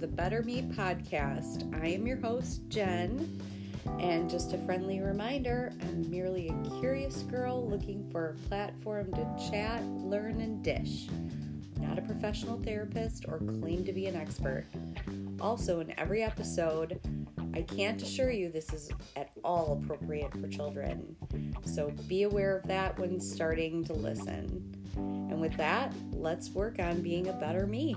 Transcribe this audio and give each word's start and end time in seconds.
the 0.00 0.06
Better 0.06 0.42
Me 0.42 0.62
podcast. 0.62 1.78
I 1.82 1.88
am 1.88 2.06
your 2.06 2.16
host, 2.16 2.66
Jen, 2.70 3.38
and 3.98 4.30
just 4.30 4.54
a 4.54 4.58
friendly 4.64 5.00
reminder 5.00 5.74
I'm 5.82 6.10
merely 6.10 6.48
a 6.48 6.80
curious 6.80 7.22
girl 7.24 7.68
looking 7.68 8.08
for 8.10 8.30
a 8.30 8.48
platform 8.48 9.12
to 9.12 9.50
chat, 9.50 9.84
learn, 9.84 10.40
and 10.40 10.64
dish. 10.64 11.08
Not 11.78 11.98
a 11.98 12.02
professional 12.02 12.58
therapist 12.62 13.26
or 13.28 13.40
claim 13.40 13.84
to 13.84 13.92
be 13.92 14.06
an 14.06 14.16
expert. 14.16 14.64
Also, 15.38 15.80
in 15.80 15.92
every 16.00 16.22
episode, 16.22 16.98
I 17.52 17.60
can't 17.60 18.00
assure 18.00 18.30
you 18.30 18.50
this 18.50 18.72
is 18.72 18.90
at 19.16 19.32
all 19.44 19.82
appropriate 19.82 20.32
for 20.32 20.48
children. 20.48 21.14
So 21.66 21.92
be 22.08 22.22
aware 22.22 22.56
of 22.56 22.66
that 22.68 22.98
when 22.98 23.20
starting 23.20 23.84
to 23.84 23.92
listen. 23.92 24.74
And 24.96 25.42
with 25.42 25.58
that, 25.58 25.92
let's 26.10 26.48
work 26.50 26.78
on 26.78 27.02
being 27.02 27.28
a 27.28 27.34
better 27.34 27.66
me. 27.66 27.96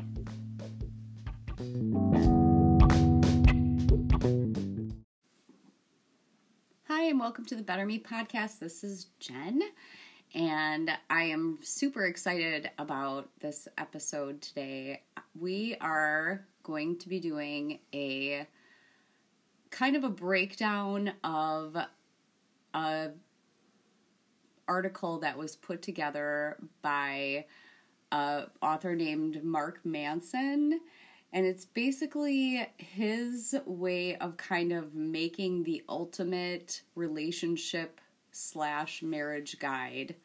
Hi, 7.04 7.10
and 7.10 7.20
welcome 7.20 7.44
to 7.48 7.56
the 7.56 7.64
Better 7.64 7.86
Me 7.86 8.00
podcast. 8.00 8.60
This 8.60 8.82
is 8.82 9.08
Jen, 9.20 9.62
and 10.34 10.90
I 11.10 11.24
am 11.24 11.60
super 11.62 12.06
excited 12.06 12.72
about 12.78 13.28
this 13.42 13.68
episode 13.78 14.42
today. 14.42 15.02
We 15.38 15.76
are 15.82 16.46
going 16.64 16.98
to 17.00 17.10
be 17.10 17.20
doing 17.20 17.80
a 17.94 18.48
kind 19.70 19.98
of 19.98 20.06
a 20.06 20.10
breakdown 20.10 21.12
of 21.26 21.76
a 22.74 23.10
article 24.70 25.20
that 25.20 25.38
was 25.38 25.58
put 25.58 25.82
together 25.82 26.56
by 26.82 27.48
a 28.14 28.46
author 28.62 28.96
named 28.96 29.44
Mark 29.44 29.82
Manson 29.84 30.80
and 31.34 31.48
it's 31.48 31.66
basically 31.66 32.66
his 32.78 33.56
way 33.66 34.16
of 34.18 34.38
kind 34.38 34.72
of 34.72 34.94
making 34.94 35.64
the 35.64 35.84
ultimate 35.90 36.84
relationship 36.94 38.00
slash 38.32 39.02
marriage 39.02 39.58
guide. 39.60 40.16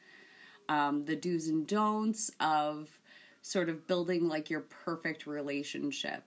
Um, 0.69 1.05
the 1.05 1.17
do's 1.17 1.49
and 1.49 1.67
don'ts 1.67 2.31
of 2.41 3.01
sort 3.41 3.71
of 3.71 3.87
building 3.87 4.29
like 4.29 4.51
your 4.51 4.61
perfect 4.61 5.27
relationship. 5.27 6.25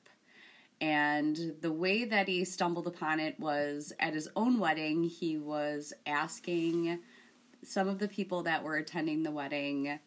And 0.82 1.54
the 1.62 1.72
way 1.72 2.06
that 2.06 2.28
he 2.28 2.44
stumbled 2.44 2.88
upon 2.88 3.20
it 3.20 3.40
was 3.40 3.94
at 4.00 4.16
his 4.16 4.28
own 4.36 4.58
wedding 4.58 5.04
he 5.04 5.38
was 5.38 5.94
asking 6.08 6.98
some 7.64 7.88
of 7.88 8.00
the 8.00 8.08
people 8.08 8.42
that 8.44 8.64
were 8.64 8.78
attending 8.78 9.22
the 9.22 9.30
wedding 9.30 10.00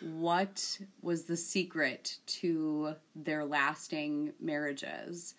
what 0.00 0.78
was 1.02 1.24
the 1.24 1.36
secret 1.36 2.18
to 2.26 2.94
their 3.14 3.44
lasting 3.44 4.32
marriages. 4.40 5.34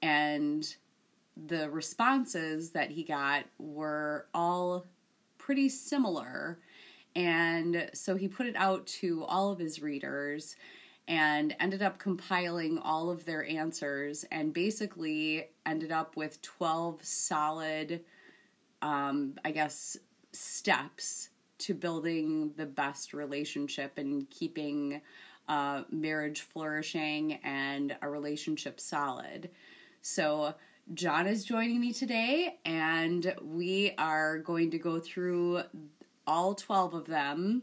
And 0.00 0.74
the 1.36 1.70
responses 1.70 2.70
that 2.70 2.90
he 2.90 3.04
got 3.04 3.44
were 3.58 4.26
all 4.34 4.86
pretty 5.38 5.68
similar. 5.68 6.58
And 7.14 7.90
so 7.94 8.16
he 8.16 8.28
put 8.28 8.46
it 8.46 8.56
out 8.56 8.86
to 8.86 9.24
all 9.24 9.50
of 9.50 9.58
his 9.58 9.82
readers 9.82 10.56
and 11.08 11.54
ended 11.58 11.82
up 11.82 11.98
compiling 11.98 12.78
all 12.78 13.10
of 13.10 13.24
their 13.24 13.44
answers 13.46 14.24
and 14.30 14.52
basically 14.52 15.48
ended 15.66 15.90
up 15.90 16.16
with 16.16 16.40
12 16.42 17.04
solid, 17.04 18.00
um, 18.82 19.34
I 19.44 19.50
guess, 19.50 19.96
steps 20.32 21.28
to 21.62 21.74
building 21.74 22.52
the 22.56 22.66
best 22.66 23.12
relationship 23.12 23.98
and 23.98 24.28
keeping 24.30 25.00
uh, 25.48 25.82
marriage 25.90 26.42
flourishing 26.42 27.34
and 27.44 27.96
a 28.02 28.08
relationship 28.08 28.80
solid. 28.80 29.50
So, 30.02 30.54
John 30.94 31.28
is 31.28 31.44
joining 31.44 31.80
me 31.80 31.92
today, 31.92 32.58
and 32.64 33.34
we 33.40 33.94
are 33.98 34.38
going 34.38 34.72
to 34.72 34.78
go 34.78 34.98
through 34.98 35.62
all 36.26 36.54
12 36.54 36.94
of 36.94 37.06
them. 37.06 37.62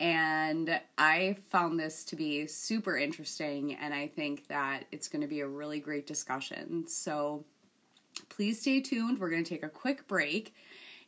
And 0.00 0.80
I 0.96 1.36
found 1.50 1.78
this 1.78 2.04
to 2.04 2.16
be 2.16 2.46
super 2.46 2.96
interesting, 2.96 3.74
and 3.74 3.92
I 3.92 4.08
think 4.08 4.48
that 4.48 4.84
it's 4.90 5.08
going 5.08 5.22
to 5.22 5.28
be 5.28 5.40
a 5.40 5.48
really 5.48 5.80
great 5.80 6.06
discussion. 6.06 6.86
So, 6.86 7.44
please 8.28 8.60
stay 8.60 8.80
tuned. 8.80 9.18
We're 9.18 9.30
going 9.30 9.44
to 9.44 9.48
take 9.48 9.64
a 9.64 9.68
quick 9.68 10.06
break 10.08 10.54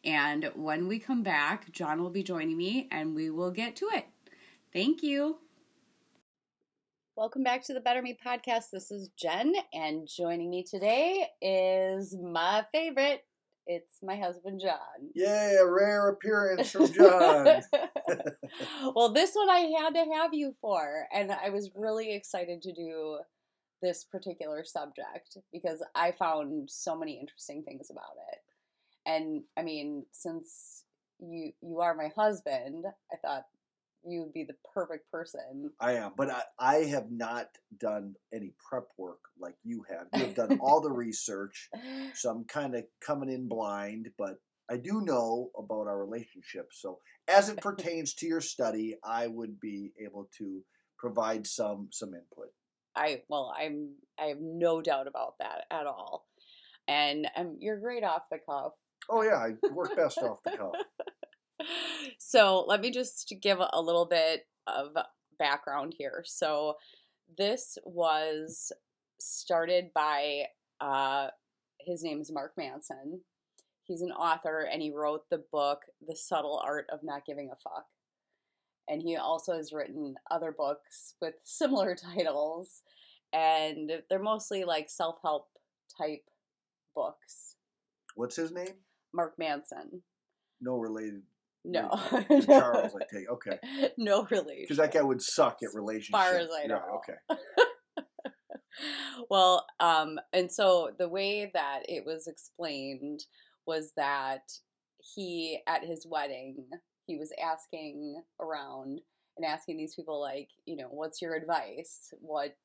and 0.08 0.50
when 0.54 0.88
we 0.88 0.98
come 0.98 1.22
back, 1.22 1.70
John 1.70 2.00
will 2.00 2.08
be 2.08 2.22
joining 2.22 2.56
me 2.56 2.88
and 2.90 3.14
we 3.14 3.28
will 3.28 3.50
get 3.50 3.76
to 3.76 3.90
it. 3.92 4.06
Thank 4.72 5.02
you. 5.02 5.36
Welcome 7.14 7.42
back 7.42 7.62
to 7.64 7.74
the 7.74 7.80
Better 7.80 8.00
Me 8.00 8.16
podcast. 8.24 8.70
This 8.72 8.90
is 8.90 9.10
Jen, 9.18 9.52
and 9.74 10.08
joining 10.08 10.48
me 10.48 10.62
today 10.62 11.26
is 11.42 12.16
my 12.16 12.64
favorite. 12.72 13.24
It's 13.66 13.98
my 14.02 14.16
husband, 14.16 14.62
John. 14.64 15.10
Yay, 15.14 15.58
a 15.60 15.66
rare 15.66 16.08
appearance 16.08 16.70
from 16.70 16.90
John. 16.90 17.60
well, 18.94 19.12
this 19.12 19.34
one 19.34 19.50
I 19.50 19.70
had 19.78 19.92
to 19.92 20.06
have 20.14 20.32
you 20.32 20.54
for, 20.62 21.06
and 21.12 21.30
I 21.30 21.50
was 21.50 21.70
really 21.74 22.14
excited 22.14 22.62
to 22.62 22.72
do 22.72 23.18
this 23.82 24.04
particular 24.04 24.64
subject 24.64 25.36
because 25.52 25.82
I 25.94 26.12
found 26.12 26.70
so 26.70 26.96
many 26.96 27.20
interesting 27.20 27.62
things 27.62 27.90
about 27.90 28.16
it 28.32 28.38
and 29.08 29.42
I 29.56 29.62
mean, 29.62 30.04
since 30.12 30.84
you 31.18 31.52
you 31.62 31.80
are 31.80 31.96
my 31.96 32.10
husband, 32.14 32.84
I 33.12 33.16
thought 33.16 33.44
you 34.06 34.22
would 34.22 34.32
be 34.32 34.44
the 34.44 34.54
perfect 34.72 35.10
person. 35.10 35.72
I 35.80 35.94
am, 35.94 36.12
but 36.16 36.30
I, 36.30 36.42
I 36.58 36.74
have 36.84 37.10
not 37.10 37.48
done 37.80 38.14
any 38.32 38.52
prep 38.68 38.86
work 38.96 39.20
like 39.40 39.56
you 39.64 39.84
have. 39.88 40.06
You 40.14 40.26
have 40.26 40.36
done 40.36 40.58
all 40.60 40.80
the 40.80 40.92
research, 41.06 41.68
so 42.14 42.30
I'm 42.30 42.44
kind 42.44 42.76
of 42.76 42.84
coming 43.04 43.30
in 43.30 43.48
blind, 43.48 44.10
but 44.18 44.36
I 44.70 44.76
do 44.76 45.00
know 45.00 45.50
about 45.58 45.88
our 45.88 45.98
relationship. 45.98 46.68
So, 46.70 47.00
as 47.26 47.48
it 47.48 47.56
pertains 47.62 48.14
to 48.14 48.26
your 48.26 48.42
study, 48.42 48.96
I 49.02 49.26
would 49.26 49.58
be 49.58 49.92
able 50.04 50.28
to 50.38 50.60
provide 50.98 51.46
some 51.46 51.88
some 51.90 52.10
input. 52.10 52.52
I 52.94 53.22
well, 53.28 53.54
I'm 53.58 53.94
I 54.20 54.26
have 54.26 54.40
no 54.40 54.82
doubt 54.82 55.06
about 55.06 55.38
that 55.38 55.64
at 55.70 55.86
all. 55.86 56.26
And 56.86 57.28
um, 57.36 57.56
you're 57.60 57.78
great 57.78 58.02
off 58.02 58.22
the 58.30 58.38
cuff 58.38 58.72
Oh 59.08 59.22
yeah, 59.22 59.36
I 59.36 59.54
work 59.72 59.96
best 59.96 60.18
off 60.18 60.42
the 60.42 60.50
cuff. 60.50 60.72
So 62.18 62.64
let 62.68 62.80
me 62.80 62.90
just 62.90 63.34
give 63.40 63.58
a 63.58 63.80
little 63.80 64.04
bit 64.06 64.46
of 64.66 64.96
background 65.38 65.94
here. 65.96 66.22
So 66.26 66.74
this 67.36 67.78
was 67.84 68.72
started 69.20 69.90
by 69.94 70.44
uh, 70.80 71.28
his 71.80 72.02
name 72.02 72.20
is 72.20 72.30
Mark 72.30 72.52
Manson. 72.56 73.20
He's 73.84 74.02
an 74.02 74.12
author 74.12 74.68
and 74.70 74.82
he 74.82 74.92
wrote 74.94 75.22
the 75.30 75.42
book 75.50 75.80
The 76.06 76.14
Subtle 76.14 76.60
Art 76.62 76.86
of 76.92 77.00
Not 77.02 77.24
Giving 77.24 77.50
a 77.50 77.56
Fuck. 77.56 77.86
And 78.88 79.02
he 79.02 79.16
also 79.16 79.56
has 79.56 79.72
written 79.72 80.14
other 80.30 80.52
books 80.52 81.14
with 81.20 81.34
similar 81.44 81.94
titles 81.94 82.82
and 83.32 83.90
they're 84.08 84.18
mostly 84.18 84.64
like 84.64 84.90
self-help 84.90 85.48
type 85.96 86.24
books. 86.94 87.56
What's 88.14 88.36
his 88.36 88.52
name? 88.52 88.74
Mark 89.12 89.34
Manson. 89.38 90.02
No 90.60 90.76
related. 90.76 91.22
No. 91.64 91.90
Charles, 92.46 92.94
I 92.94 93.04
take. 93.12 93.28
Okay. 93.30 93.58
No 93.98 94.26
relation. 94.30 94.62
Because 94.62 94.78
that 94.78 94.92
guy 94.92 95.02
would 95.02 95.22
suck 95.22 95.58
at 95.62 95.74
relationships. 95.74 96.18
As 96.18 96.30
far 96.30 96.38
as 96.38 96.48
I 96.50 96.66
know. 96.66 96.80
Yeah, 97.08 97.34
okay. 97.34 98.06
well, 99.30 99.66
um, 99.80 100.18
and 100.32 100.50
so 100.50 100.90
the 100.98 101.08
way 101.08 101.50
that 101.52 101.80
it 101.88 102.04
was 102.06 102.26
explained 102.26 103.24
was 103.66 103.92
that 103.96 104.42
he, 105.14 105.60
at 105.66 105.84
his 105.84 106.06
wedding, 106.06 106.64
he 107.06 107.16
was 107.16 107.32
asking 107.44 108.22
around 108.40 109.00
and 109.36 109.44
asking 109.44 109.76
these 109.76 109.94
people, 109.94 110.20
like, 110.20 110.48
you 110.64 110.76
know, 110.76 110.88
what's 110.90 111.20
your 111.20 111.34
advice? 111.34 112.12
What, 112.20 112.56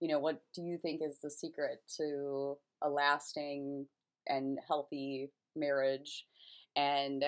you 0.00 0.08
know, 0.08 0.18
what 0.18 0.40
do 0.54 0.62
you 0.62 0.78
think 0.78 1.00
is 1.02 1.18
the 1.22 1.30
secret 1.30 1.80
to 1.96 2.56
a 2.82 2.88
lasting 2.88 3.86
and 4.28 4.58
healthy 4.66 5.30
marriage 5.56 6.26
and 6.76 7.24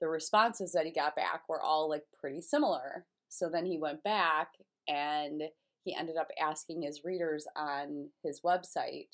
the 0.00 0.08
responses 0.08 0.72
that 0.72 0.86
he 0.86 0.92
got 0.92 1.16
back 1.16 1.42
were 1.48 1.62
all 1.62 1.88
like 1.88 2.02
pretty 2.20 2.40
similar 2.40 3.06
so 3.28 3.48
then 3.52 3.66
he 3.66 3.78
went 3.78 4.02
back 4.04 4.48
and 4.88 5.42
he 5.84 5.94
ended 5.94 6.16
up 6.16 6.28
asking 6.40 6.82
his 6.82 7.02
readers 7.04 7.46
on 7.56 8.08
his 8.22 8.40
website 8.44 9.08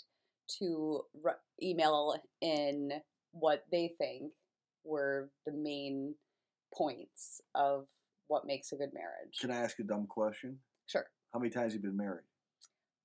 to 0.58 1.02
re- 1.22 1.32
email 1.62 2.14
in 2.40 2.92
what 3.32 3.64
they 3.70 3.94
think 3.98 4.32
were 4.84 5.30
the 5.46 5.52
main 5.52 6.14
points 6.76 7.40
of 7.54 7.86
what 8.28 8.46
makes 8.46 8.72
a 8.72 8.76
good 8.76 8.90
marriage. 8.94 9.38
Can 9.40 9.50
I 9.50 9.56
ask 9.56 9.78
a 9.78 9.84
dumb 9.84 10.06
question? 10.06 10.58
Sure. 10.86 11.06
How 11.32 11.40
many 11.40 11.50
times 11.50 11.72
have 11.72 11.82
you 11.82 11.88
been 11.88 11.96
married? 11.96 12.24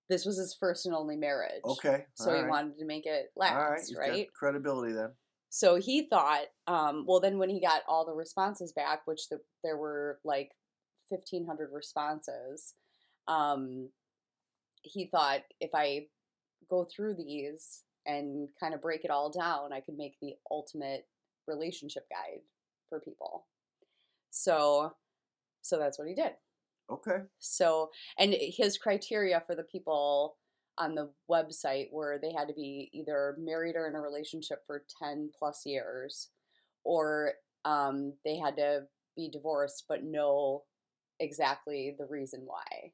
This 0.10 0.26
was 0.26 0.38
his 0.38 0.56
first 0.60 0.86
and 0.86 0.94
only 0.94 1.16
marriage. 1.16 1.64
Okay. 1.66 2.06
So 2.14 2.32
he 2.32 2.42
right. 2.42 2.50
wanted 2.50 2.78
to 2.78 2.86
make 2.86 3.06
it 3.08 3.32
last, 3.36 3.94
right? 3.98 4.10
right? 4.10 4.28
credibility 4.38 4.94
then. 4.94 5.12
So 5.56 5.78
he 5.78 6.02
thought, 6.02 6.48
um, 6.68 7.06
well, 7.08 7.22
then 7.22 7.38
when 7.38 7.50
he 7.50 7.62
got 7.62 7.84
all 7.88 8.06
the 8.06 8.12
responses 8.12 8.74
back, 8.74 9.04
which 9.06 9.30
the, 9.30 9.40
there 9.64 9.78
were 9.78 10.20
like 10.26 10.52
1,500 11.08 11.70
responses, 11.72 12.74
um, 13.30 13.88
he 14.82 15.06
thought 15.06 15.44
if 15.62 15.70
I 15.74 16.08
go 16.70 16.84
through 16.84 17.16
these 17.16 17.84
and 18.06 18.50
kind 18.60 18.74
of 18.74 18.82
break 18.82 19.06
it 19.06 19.12
all 19.12 19.32
down, 19.32 19.72
I 19.72 19.80
could 19.80 19.96
make 19.98 20.20
the 20.22 20.34
ultimate 20.52 21.08
relationship 21.48 22.06
guide 22.10 22.42
for 22.90 23.00
people. 23.00 23.46
So, 24.32 24.92
so 25.62 25.80
that's 25.80 25.98
what 25.98 26.10
he 26.10 26.16
did. 26.16 26.34
Okay. 26.92 27.20
So, 27.40 27.92
and 28.20 28.36
his 28.38 28.78
criteria 28.78 29.42
for 29.48 29.56
the 29.56 29.64
people 29.64 30.36
on 30.78 30.96
the 30.96 31.10
website 31.30 31.88
where 31.92 32.20
they 32.20 32.34
had 32.34 32.48
to 32.48 32.54
be 32.54 32.90
either 32.94 33.36
married 33.40 33.76
or 33.76 33.88
in 33.88 33.96
a 33.96 34.02
relationship 34.02 34.64
for 34.68 34.84
10 35.02 35.30
plus 35.38 35.64
years, 35.66 36.30
or 36.84 37.34
um, 37.64 38.14
they 38.24 38.38
had 38.38 38.56
to 38.58 38.84
be 39.16 39.30
divorced 39.30 39.86
but 39.88 40.04
know 40.04 40.64
exactly 41.20 41.96
the 41.98 42.06
reason 42.06 42.42
why 42.46 42.92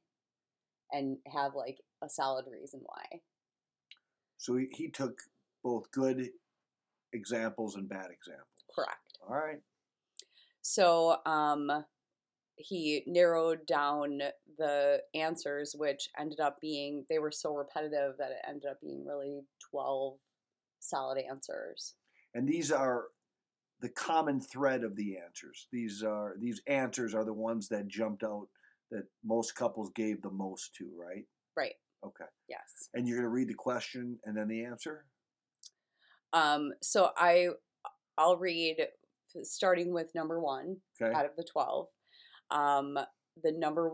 and 0.91 1.17
have 1.33 1.55
like 1.55 1.79
a 2.03 2.09
solid 2.09 2.45
reason 2.51 2.81
why. 2.83 3.19
So 4.37 4.57
he, 4.57 4.67
he 4.71 4.89
took 4.89 5.19
both 5.63 5.91
good 5.91 6.29
examples 7.13 7.75
and 7.75 7.87
bad 7.87 8.09
examples. 8.11 8.47
Correct. 8.73 9.17
All 9.27 9.35
right. 9.35 9.61
So 10.61 11.17
um, 11.25 11.71
he 12.61 13.03
narrowed 13.07 13.65
down 13.65 14.19
the 14.57 15.01
answers, 15.13 15.75
which 15.77 16.09
ended 16.19 16.39
up 16.39 16.59
being, 16.61 17.05
they 17.09 17.19
were 17.19 17.31
so 17.31 17.53
repetitive 17.53 18.15
that 18.17 18.31
it 18.31 18.45
ended 18.47 18.69
up 18.69 18.79
being 18.81 19.05
really 19.05 19.41
12 19.69 20.17
solid 20.79 21.17
answers. 21.17 21.95
And 22.33 22.47
these 22.47 22.71
are 22.71 23.05
the 23.81 23.89
common 23.89 24.39
thread 24.39 24.83
of 24.83 24.95
the 24.95 25.17
answers. 25.17 25.67
These 25.71 26.03
are 26.03 26.35
these 26.39 26.61
answers 26.67 27.15
are 27.15 27.25
the 27.25 27.33
ones 27.33 27.67
that 27.69 27.87
jumped 27.87 28.23
out 28.23 28.47
that 28.91 29.05
most 29.23 29.55
couples 29.55 29.89
gave 29.95 30.21
the 30.21 30.29
most 30.29 30.75
to, 30.75 30.89
right? 30.97 31.25
Right. 31.57 31.73
Okay. 32.05 32.25
Yes. 32.47 32.89
And 32.93 33.07
you're 33.07 33.17
going 33.17 33.25
to 33.25 33.29
read 33.29 33.47
the 33.47 33.53
question 33.53 34.19
and 34.25 34.35
then 34.35 34.47
the 34.47 34.65
answer? 34.65 35.05
Um, 36.33 36.71
so 36.81 37.09
I, 37.17 37.49
I'll 38.17 38.37
read 38.37 38.77
starting 39.43 39.93
with 39.93 40.13
number 40.15 40.39
one 40.39 40.77
Okay. 41.01 41.13
out 41.13 41.25
of 41.25 41.31
the 41.37 41.43
12. 41.43 41.87
Um, 42.51 42.97
the 43.43 43.51
number, 43.51 43.91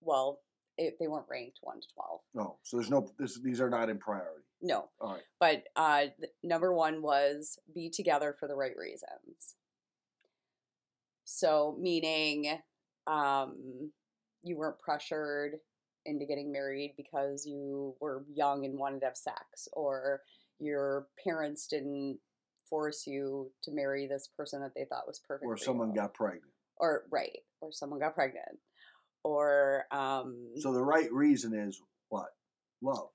well, 0.00 0.40
it, 0.78 0.96
they 1.00 1.08
weren't 1.08 1.26
ranked 1.30 1.58
1 1.62 1.80
to 1.80 1.88
12. 1.94 2.20
No. 2.34 2.56
So 2.62 2.76
there's 2.76 2.90
no 2.90 3.08
this 3.18 3.40
these 3.40 3.60
are 3.60 3.70
not 3.70 3.88
in 3.88 3.98
priority. 3.98 4.44
No. 4.60 4.88
All 5.00 5.14
right. 5.14 5.22
But 5.40 5.64
uh, 5.76 6.06
number 6.42 6.74
one 6.74 7.02
was 7.02 7.58
be 7.74 7.90
together 7.90 8.34
for 8.38 8.48
the 8.48 8.54
right 8.54 8.76
reasons. 8.76 9.56
So, 11.24 11.76
meaning 11.80 12.58
um, 13.06 13.90
you 14.42 14.56
weren't 14.56 14.78
pressured 14.78 15.56
into 16.04 16.24
getting 16.24 16.52
married 16.52 16.94
because 16.96 17.44
you 17.44 17.94
were 18.00 18.24
young 18.32 18.64
and 18.64 18.78
wanted 18.78 19.00
to 19.00 19.06
have 19.06 19.16
sex, 19.16 19.68
or 19.72 20.20
your 20.60 21.08
parents 21.22 21.66
didn't 21.66 22.18
force 22.70 23.06
you 23.06 23.50
to 23.64 23.72
marry 23.72 24.06
this 24.06 24.28
person 24.36 24.60
that 24.60 24.72
they 24.74 24.84
thought 24.84 25.06
was 25.06 25.20
perfect. 25.26 25.46
Or 25.46 25.56
someone 25.56 25.90
you. 25.90 25.96
got 25.96 26.14
pregnant. 26.14 26.44
or 26.78 27.04
right, 27.10 27.38
or 27.66 27.72
someone 27.72 28.00
got 28.00 28.14
pregnant, 28.14 28.58
or 29.24 29.84
um, 29.90 30.50
So 30.58 30.72
the 30.72 30.84
right 30.84 31.12
reason 31.12 31.52
is 31.54 31.80
what? 32.08 32.28
Love. 32.82 33.08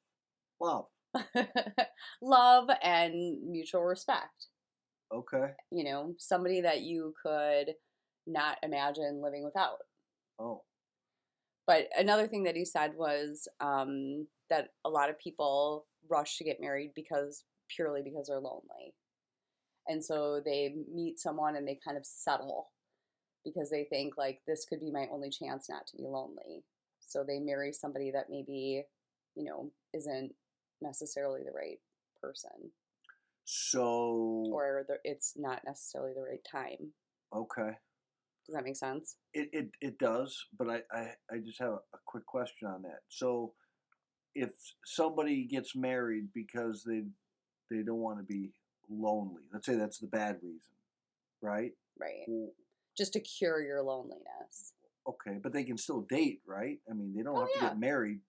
Love. 0.59 0.85
love 2.21 2.69
and 2.83 3.49
mutual 3.49 3.83
respect. 3.83 4.47
Okay. 5.13 5.51
You 5.71 5.83
know, 5.83 6.15
somebody 6.17 6.61
that 6.61 6.81
you 6.81 7.13
could 7.21 7.73
not 8.27 8.57
imagine 8.63 9.21
living 9.23 9.43
without. 9.43 9.77
Oh. 10.39 10.63
But 11.67 11.87
another 11.97 12.27
thing 12.27 12.43
that 12.43 12.55
he 12.55 12.65
said 12.65 12.91
was 12.95 13.47
um, 13.59 14.27
that 14.49 14.69
a 14.85 14.89
lot 14.89 15.09
of 15.09 15.19
people 15.19 15.85
rush 16.09 16.37
to 16.37 16.43
get 16.43 16.61
married 16.61 16.91
because 16.95 17.43
purely 17.73 18.01
because 18.03 18.27
they're 18.27 18.39
lonely. 18.39 18.93
And 19.87 20.03
so 20.03 20.41
they 20.43 20.73
meet 20.93 21.19
someone 21.19 21.55
and 21.55 21.67
they 21.67 21.79
kind 21.85 21.97
of 21.97 22.05
settle 22.05 22.69
because 23.43 23.69
they 23.69 23.85
think 23.85 24.17
like 24.17 24.41
this 24.47 24.65
could 24.65 24.79
be 24.79 24.91
my 24.91 25.07
only 25.11 25.29
chance 25.29 25.69
not 25.69 25.87
to 25.87 25.97
be 25.97 26.03
lonely. 26.05 26.63
So 26.99 27.23
they 27.23 27.39
marry 27.39 27.73
somebody 27.73 28.11
that 28.11 28.29
maybe, 28.29 28.83
you 29.35 29.43
know, 29.43 29.71
isn't 29.93 30.33
necessarily 30.81 31.41
the 31.43 31.51
right 31.51 31.79
person 32.21 32.71
So 33.45 34.47
or 34.51 34.85
the, 34.87 34.97
it's 35.03 35.33
not 35.37 35.61
necessarily 35.65 36.13
the 36.13 36.21
right 36.21 36.43
time. 36.49 36.93
okay. 37.33 37.77
Does 38.45 38.55
that 38.55 38.63
make 38.65 38.75
sense? 38.77 39.17
It, 39.33 39.49
it 39.53 39.69
it 39.81 39.99
does, 39.99 40.45
but 40.57 40.69
I, 40.69 40.81
I, 40.91 41.11
I 41.31 41.37
just 41.45 41.59
have 41.59 41.73
a, 41.73 41.97
quick 42.05 42.25
question 42.25 42.67
on 42.67 42.81
that. 42.83 43.01
So 43.09 43.53
if 44.35 44.51
somebody 44.85 45.45
gets 45.45 45.75
married 45.75 46.29
because 46.33 46.83
they 46.83 47.03
they 47.69 47.83
don't 47.83 47.99
want 47.99 48.19
to 48.19 48.23
be 48.23 48.51
lonely, 48.89 49.43
let's 49.53 49.65
say 49.65 49.75
that's 49.75 49.99
the 49.99 50.07
bad 50.07 50.37
reason, 50.43 50.73
right? 51.41 51.71
Right. 51.99 52.25
Well, 52.27 52.51
Just 52.97 53.13
to 53.13 53.19
cure 53.19 53.61
your 53.61 53.81
loneliness. 53.81 54.73
okay, 55.07 55.39
but 55.41 55.51
they 55.51 55.63
can 55.63 55.77
still 55.77 56.01
date, 56.01 56.41
right? 56.45 56.79
I 56.89 56.93
mean, 56.93 57.13
they 57.15 57.23
don't 57.23 57.35
Oh, 57.37 57.41
have 57.41 57.53
to 57.53 57.59
get 57.59 57.79
married 57.79 58.19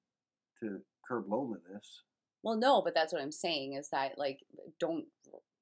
to 0.60 0.80
curb 1.06 1.28
loneliness. 1.28 2.02
Well, 2.42 2.56
no, 2.56 2.80
but 2.82 2.94
that's 2.94 3.12
what 3.12 3.22
I'm 3.22 3.32
saying 3.32 3.74
is 3.74 3.88
that 3.90 4.16
like 4.18 4.40
don't 4.80 5.04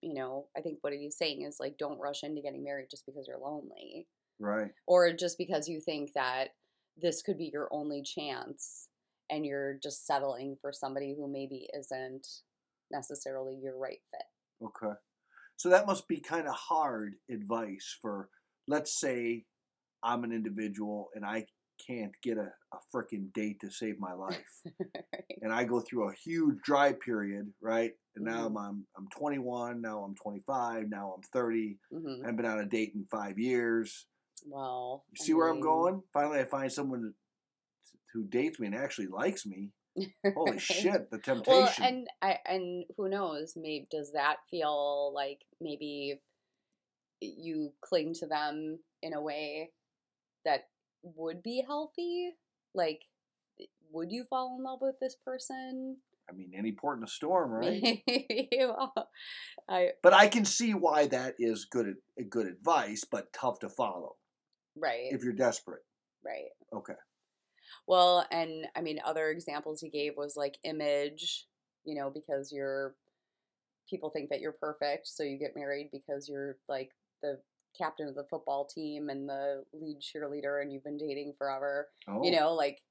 you 0.03 0.15
know, 0.15 0.47
I 0.57 0.61
think 0.63 0.79
what 0.81 0.95
he's 0.95 1.17
saying 1.19 1.43
is 1.43 1.59
like 1.61 1.77
don't 1.77 1.99
rush 2.01 2.23
into 2.23 2.41
getting 2.41 2.65
married 2.65 2.89
just 2.91 3.05
because 3.05 3.27
you're 3.29 3.39
lonely 3.39 4.07
Right. 4.39 4.71
or 4.87 5.13
just 5.13 5.37
because 5.37 5.69
you 5.69 5.79
think 5.81 6.13
that 6.15 6.55
this 6.97 7.21
could 7.21 7.37
be 7.37 7.51
your 7.53 7.69
only 7.71 8.03
chance 8.03 8.89
and 9.29 9.45
you're 9.45 9.75
just 9.83 10.07
settling 10.07 10.57
for 10.61 10.73
somebody 10.73 11.15
who 11.15 11.29
maybe 11.31 11.69
isn't 11.79 12.27
necessarily 12.91 13.57
your 13.63 13.77
right 13.77 14.01
fit. 14.11 14.67
Okay. 14.67 14.95
So 15.57 15.69
that 15.69 15.87
must 15.87 16.09
be 16.09 16.19
kind 16.21 16.49
of 16.49 16.55
hard 16.55 17.17
advice 17.31 17.99
for, 18.01 18.31
let's 18.67 18.99
say, 19.01 19.45
I'm 20.03 20.25
an 20.25 20.33
individual 20.33 21.09
and 21.15 21.25
I 21.25 21.47
can't 21.87 22.13
get 22.23 22.39
a, 22.39 22.51
a 22.73 22.79
freaking 22.95 23.33
date 23.33 23.61
to 23.61 23.71
save 23.71 23.99
my 23.99 24.13
life. 24.27 24.63
and 25.43 25.53
I 25.53 25.65
go 25.65 25.81
through 25.81 26.11
a 26.11 26.15
huge 26.15 26.57
dry 26.63 26.93
period, 26.93 27.53
right? 27.61 27.93
And 28.17 28.25
now 28.25 28.49
Mhm. 28.49 28.59
I'm 28.69 28.87
I'm 28.97 29.09
21, 29.17 29.81
now 29.81 30.03
I'm 30.03 30.15
25, 30.15 30.89
now 30.89 31.15
I'm 31.17 31.23
30. 31.33 31.79
hmm 31.91 32.23
I 32.23 32.27
haven't 32.27 32.37
been 32.37 32.47
on 32.47 32.61
a 32.61 32.67
date 32.67 32.93
in 32.95 33.07
five 33.11 33.39
years. 33.39 34.07
Well, 34.47 35.05
You 35.11 35.17
I 35.21 35.25
see 35.25 35.35
where 35.35 35.49
I'm 35.49 35.61
going? 35.61 36.03
Finally, 36.13 36.41
I 36.41 36.45
find 36.45 36.73
someone 36.73 37.15
who 38.13 38.25
dates 38.25 38.59
me 38.59 38.67
and 38.67 38.75
actually 38.77 39.07
likes 39.07 39.47
me. 39.47 39.71
Holy 40.35 40.53
Right? 40.53 40.61
shit, 40.61 41.11
the 41.11 41.19
temptation. 41.19 41.85
Well, 41.85 41.89
and 41.89 42.09
I 42.23 42.39
and 42.47 42.85
who 42.97 43.09
knows? 43.09 43.55
Maybe 43.57 43.87
does 43.91 44.13
that 44.13 44.37
feel 44.51 45.13
like 45.15 45.41
maybe 45.61 46.21
you 47.21 47.73
cling 47.83 48.15
to 48.15 48.27
them 48.27 48.79
in 49.03 49.15
a 49.15 49.21
way 49.23 49.71
that 50.45 50.69
would 51.03 51.43
be 51.43 51.63
healthy? 51.67 52.33
Like, 52.75 53.03
would 53.93 54.11
you 54.13 54.25
fall 54.31 54.57
in 54.59 54.65
love 54.65 54.79
with 54.81 54.97
this 55.01 55.17
person? 55.25 55.97
I 56.29 56.33
mean, 56.33 56.53
any 56.57 56.73
port 56.73 56.99
in 56.99 57.05
a 57.05 57.09
storm, 57.09 57.51
right? 57.53 58.03
Well, 58.53 58.93
I 59.69 59.91
But 60.03 60.15
I 60.15 60.29
can 60.29 60.45
see 60.45 60.75
why 60.75 61.07
that 61.09 61.35
is 61.39 61.65
good 61.65 61.97
good 62.29 62.47
advice, 62.47 63.05
but 63.11 63.33
tough 63.33 63.59
to 63.61 63.69
follow 63.69 64.17
right, 64.77 65.09
if 65.11 65.25
you're 65.25 65.33
desperate. 65.33 65.83
right. 66.25 66.51
Okay. 66.75 66.95
Well, 67.87 68.27
and 68.31 68.67
I 68.77 68.81
mean, 68.81 69.01
other 69.05 69.31
examples 69.31 69.81
he 69.81 69.91
gave 69.91 70.13
was 70.17 70.37
like 70.37 70.59
image, 70.65 71.47
you 71.85 71.95
know, 71.95 72.11
because 72.11 72.53
you're 72.53 72.95
people 73.89 74.11
think 74.11 74.31
that 74.31 74.41
you're 74.41 74.53
perfect, 74.53 75.09
so 75.09 75.25
you 75.25 75.39
get 75.39 75.57
married 75.57 75.89
because 75.91 76.29
you're 76.29 76.57
like 76.69 76.91
the 77.23 77.41
captain 77.77 78.09
of 78.09 78.15
the 78.15 78.25
football 78.25 78.65
team 78.65 79.09
and 79.09 79.29
the 79.29 79.65
lead 79.73 79.99
cheerleader, 80.01 80.61
and 80.63 80.73
you've 80.73 80.85
been 80.85 80.99
dating 80.99 81.35
forever, 81.39 81.89
Oh, 82.09 82.23
you 82.25 82.31
know, 82.33 82.53
like 82.55 82.83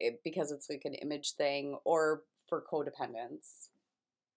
it, 0.00 0.20
because 0.24 0.52
it's 0.52 0.68
like 0.70 0.82
an 0.84 0.94
image 0.94 1.32
thing, 1.34 1.78
or 1.84 2.22
for 2.48 2.62
codependence, 2.70 3.68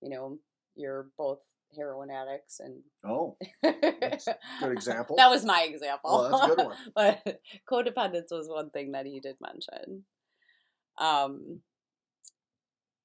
you 0.02 0.10
know, 0.10 0.40
you're 0.76 1.08
both 1.18 1.40
heroin 1.76 2.10
addicts 2.10 2.60
and 2.60 2.82
Oh, 3.04 3.38
good 3.62 4.22
example. 4.72 5.16
that 5.18 5.30
was 5.30 5.46
my 5.46 5.64
example. 5.64 6.10
Oh, 6.12 6.24
that's 6.32 6.44
a 6.44 6.56
good 6.56 6.66
one. 6.66 6.78
but 6.96 7.42
codependence 7.70 8.32
was 8.32 8.48
one 8.50 8.70
thing 8.72 8.94
that 8.94 9.06
he 9.06 9.20
did 9.20 9.36
mention. 9.42 10.04
Um, 10.98 11.62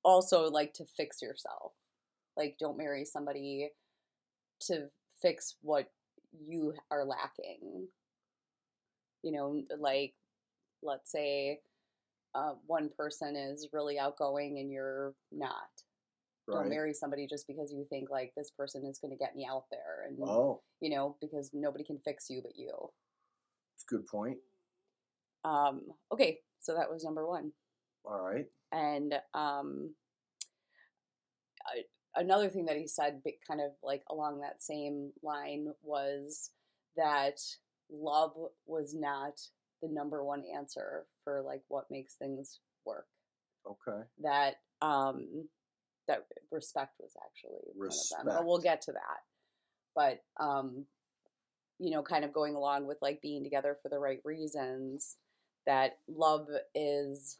also, 0.02 0.50
like 0.50 0.74
to 0.74 0.84
fix 0.96 1.22
yourself. 1.22 1.72
Like, 2.36 2.56
don't 2.58 2.76
marry 2.78 3.04
somebody 3.04 3.70
to 4.62 4.88
fix 5.20 5.54
what 5.62 5.90
you 6.40 6.74
are 6.90 7.04
lacking. 7.04 7.88
You 9.22 9.32
know, 9.32 9.62
like, 9.78 10.14
let's 10.82 11.10
say 11.10 11.60
uh, 12.34 12.54
one 12.66 12.90
person 12.96 13.36
is 13.36 13.68
really 13.72 13.98
outgoing 13.98 14.58
and 14.58 14.70
you're 14.70 15.14
not. 15.32 15.68
Don't 16.46 16.68
marry 16.68 16.92
somebody 16.92 17.26
just 17.26 17.46
because 17.46 17.72
you 17.72 17.86
think 17.88 18.10
like 18.10 18.32
this 18.36 18.50
person 18.50 18.84
is 18.84 18.98
going 18.98 19.12
to 19.12 19.16
get 19.16 19.34
me 19.34 19.48
out 19.50 19.64
there 19.70 20.04
and 20.06 20.18
Oh, 20.22 20.60
you 20.80 20.90
know, 20.90 21.16
because 21.22 21.50
nobody 21.54 21.84
can 21.84 21.98
fix 22.04 22.28
you 22.28 22.42
but 22.42 22.52
you. 22.54 22.70
it's 23.74 23.84
a 23.90 23.94
good 23.94 24.06
point. 24.06 24.36
Um, 25.42 25.82
okay, 26.12 26.40
so 26.60 26.74
that 26.74 26.90
was 26.90 27.02
number 27.02 27.26
one. 27.26 27.52
All 28.04 28.20
right. 28.20 28.44
and 28.72 29.14
um 29.32 29.94
another 32.16 32.48
thing 32.48 32.66
that 32.66 32.76
he 32.76 32.86
said 32.86 33.20
kind 33.46 33.60
of 33.60 33.72
like 33.82 34.02
along 34.10 34.40
that 34.40 34.62
same 34.62 35.10
line 35.22 35.68
was 35.82 36.50
that 36.96 37.40
love 37.90 38.32
was 38.66 38.94
not 38.94 39.40
the 39.82 39.88
number 39.88 40.24
one 40.24 40.42
answer 40.54 41.06
for 41.22 41.42
like 41.42 41.62
what 41.68 41.90
makes 41.90 42.14
things 42.14 42.60
work. 42.84 43.06
Okay. 43.66 44.02
that 44.22 44.56
um 44.82 45.48
that 46.06 46.26
respect 46.52 46.92
was 47.00 47.12
actually 47.24 47.72
one 47.74 47.88
of 47.88 48.26
them 48.26 48.36
but 48.36 48.46
we'll 48.46 48.58
get 48.58 48.82
to 48.82 48.92
that. 48.92 49.20
But 49.94 50.22
um 50.42 50.84
you 51.78 51.90
know 51.90 52.02
kind 52.02 52.24
of 52.24 52.32
going 52.32 52.54
along 52.54 52.86
with 52.86 52.98
like 53.00 53.22
being 53.22 53.42
together 53.42 53.78
for 53.82 53.88
the 53.88 53.98
right 53.98 54.20
reasons 54.24 55.16
that 55.66 55.98
love 56.08 56.48
is 56.74 57.38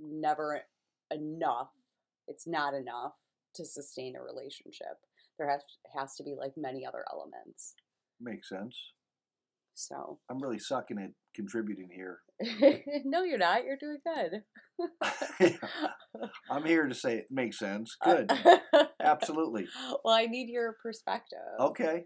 never 0.00 0.62
enough. 1.10 1.70
It's 2.26 2.46
not 2.46 2.74
enough 2.74 3.14
to 3.54 3.64
sustain 3.64 4.14
a 4.16 4.22
relationship 4.22 4.98
there 5.38 5.48
has 5.50 5.62
has 5.96 6.14
to 6.16 6.22
be 6.24 6.34
like 6.38 6.52
many 6.56 6.84
other 6.86 7.04
elements 7.12 7.74
Makes 8.20 8.48
sense. 8.48 8.76
so 9.74 10.18
I'm 10.30 10.42
really 10.42 10.58
sucking 10.58 10.98
at 10.98 11.10
contributing 11.34 11.88
here. 11.94 12.18
no 13.04 13.22
you're 13.22 13.38
not 13.38 13.64
you're 13.64 13.76
doing 13.76 13.98
good 14.04 14.42
I'm 16.50 16.64
here 16.64 16.86
to 16.86 16.94
say 16.94 17.16
it 17.18 17.26
makes 17.30 17.58
sense. 17.58 17.96
Good. 18.04 18.30
Absolutely. 19.02 19.66
well 20.04 20.14
i 20.14 20.26
need 20.26 20.48
your 20.48 20.76
perspective 20.82 21.38
Okay. 21.60 22.04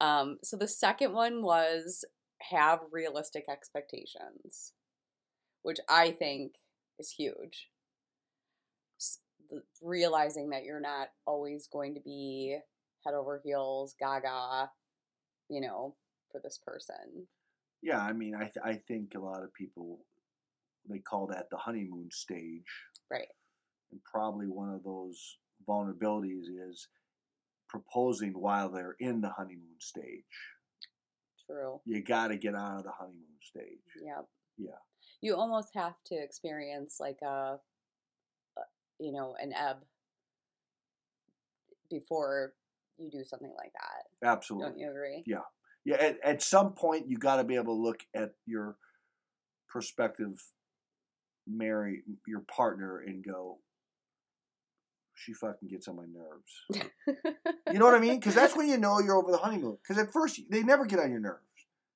Um, 0.00 0.38
so 0.44 0.56
the 0.56 0.68
second 0.68 1.12
one 1.12 1.42
was 1.42 2.04
have 2.52 2.78
realistic 2.92 3.44
expectations, 3.50 4.72
which 5.62 5.78
I 5.88 6.12
think 6.12 6.52
is 7.00 7.14
huge. 7.18 7.68
Realizing 9.82 10.50
that 10.50 10.64
you're 10.64 10.80
not 10.80 11.08
always 11.26 11.68
going 11.72 11.94
to 11.94 12.00
be 12.00 12.58
head 13.04 13.14
over 13.14 13.40
heels, 13.44 13.94
gaga, 13.98 14.70
you 15.48 15.60
know, 15.60 15.94
for 16.30 16.40
this 16.42 16.58
person. 16.64 17.26
Yeah, 17.82 18.00
I 18.00 18.12
mean, 18.12 18.34
I 18.34 18.40
th- 18.44 18.64
I 18.64 18.74
think 18.74 19.14
a 19.14 19.20
lot 19.20 19.42
of 19.42 19.54
people 19.54 20.00
they 20.88 20.98
call 20.98 21.26
that 21.28 21.48
the 21.50 21.56
honeymoon 21.56 22.08
stage, 22.10 22.64
Right. 23.10 23.28
and 23.90 24.00
probably 24.04 24.46
one 24.46 24.72
of 24.74 24.82
those 24.82 25.38
vulnerabilities 25.68 26.44
is 26.48 26.88
proposing 27.68 28.32
while 28.32 28.70
they're 28.70 28.96
in 28.98 29.20
the 29.20 29.28
honeymoon 29.30 29.76
stage. 29.80 30.24
True. 31.46 31.80
You 31.84 32.02
got 32.02 32.28
to 32.28 32.36
get 32.36 32.54
out 32.54 32.78
of 32.78 32.84
the 32.84 32.92
honeymoon 32.92 33.38
stage. 33.42 33.78
Yep. 34.02 34.26
Yeah. 34.56 34.78
You 35.20 35.36
almost 35.36 35.74
have 35.74 35.94
to 36.06 36.14
experience 36.16 36.96
like 37.00 37.20
a 37.22 37.58
you 38.98 39.12
know, 39.12 39.34
an 39.40 39.52
ebb 39.52 39.78
before 41.90 42.52
you 42.98 43.10
do 43.10 43.24
something 43.24 43.52
like 43.56 43.72
that. 43.72 44.28
Absolutely. 44.28 44.68
Don't 44.70 44.78
you 44.78 44.90
agree? 44.90 45.22
Yeah. 45.26 45.42
Yeah, 45.84 45.96
at, 45.96 46.18
at 46.22 46.42
some 46.42 46.72
point 46.72 47.08
you 47.08 47.16
got 47.16 47.36
to 47.36 47.44
be 47.44 47.54
able 47.54 47.76
to 47.76 47.82
look 47.82 48.00
at 48.14 48.32
your 48.46 48.76
prospective 49.68 50.42
marry 51.46 52.02
your 52.26 52.40
partner 52.40 52.98
and 53.06 53.24
go 53.24 53.58
she 55.14 55.32
fucking 55.32 55.68
gets 55.68 55.88
on 55.88 55.96
my 55.96 56.04
nerves. 56.04 56.86
You 57.72 57.78
know 57.78 57.86
what 57.86 57.94
I 57.94 57.98
mean? 57.98 58.20
Cuz 58.20 58.34
that's 58.34 58.54
when 58.54 58.68
you 58.68 58.76
know 58.84 59.00
you're 59.00 59.16
over 59.16 59.32
the 59.32 59.38
honeymoon. 59.38 59.78
Cuz 59.86 59.98
at 59.98 60.12
first 60.12 60.40
they 60.50 60.62
never 60.62 60.84
get 60.84 61.00
on 61.00 61.10
your 61.10 61.20
nerves. 61.20 61.42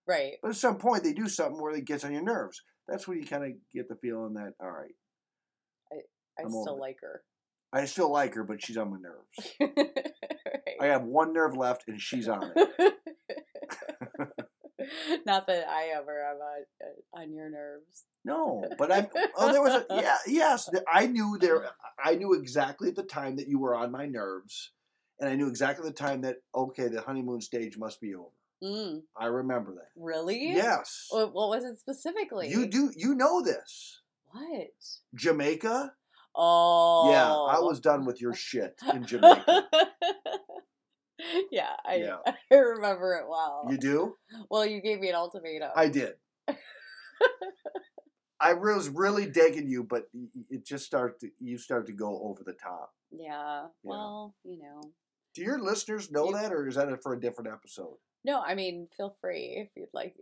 right. 0.06 0.38
But 0.42 0.50
at 0.50 0.56
some 0.56 0.78
point 0.78 1.04
they 1.04 1.12
do 1.12 1.28
something 1.28 1.60
where 1.60 1.74
it 1.74 1.84
gets 1.84 2.04
on 2.04 2.12
your 2.12 2.22
nerves. 2.22 2.62
That's 2.88 3.06
when 3.06 3.18
you 3.18 3.26
kind 3.26 3.44
of 3.44 3.52
get 3.72 3.88
the 3.88 3.96
feeling 3.96 4.34
that 4.34 4.54
all 4.60 4.70
right, 4.70 4.94
I 6.38 6.42
I'm 6.42 6.50
still 6.50 6.78
like 6.78 6.98
her. 7.02 7.22
I 7.72 7.84
still 7.86 8.10
like 8.12 8.34
her 8.34 8.44
but 8.44 8.62
she's 8.62 8.76
on 8.76 8.90
my 8.90 8.98
nerves. 8.98 9.56
Right. 10.44 10.76
I 10.80 10.86
have 10.92 11.04
one 11.04 11.32
nerve 11.32 11.56
left 11.56 11.88
and 11.88 12.00
she's 12.00 12.28
on 12.28 12.50
it. 12.54 12.94
Not 15.26 15.46
that 15.46 15.68
I 15.68 15.92
ever 15.96 16.24
am 16.24 16.36
on, 16.36 16.62
uh, 16.82 17.20
on 17.20 17.32
your 17.32 17.48
nerves. 17.50 18.04
No, 18.24 18.64
but 18.78 18.90
I 18.92 19.08
oh 19.36 19.52
there 19.52 19.62
was 19.62 19.74
a 19.74 19.86
yeah 19.90 20.16
yes 20.26 20.68
I 20.92 21.06
knew 21.06 21.38
there 21.40 21.66
I 22.02 22.14
knew 22.16 22.34
exactly 22.34 22.88
at 22.88 22.96
the 22.96 23.02
time 23.02 23.36
that 23.36 23.48
you 23.48 23.58
were 23.58 23.74
on 23.74 23.90
my 23.92 24.06
nerves, 24.06 24.70
and 25.20 25.28
I 25.28 25.34
knew 25.36 25.48
exactly 25.48 25.88
the 25.88 25.94
time 25.94 26.22
that 26.22 26.36
okay 26.54 26.88
the 26.88 27.02
honeymoon 27.02 27.40
stage 27.40 27.76
must 27.78 28.00
be 28.00 28.14
over. 28.14 28.28
Mm, 28.62 29.02
I 29.16 29.26
remember 29.26 29.74
that. 29.74 29.88
really? 29.96 30.52
Yes, 30.52 31.06
What, 31.10 31.32
what 31.34 31.48
was 31.48 31.64
it 31.64 31.78
specifically? 31.78 32.48
you 32.48 32.66
do 32.66 32.90
you 32.96 33.14
know 33.14 33.42
this 33.42 34.00
What? 34.30 34.68
Jamaica? 35.14 35.94
Oh. 36.34 37.10
Yeah, 37.10 37.30
I 37.30 37.56
oh. 37.58 37.66
was 37.66 37.80
done 37.80 38.04
with 38.04 38.20
your 38.20 38.34
shit 38.34 38.78
in 38.92 39.04
Jamaica. 39.04 39.68
yeah, 41.50 41.74
I, 41.84 41.96
Yeah. 41.96 42.16
I 42.50 42.54
remember 42.54 43.14
it 43.14 43.28
well. 43.28 43.66
You 43.70 43.78
do? 43.78 44.16
well, 44.50 44.64
you 44.66 44.80
gave 44.80 45.00
me 45.00 45.08
an 45.08 45.14
ultimatum. 45.14 45.70
I 45.76 45.88
did. 45.88 46.14
I 48.40 48.54
was 48.54 48.88
really 48.88 49.26
digging 49.26 49.68
you, 49.68 49.84
but 49.84 50.04
it 50.50 50.66
just 50.66 50.84
started. 50.84 51.20
To, 51.20 51.28
you 51.38 51.58
started 51.58 51.86
to 51.86 51.92
go 51.92 52.20
over 52.24 52.42
the 52.44 52.54
top. 52.54 52.92
yeah. 53.10 53.66
Well, 53.84 54.34
you 54.44 54.58
know. 54.58 54.92
Do 55.34 55.42
your 55.42 55.60
listeners 55.60 56.10
know 56.10 56.26
You- 56.26 56.34
that, 56.34 56.52
or 56.52 56.66
is 56.66 56.74
that 56.74 57.02
for 57.02 57.14
a 57.14 57.20
different 57.20 57.50
episode? 57.52 57.96
No, 58.24 58.40
I 58.40 58.54
mean, 58.54 58.88
feel 58.96 59.16
free 59.20 59.54
if 59.64 59.68
you'd 59.76 59.88
like. 59.92 60.14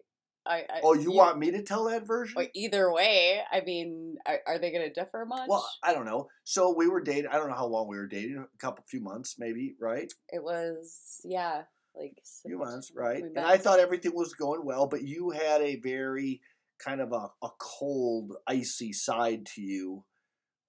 I, 0.47 0.65
I 0.71 0.81
Oh, 0.83 0.95
you 0.95 1.13
want 1.13 1.39
me 1.39 1.51
to 1.51 1.63
tell 1.63 1.85
that 1.85 2.07
version? 2.07 2.35
Well, 2.37 2.49
either 2.55 2.93
way, 2.93 3.41
I 3.53 3.61
mean, 3.61 4.17
are, 4.27 4.41
are 4.47 4.59
they 4.59 4.73
going 4.73 4.87
to 4.87 4.93
differ 4.93 5.25
much? 5.27 5.49
Well, 5.49 5.69
I 5.83 5.93
don't 5.93 6.07
know. 6.07 6.29
So 6.45 6.75
we 6.77 6.89
were 6.89 7.01
dating. 7.03 7.29
I 7.31 7.35
don't 7.35 7.49
know 7.49 7.57
how 7.57 7.67
long 7.67 7.89
we 7.89 7.97
were 7.97 8.07
dating. 8.07 8.39
A 8.39 8.59
couple, 8.59 8.85
few 8.89 9.01
months, 9.01 9.37
maybe. 9.39 9.75
Right? 9.81 10.13
it 10.31 10.43
was 10.43 11.21
yeah, 11.25 11.63
like 11.95 12.15
A 12.19 12.49
few 12.49 12.59
months, 12.59 12.93
right? 12.95 13.23
And 13.23 13.39
I 13.39 13.59
thought 13.59 13.81
everything 13.81 14.15
was 14.15 14.35
going 14.35 14.65
well, 14.65 14.87
but 14.87 15.03
you 15.03 15.31
had 15.31 15.61
a 15.61 15.77
very 15.77 16.41
kind 16.79 17.01
of 17.01 17.13
a, 17.13 17.29
a 17.45 17.51
cold, 17.59 18.33
icy 18.47 18.93
side 18.93 19.47
to 19.55 19.61
you 19.61 20.05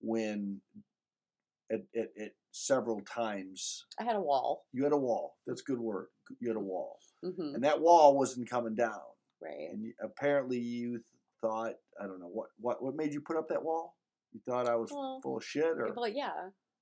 when, 0.01 0.61
at, 1.71 1.81
at, 1.95 2.09
at 2.19 2.31
several 2.51 2.99
times, 3.01 3.85
I 3.99 4.03
had 4.03 4.17
a 4.17 4.21
wall. 4.21 4.65
you 4.73 4.83
had 4.83 4.91
a 4.91 4.97
wall. 4.97 5.37
That's 5.47 5.61
a 5.61 5.63
good 5.63 5.79
word. 5.79 6.07
You 6.39 6.49
had 6.49 6.57
a 6.57 6.59
wall, 6.59 6.99
hmm 7.23 7.55
and 7.55 7.63
that 7.63 7.79
wall 7.79 8.17
wasn't 8.17 8.49
coming 8.49 8.75
down. 8.75 8.99
Right. 9.41 9.69
And 9.71 9.83
you, 9.83 9.93
apparently, 10.03 10.59
you 10.59 11.01
thought 11.41 11.73
I 12.01 12.05
don't 12.05 12.19
know 12.19 12.29
what 12.31 12.49
what 12.59 12.81
what 12.81 12.95
made 12.95 13.13
you 13.13 13.21
put 13.21 13.37
up 13.37 13.49
that 13.49 13.63
wall. 13.63 13.95
You 14.31 14.39
thought 14.47 14.67
I 14.67 14.75
was 14.75 14.91
Well, 14.91 15.19
full 15.21 15.37
of 15.37 15.43
shit, 15.43 15.65
or 15.65 15.91
But 15.93 16.15
yeah, 16.15 16.31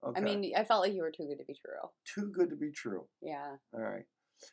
okay. 0.06 0.20
I 0.20 0.24
mean, 0.24 0.52
I 0.56 0.64
felt 0.64 0.82
like 0.82 0.94
you 0.94 1.02
were 1.02 1.12
too 1.12 1.26
good 1.26 1.40
to 1.40 1.46
be 1.46 1.56
true. 1.56 1.90
too 2.06 2.32
good 2.32 2.50
to 2.52 2.56
be 2.56 2.72
true. 2.72 3.06
Yeah. 3.22 3.56
All 3.74 3.82
right. 3.82 4.04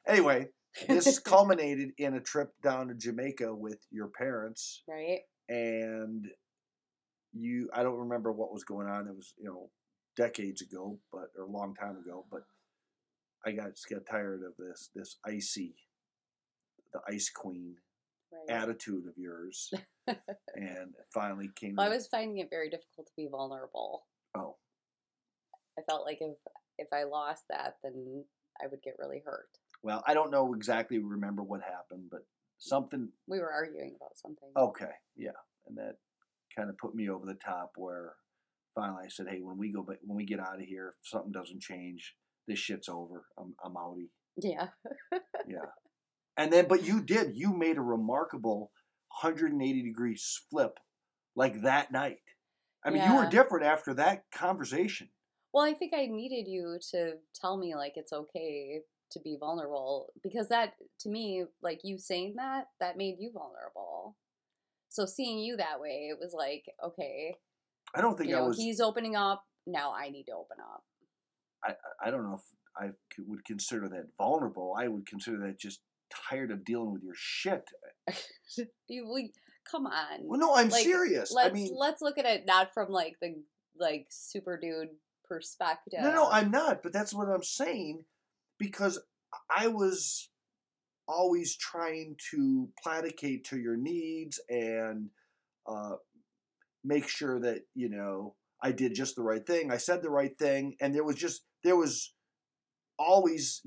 Anyway, 0.09 0.49
this 0.89 1.19
culminated 1.19 1.91
in 1.99 2.15
a 2.15 2.21
trip 2.21 2.53
down 2.63 2.89
to 2.89 2.95
Jamaica 2.95 3.55
with 3.55 3.79
your 3.91 4.09
parents, 4.09 4.83
right. 4.89 5.21
and 5.49 6.27
you. 7.33 7.69
I 7.75 7.83
don't 7.83 7.99
remember 7.99 8.33
what 8.33 8.53
was 8.53 8.65
going 8.65 8.89
on. 8.89 9.07
It 9.09 9.15
was 9.15 9.35
you 9.39 9.49
know 9.49 9.71
decades 10.17 10.63
ago, 10.63 10.99
but 11.13 11.29
or 11.37 11.45
a 11.45 11.51
long 11.51 11.75
time 11.75 11.97
ago. 11.99 12.25
But 12.31 12.43
I 13.45 13.53
got 13.53 13.71
just 13.71 13.89
got 13.89 14.07
tired 14.11 14.43
of 14.43 14.57
this 14.57 14.91
this 14.95 15.17
icy, 15.25 15.77
the 16.93 17.01
ice 17.09 17.31
queen 17.31 17.77
Right. 18.33 18.56
attitude 18.62 19.06
of 19.06 19.16
yours, 19.16 19.73
and 20.54 20.95
finally 21.14 21.49
came. 21.54 21.76
Well, 21.76 21.87
I 21.87 21.95
was 21.95 22.06
finding 22.06 22.38
it 22.38 22.50
very 22.50 22.68
difficult 22.71 23.06
to 23.06 23.12
be 23.16 23.28
vulnerable. 23.30 24.06
oh 24.37 24.56
I 25.78 25.83
felt 25.83 26.04
like 26.04 26.18
if 26.21 26.37
if 26.78 26.88
I 26.92 27.04
lost 27.04 27.45
that, 27.50 27.76
then 27.83 28.25
I 28.62 28.66
would 28.66 28.83
get 28.83 28.95
really 28.99 29.23
hurt. 29.25 29.49
well. 29.83 30.02
I 30.06 30.14
don't 30.14 30.30
know 30.30 30.54
exactly 30.54 30.99
remember 30.99 31.42
what 31.42 31.61
happened, 31.62 32.09
but 32.11 32.26
something 32.59 33.11
We 33.26 33.38
were 33.40 33.52
arguing 33.52 33.95
about 33.97 34.16
something. 34.16 34.49
Okay, 34.56 34.92
yeah, 35.16 35.38
and 35.66 35.76
that 35.78 35.97
kind 36.54 36.71
of 36.71 36.78
put 36.78 36.95
me 36.95 37.09
over 37.09 37.26
the 37.26 37.35
top. 37.35 37.73
Where 37.76 38.14
finally 38.75 39.04
I 39.06 39.09
said, 39.09 39.28
"Hey, 39.28 39.40
when 39.40 39.59
we 39.59 39.71
go, 39.73 39.83
but 39.83 39.99
when 40.02 40.16
we 40.16 40.25
get 40.25 40.40
out 40.40 40.54
of 40.61 40.66
here, 40.66 40.88
if 40.88 41.09
something 41.09 41.33
doesn't 41.33 41.61
change, 41.62 42.16
this 42.49 42.59
shit's 42.59 42.88
over. 42.88 43.26
I'm 43.38 43.54
I'm 43.64 43.75
outie." 43.75 44.11
Yeah. 44.37 44.68
Yeah, 45.49 45.61
and 46.37 46.52
then 46.52 46.66
but 46.69 46.85
you 46.85 47.00
did. 47.00 47.37
You 47.37 47.52
made 47.57 47.76
a 47.76 47.83
remarkable 47.83 48.71
180 49.21 49.83
degree 49.83 50.19
flip 50.50 50.78
like 51.35 51.62
that 51.62 51.93
night. 51.93 52.19
I 52.85 52.90
mean, 52.90 53.02
you 53.05 53.16
were 53.16 53.26
different 53.26 53.66
after 53.66 53.95
that 53.95 54.25
conversation. 54.33 55.09
Well, 55.52 55.64
I 55.64 55.73
think 55.73 55.93
I 55.95 56.07
needed 56.07 56.49
you 56.49 56.78
to 56.93 57.14
tell 57.35 57.57
me 57.57 57.75
like 57.75 57.95
it's 57.97 58.12
okay 58.12 58.83
to 59.12 59.21
be 59.21 59.37
vulnerable 59.38 60.12
because 60.23 60.49
that 60.49 60.75
to 61.00 61.09
me, 61.09 61.45
like 61.62 61.81
you 61.83 61.99
saying 61.99 62.35
that, 62.37 62.66
that 62.81 62.97
made 62.97 63.16
you 63.19 63.33
vulnerable. 63.33 64.16
So 64.88 65.05
seeing 65.05 65.38
you 65.38 65.57
that 65.57 65.81
way, 65.81 66.09
it 66.11 66.19
was 66.21 66.33
like, 66.37 66.64
okay, 66.85 67.35
I 67.95 68.00
don't 68.00 68.16
think 68.16 68.31
you 68.31 68.37
I 68.37 68.40
know, 68.40 68.49
was. 68.49 68.57
he's 68.59 68.81
opening 68.81 69.16
up, 69.16 69.45
now 69.66 69.93
I 69.93 70.11
need 70.11 70.25
to 70.25 70.33
open 70.33 70.59
up. 70.61 70.85
I 71.64 71.75
I 72.07 72.11
don't 72.11 72.23
know 72.23 72.35
if 72.35 72.43
I 72.78 72.90
would 73.26 73.45
consider 73.45 73.88
that 73.88 74.09
vulnerable. 74.19 74.75
I 74.78 74.88
would 74.88 75.07
consider 75.07 75.38
that 75.38 75.59
just 75.59 75.81
tired 76.11 76.51
of 76.51 76.65
dealing 76.65 76.93
with 76.93 77.03
your 77.03 77.15
shit. 77.17 77.65
We 78.89 79.33
come 79.71 79.87
on. 79.87 80.21
Well, 80.23 80.39
no, 80.39 80.55
I'm 80.55 80.69
Like, 80.69 80.85
serious. 80.85 81.33
let's 81.33 81.51
I 81.51 81.53
mean, 81.53 81.75
let's 81.77 82.01
look 82.01 82.19
at 82.19 82.25
it 82.25 82.45
not 82.47 82.73
from 82.73 82.91
like 82.91 83.17
the 83.21 83.35
like 83.79 84.07
super 84.11 84.59
dude 84.59 84.89
perspective. 85.29 85.99
no, 86.03 86.13
no, 86.15 86.29
I'm 86.31 86.51
not. 86.51 86.83
But 86.83 86.93
that's 86.93 87.13
what 87.13 87.29
I'm 87.29 87.43
saying 87.43 88.05
because 88.59 89.01
I 89.55 89.67
was 89.69 90.31
always 91.09 91.57
trying 91.57 92.17
to 92.31 92.69
placate 92.83 93.45
to 93.47 93.59
your 93.59 93.77
needs 93.77 94.41
and 94.49 95.11
uh, 95.67 95.97
make 96.85 97.09
sure 97.09 97.41
that 97.41 97.63
you 97.75 97.89
know 97.89 98.35
I 98.63 98.73
did 98.73 98.95
just 98.95 99.17
the 99.17 99.23
right 99.23 99.45
thing. 99.47 99.71
I 99.73 99.77
said 99.79 100.03
the 100.03 100.11
right 100.11 100.37
thing, 100.39 100.77
and 100.81 100.95
there 100.95 101.05
was 101.05 101.17
just 101.17 101.43
there 101.65 101.77
was 101.77 102.13
always 102.99 103.63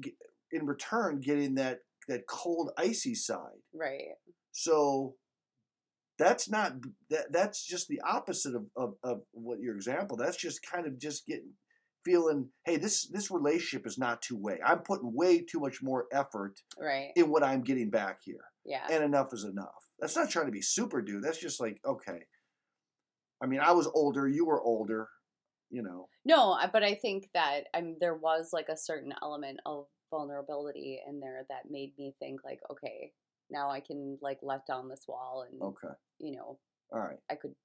in 0.52 0.66
return 0.66 1.20
getting 1.20 1.56
that 1.56 1.80
that 2.10 2.28
cold 2.28 2.72
icy 2.78 3.16
side. 3.16 3.62
right. 3.74 4.16
So 4.52 5.16
that's 6.18 6.50
not 6.50 6.74
that 7.10 7.32
that's 7.32 7.66
just 7.66 7.88
the 7.88 8.02
opposite 8.02 8.54
of, 8.56 8.66
of, 8.76 8.94
of 9.04 9.22
what 9.32 9.60
your 9.62 9.76
example. 9.76 10.18
That's 10.18 10.36
just 10.38 10.60
kind 10.70 10.86
of 10.86 11.00
just 11.00 11.26
getting 11.26 11.54
feeling, 12.04 12.50
hey, 12.66 12.78
this 12.78 13.08
this 13.10 13.32
relationship 13.32 13.86
is 13.88 13.98
not 13.98 14.22
two 14.22 14.38
way. 14.38 14.60
I'm 14.66 14.80
putting 14.80 15.14
way 15.16 15.42
too 15.42 15.60
much 15.60 15.82
more 15.82 16.06
effort 16.12 16.56
Right. 16.78 17.12
in 17.16 17.30
what 17.30 17.44
I'm 17.44 17.62
getting 17.62 17.90
back 17.90 18.20
here. 18.24 18.44
Yeah. 18.66 18.86
And 18.92 19.04
enough 19.04 19.34
is 19.34 19.46
enough. 19.46 19.84
That's 20.00 20.16
not 20.16 20.30
trying 20.30 20.48
to 20.48 20.52
be 20.52 20.62
super 20.62 21.02
dude. 21.02 21.24
That's 21.24 21.40
just 21.40 21.60
like, 21.62 21.80
okay. 21.86 22.20
I 23.42 23.46
mean, 23.48 23.62
I 23.62 23.72
was 23.72 23.88
older, 23.94 24.28
you 24.28 24.46
were 24.46 24.62
older, 24.62 25.08
you 25.70 25.82
know. 25.82 26.10
No, 26.26 26.58
but 26.74 26.84
I 26.84 26.96
think 26.96 27.30
that 27.34 27.62
I 27.74 27.82
mean 27.82 27.98
there 28.02 28.16
was 28.18 28.50
like 28.52 28.68
a 28.70 28.78
certain 28.78 29.14
element 29.22 29.60
of 29.66 29.86
vulnerability 30.10 31.00
in 31.08 31.20
there 31.20 31.46
that 31.50 31.70
made 31.72 31.94
me 31.98 32.14
think 32.20 32.42
like, 32.44 32.60
okay, 32.72 33.12
now 33.50 33.70
I 33.70 33.80
can 33.80 34.18
like 34.22 34.40
let 34.42 34.66
down 34.68 34.90
this 34.90 35.06
wall 35.08 35.46
and 35.50 35.62
Okay. 35.62 35.94
you 36.20 36.36
know 36.36 36.60
All 36.92 37.00
right. 37.00 37.18
I 37.32 37.36
could 37.36 37.56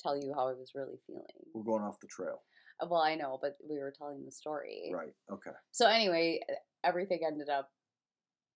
tell 0.00 0.16
you 0.16 0.32
how 0.34 0.48
I 0.48 0.52
was 0.52 0.72
really 0.74 0.98
feeling. 1.06 1.24
We're 1.54 1.62
going 1.64 1.82
off 1.82 2.00
the 2.00 2.06
trail. 2.08 2.42
Uh, 2.82 2.86
Well, 2.90 3.00
I 3.00 3.14
know, 3.14 3.38
but 3.40 3.56
we 3.68 3.78
were 3.78 3.92
telling 3.96 4.24
the 4.24 4.32
story. 4.32 4.90
Right. 4.92 5.14
Okay. 5.32 5.52
So 5.72 5.86
anyway, 5.86 6.40
everything 6.82 7.20
ended 7.26 7.48
up 7.48 7.70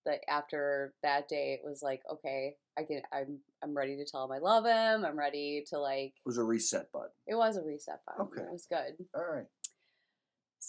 that 0.05 0.19
after 0.29 0.93
that 1.03 1.27
day 1.27 1.53
it 1.53 1.61
was 1.67 1.81
like, 1.81 2.01
okay, 2.11 2.55
I 2.77 2.83
can 2.83 3.01
I'm 3.11 3.39
I'm 3.63 3.75
ready 3.75 3.97
to 3.97 4.05
tell 4.05 4.25
him 4.25 4.31
I 4.31 4.37
love 4.39 4.65
him. 4.65 5.05
I'm 5.05 5.17
ready 5.19 5.63
to 5.69 5.79
like 5.79 6.13
It 6.15 6.25
was 6.25 6.37
a 6.37 6.43
reset 6.43 6.91
button. 6.91 7.09
it 7.27 7.35
was 7.35 7.57
a 7.57 7.61
reset 7.63 7.99
button. 8.05 8.21
Okay. 8.27 8.41
It 8.41 8.51
was 8.51 8.65
good. 8.69 9.05
All 9.15 9.25
right. 9.25 9.45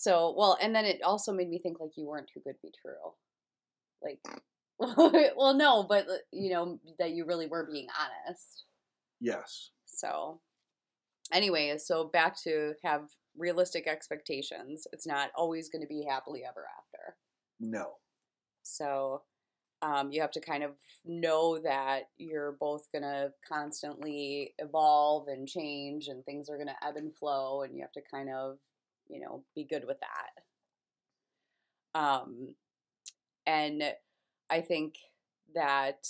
So, 0.01 0.35
well, 0.35 0.57
and 0.63 0.75
then 0.75 0.87
it 0.87 1.03
also 1.03 1.31
made 1.31 1.51
me 1.51 1.59
think 1.59 1.79
like 1.79 1.91
you 1.95 2.07
weren't 2.07 2.31
too 2.33 2.41
good 2.43 2.55
to 2.55 2.63
be 2.63 2.73
true. 2.81 3.13
Like 4.03 4.19
well, 5.37 5.53
no, 5.53 5.83
but 5.87 6.09
uh, 6.09 6.15
you 6.33 6.51
know 6.51 6.81
that 6.99 7.11
you 7.11 7.27
really 7.27 7.47
were 7.47 7.69
being 7.71 7.87
honest. 8.01 8.65
Yes. 9.21 9.73
So, 9.85 10.41
anyway, 11.31 11.77
so 11.77 12.05
back 12.05 12.35
to 12.45 12.73
have 12.83 13.11
realistic 13.37 13.87
expectations. 13.87 14.87
It's 14.95 15.07
not 15.07 15.33
always 15.37 15.69
going 15.69 15.83
to 15.83 15.87
be 15.87 16.07
happily 16.09 16.45
ever 16.49 16.65
after. 16.79 17.17
No. 17.61 17.97
So, 18.63 19.21
um, 19.83 20.13
you 20.13 20.23
have 20.23 20.31
to 20.31 20.41
kind 20.41 20.63
of 20.65 20.71
know 21.05 21.59
that 21.59 22.05
you're 22.17 22.57
both 22.59 22.91
going 22.91 23.03
to 23.03 23.33
constantly 23.47 24.55
evolve 24.59 25.29
and 25.29 25.47
change, 25.47 26.09
and 26.09 26.25
things 26.25 26.49
are 26.49 26.57
going 26.57 26.69
to 26.69 26.87
ebb 26.87 26.97
and 26.97 27.15
flow, 27.15 27.65
and 27.65 27.77
you 27.77 27.83
have 27.83 27.93
to 27.93 28.11
kind 28.11 28.31
of, 28.31 28.57
you 29.11 29.21
know, 29.21 29.45
be 29.55 29.65
good 29.65 29.85
with 29.87 29.99
that. 30.01 31.99
Um, 32.01 32.55
and 33.47 33.83
I 34.49 34.61
think 34.61 34.95
that 35.55 36.07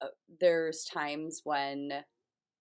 uh, 0.00 0.08
there's 0.40 0.84
times 0.84 1.42
when 1.44 1.92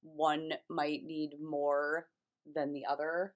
one 0.02 0.52
might 0.70 1.04
need 1.04 1.32
more 1.42 2.08
than 2.54 2.74
the 2.74 2.86
other, 2.86 3.34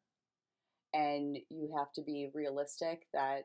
and 0.94 1.38
you 1.50 1.74
have 1.78 1.92
to 1.94 2.02
be 2.02 2.30
realistic 2.34 3.04
that 3.14 3.44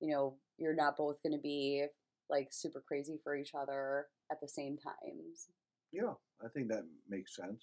you 0.00 0.12
know 0.12 0.36
you're 0.58 0.74
not 0.74 0.96
both 0.96 1.22
going 1.22 1.36
to 1.36 1.42
be 1.42 1.84
like 2.30 2.48
super 2.50 2.82
crazy 2.86 3.18
for 3.22 3.36
each 3.36 3.52
other 3.54 4.06
at 4.30 4.40
the 4.40 4.48
same 4.48 4.76
times. 4.76 5.48
Yeah, 5.92 6.14
I 6.44 6.48
think 6.48 6.68
that 6.68 6.84
makes 7.08 7.36
sense. 7.36 7.62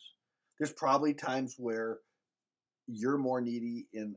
There's 0.57 0.73
probably 0.73 1.13
times 1.13 1.55
where 1.57 1.99
you're 2.91 3.17
more 3.17 3.41
needy 3.41 3.87
in 3.93 4.15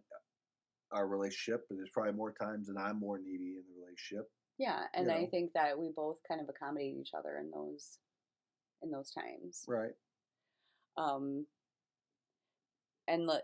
our 0.93 1.07
relationship, 1.07 1.65
but 1.69 1.77
there's 1.77 1.91
probably 1.91 2.13
more 2.13 2.33
times 2.33 2.67
that 2.69 2.79
I'm 2.79 2.99
more 2.99 3.19
needy 3.19 3.57
in 3.57 3.63
the 3.69 3.83
relationship. 3.83 4.31
Yeah, 4.59 4.85
and 4.95 5.07
You 5.07 5.13
I 5.13 5.27
think 5.27 5.53
that 5.55 5.79
we 5.79 5.91
both 5.95 6.19
kind 6.29 6.41
of 6.41 6.49
accommodate 6.49 6.97
each 7.01 7.11
other 7.17 7.39
in 7.39 7.51
those 7.51 7.99
in 8.83 8.91
those 8.91 9.11
times. 9.11 9.65
Right. 9.67 9.93
Um, 10.97 11.47
and 13.09 13.27
le- 13.27 13.43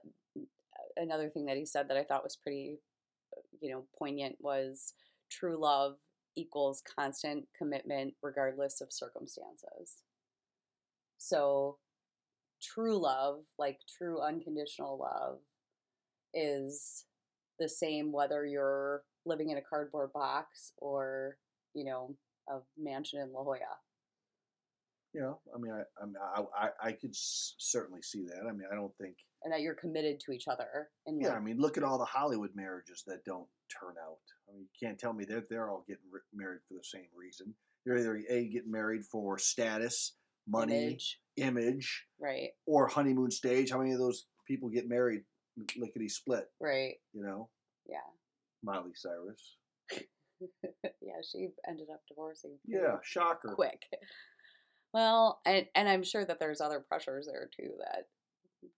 another 0.97 1.31
thing 1.31 1.47
that 1.47 1.57
he 1.57 1.65
said 1.65 1.89
that 1.89 1.97
I 1.97 2.05
thought 2.05 2.25
was 2.25 2.37
pretty, 2.37 2.79
you 3.61 3.71
know, 3.71 3.85
poignant 3.99 4.37
was 4.41 4.95
true 5.31 5.61
love 5.61 5.97
equals 6.37 6.83
constant 6.95 7.47
commitment 7.57 8.15
regardless 8.23 8.81
of 8.81 8.93
circumstances. 8.93 10.03
So, 11.19 11.79
true 12.63 12.99
love, 12.99 13.41
like 13.59 13.79
true 13.99 14.21
unconditional 14.21 14.99
love, 14.99 15.39
is 16.35 17.05
the 17.59 17.69
same 17.69 18.13
whether 18.13 18.47
you're 18.47 19.03
living 19.27 19.51
in 19.51 19.59
a 19.59 19.63
cardboard 19.63 20.13
box 20.13 20.73
or, 20.79 21.37
you 21.75 21.85
know, 21.85 22.15
a 22.49 22.59
mansion 22.77 23.21
in 23.21 23.33
La 23.33 23.43
Jolla. 23.43 23.59
You 25.15 25.23
know, 25.23 25.41
I 25.55 25.59
mean, 25.59 25.73
I, 25.73 25.83
I, 26.03 26.07
mean, 26.07 26.15
I, 26.57 26.69
I, 26.83 26.93
could 26.93 27.11
s- 27.11 27.55
certainly 27.59 28.03
see 28.03 28.25
that. 28.27 28.47
I 28.49 28.53
mean, 28.53 28.69
I 28.71 28.75
don't 28.75 28.95
think. 29.01 29.17
And 29.43 29.53
that 29.53 29.63
you're 29.63 29.75
committed 29.75 30.21
to 30.21 30.33
each 30.33 30.49
other. 30.49 30.91
In 31.07 31.19
Yeah, 31.19 31.29
like, 31.29 31.37
I 31.39 31.41
mean, 31.41 31.59
look 31.59 31.79
at 31.79 31.83
all 31.83 31.99
the 31.99 32.05
Hollywood 32.05 32.51
marriages 32.55 33.05
that 33.07 33.25
don't 33.25 33.47
turn 33.69 33.95
out. 34.05 34.19
I 34.49 34.53
mean, 34.53 34.63
you 34.63 34.87
can't 34.87 34.99
tell 34.99 35.15
me 35.15 35.25
that 35.25 35.49
they're 35.49 35.71
all 35.71 35.85
getting 35.89 36.05
ri- 36.13 36.21
married 36.35 36.61
for 36.69 36.75
the 36.75 36.85
same 36.85 37.09
reason. 37.17 37.55
They're 37.85 37.99
either 37.99 38.23
a 38.29 38.49
getting 38.49 38.71
married 38.71 39.05
for 39.05 39.39
status, 39.39 40.15
money, 40.49 40.87
image, 40.87 41.21
image, 41.37 42.07
right? 42.21 42.51
or 42.67 42.89
honeymoon 42.89 43.31
stage. 43.31 43.71
How 43.71 43.79
many 43.79 43.93
of 43.93 43.99
those 43.99 44.27
people 44.47 44.69
get 44.69 44.89
married 44.89 45.23
lickety 45.77 46.09
split? 46.09 46.47
Right. 46.61 46.95
You 47.13 47.23
know, 47.25 47.49
Yeah. 47.89 47.99
Miley 48.63 48.93
Cyrus. 48.95 49.57
yeah, 51.01 51.21
she 51.31 51.49
ended 51.69 51.89
up 51.93 52.01
divorcing. 52.09 52.59
Yeah, 52.67 52.97
shocker. 53.03 53.53
Quick. 53.55 53.83
Well, 54.95 55.41
and 55.45 55.67
and 55.75 55.87
I'm 55.87 56.03
sure 56.03 56.25
that 56.25 56.41
there's 56.41 56.63
other 56.63 56.81
pressures 56.81 57.27
there 57.27 57.51
too 57.55 57.73
that 57.79 58.07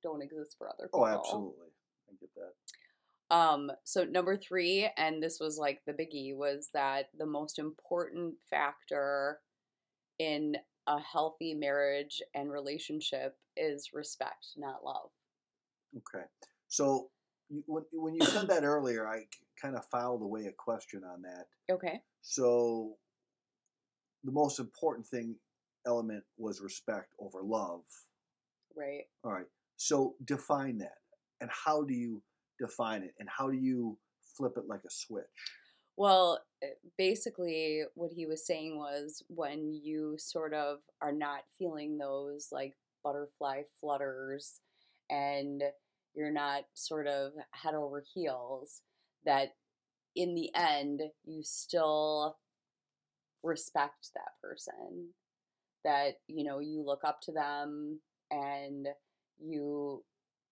don't 0.02 0.22
exist 0.22 0.56
for 0.58 0.68
other 0.68 0.88
people. 0.88 1.02
Oh, 1.02 1.06
absolutely. 1.06 1.68
I 2.08 2.14
get 2.20 2.30
that. 2.34 3.36
Um, 3.36 3.70
so 3.84 4.02
number 4.02 4.36
three, 4.36 4.90
and 4.96 5.22
this 5.22 5.38
was 5.38 5.56
like 5.56 5.82
the 5.86 5.92
biggie, 5.92 6.34
was 6.36 6.70
that 6.74 7.10
the 7.16 7.26
most 7.26 7.60
important 7.60 8.34
factor 8.50 9.38
in 10.18 10.56
a 10.86 10.98
healthy 11.00 11.54
marriage 11.54 12.22
and 12.34 12.50
relationship 12.50 13.36
is 13.56 13.90
respect, 13.92 14.48
not 14.56 14.84
love. 14.84 15.10
Okay. 15.96 16.24
So 16.68 17.10
you, 17.48 17.62
when 17.66 17.84
when 17.92 18.14
you 18.14 18.24
said 18.24 18.48
that 18.48 18.64
earlier, 18.64 19.06
I 19.06 19.24
kind 19.60 19.76
of 19.76 19.84
filed 19.86 20.22
away 20.22 20.46
a 20.46 20.52
question 20.52 21.02
on 21.04 21.22
that. 21.22 21.46
Okay. 21.72 22.00
So 22.22 22.96
the 24.24 24.32
most 24.32 24.58
important 24.58 25.06
thing 25.06 25.36
element 25.86 26.24
was 26.36 26.60
respect 26.60 27.14
over 27.18 27.42
love. 27.42 27.82
Right. 28.76 29.04
All 29.24 29.32
right. 29.32 29.46
So 29.76 30.14
define 30.24 30.78
that. 30.78 30.98
And 31.40 31.50
how 31.50 31.82
do 31.82 31.94
you 31.94 32.22
define 32.58 33.02
it? 33.02 33.14
And 33.18 33.28
how 33.28 33.48
do 33.48 33.56
you 33.56 33.98
flip 34.36 34.52
it 34.56 34.64
like 34.68 34.82
a 34.86 34.90
switch? 34.90 35.24
Well, 35.96 36.38
Eh, 36.62 36.68
basically, 36.98 37.82
what 37.94 38.10
he 38.12 38.26
was 38.26 38.46
saying 38.46 38.76
was 38.76 39.22
when 39.28 39.72
you 39.72 40.16
sort 40.18 40.52
of 40.54 40.78
are 41.00 41.12
not 41.12 41.44
feeling 41.58 41.96
those 41.96 42.48
like 42.52 42.74
butterfly 43.02 43.62
flutters 43.80 44.60
and 45.10 45.62
you're 46.14 46.30
not 46.32 46.64
sort 46.74 47.06
of 47.06 47.32
head 47.52 47.74
over 47.74 48.02
heels, 48.14 48.82
that 49.24 49.54
in 50.16 50.34
the 50.34 50.50
end, 50.54 51.02
you 51.24 51.42
still 51.42 52.36
respect 53.42 54.10
that 54.14 54.32
person. 54.42 55.08
That, 55.84 56.16
you 56.28 56.44
know, 56.44 56.58
you 56.60 56.82
look 56.84 57.04
up 57.04 57.20
to 57.22 57.32
them 57.32 58.00
and 58.30 58.88
you 59.38 60.04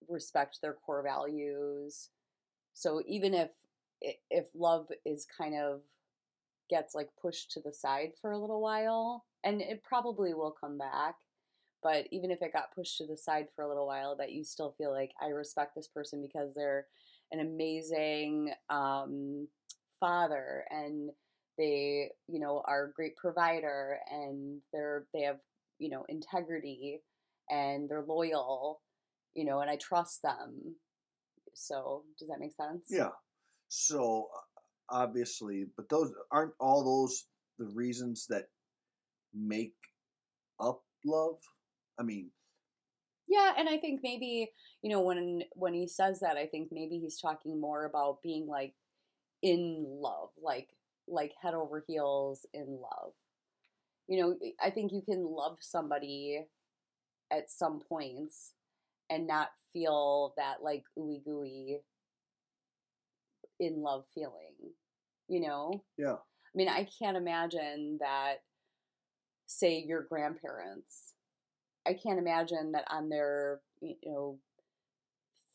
respect 0.08 0.58
their 0.62 0.74
core 0.74 1.02
values. 1.02 2.10
So 2.74 3.02
even 3.06 3.34
if 3.34 3.50
if 4.30 4.46
love 4.54 4.88
is 5.04 5.26
kind 5.26 5.54
of 5.56 5.80
gets 6.68 6.94
like 6.94 7.09
pushed 7.20 7.50
to 7.50 7.61
the 7.61 7.72
side 7.72 8.11
for 8.20 8.33
a 8.33 8.38
little 8.38 8.61
while 8.61 9.24
and 9.44 9.61
it 9.61 9.83
probably 9.83 10.35
will 10.35 10.54
come 10.59 10.78
back 10.78 11.14
but 11.83 12.07
even 12.11 12.31
if 12.31 12.42
it 12.42 12.52
got 12.52 12.74
pushed 12.74 12.98
to 12.98 13.07
the 13.07 13.16
side 13.16 13.46
for 13.54 13.62
a 13.62 13.68
little 13.68 13.87
while 13.87 14.16
that 14.16 14.33
you 14.33 14.44
still 14.44 14.74
feel 14.78 14.92
like 14.92 15.12
i 15.20 15.28
respect 15.28 15.74
this 15.74 15.88
person 15.88 16.20
because 16.20 16.54
they're 16.54 16.87
an 17.31 17.40
amazing 17.40 18.50
um, 18.70 19.46
father 20.00 20.64
and 20.70 21.11
they 21.57 22.11
you 22.28 22.40
know 22.40 22.62
are 22.66 22.85
a 22.85 22.92
great 22.92 23.16
provider 23.16 23.98
and 24.11 24.61
they're 24.72 25.07
they 25.12 25.22
have 25.22 25.38
you 25.78 25.88
know, 25.88 26.04
integrity 26.09 27.00
and 27.48 27.88
they're 27.88 28.04
loyal, 28.07 28.81
you 29.35 29.44
know, 29.44 29.61
and 29.61 29.70
I 29.70 29.76
trust 29.76 30.22
them. 30.22 30.76
So, 31.54 32.04
does 32.18 32.28
that 32.28 32.40
make 32.40 32.52
sense? 32.54 32.87
Yeah. 32.90 33.11
So 33.68 34.28
obviously, 34.90 35.66
but 35.77 35.88
those 35.88 36.12
aren't 36.31 36.55
all 36.61 36.85
those 36.85 37.27
the 37.59 37.66
reasons 37.74 38.27
that 38.29 38.46
make 39.35 39.74
up 40.61 40.83
love. 41.05 41.38
I 41.98 42.03
mean, 42.03 42.31
Yeah, 43.27 43.53
and 43.59 43.68
I 43.68 43.77
think 43.79 44.01
maybe, 44.03 44.51
you 44.83 44.90
know, 44.90 45.03
when 45.03 45.42
when 45.55 45.74
he 45.74 45.87
says 45.87 46.20
that, 46.20 46.37
I 46.37 46.46
think 46.46 46.68
maybe 46.72 46.98
he's 46.98 47.20
talking 47.20 47.61
more 47.61 47.85
about 47.85 48.22
being 48.22 48.46
like 48.46 48.74
in 49.42 49.85
love, 49.88 50.31
like 50.42 50.68
like 51.07 51.33
head 51.42 51.55
over 51.55 51.85
heels 51.87 52.46
in 52.55 52.66
love. 52.81 53.12
You 54.09 54.22
know, 54.22 54.37
I 54.62 54.70
think 54.70 54.92
you 54.92 55.03
can 55.03 55.24
love 55.24 55.59
somebody 55.61 56.46
at 57.31 57.51
some 57.51 57.81
points 57.81 58.55
and 59.11 59.27
not 59.27 59.51
feel 59.72 60.35
that 60.37 60.62
like 60.62 60.85
ooey 60.98 61.22
gooey 61.24 61.81
in 63.60 63.82
love 63.82 64.04
feeling. 64.14 64.54
You 65.28 65.40
know? 65.40 65.84
yeah, 65.98 66.14
I 66.14 66.54
mean, 66.54 66.68
I 66.68 66.88
can't 66.98 67.16
imagine 67.16 67.98
that, 68.00 68.36
say, 69.46 69.84
your 69.86 70.02
grandparents, 70.02 71.12
I 71.86 71.94
can't 71.94 72.18
imagine 72.18 72.72
that 72.72 72.84
on 72.90 73.08
their, 73.08 73.60
you 73.80 73.96
know, 74.06 74.38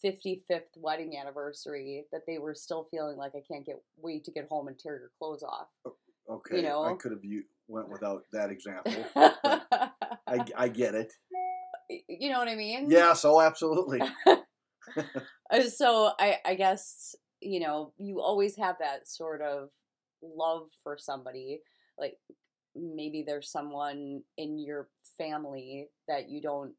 55th 0.03 0.61
wedding 0.75 1.17
anniversary 1.17 2.05
that 2.11 2.21
they 2.27 2.37
were 2.37 2.53
still 2.53 2.87
feeling 2.91 3.17
like 3.17 3.33
I 3.35 3.41
can't 3.47 3.65
get 3.65 3.81
wait 3.97 4.25
to 4.25 4.31
get 4.31 4.47
home 4.49 4.67
and 4.67 4.77
tear 4.77 4.99
your 4.99 5.11
clothes 5.17 5.43
off. 5.43 5.67
okay. 6.29 6.57
you 6.57 6.63
know? 6.63 6.83
I 6.83 6.93
could 6.93 7.11
have 7.11 7.23
u- 7.23 7.45
went 7.67 7.89
without 7.89 8.23
that 8.33 8.49
example. 8.49 9.05
I, 9.15 10.45
I 10.57 10.67
get 10.67 10.95
it. 10.95 11.13
You 12.07 12.29
know 12.29 12.39
what 12.39 12.47
I 12.47 12.55
mean? 12.55 12.89
Yes, 12.89 13.25
oh, 13.25 13.41
absolutely. 13.41 14.01
Uh, 15.49 15.63
So 15.63 16.11
I, 16.19 16.37
I 16.45 16.55
guess 16.55 17.15
you 17.43 17.60
know 17.60 17.93
you 17.97 18.21
always 18.21 18.56
have 18.58 18.77
that 18.79 19.08
sort 19.08 19.41
of 19.41 19.69
love 20.21 20.67
for 20.84 20.97
somebody. 20.97 21.62
Like 21.97 22.17
maybe 22.75 23.23
there's 23.25 23.51
someone 23.51 24.21
in 24.38 24.58
your 24.60 24.88
family 25.17 25.89
that 26.08 26.29
you 26.29 26.41
don't 26.41 26.73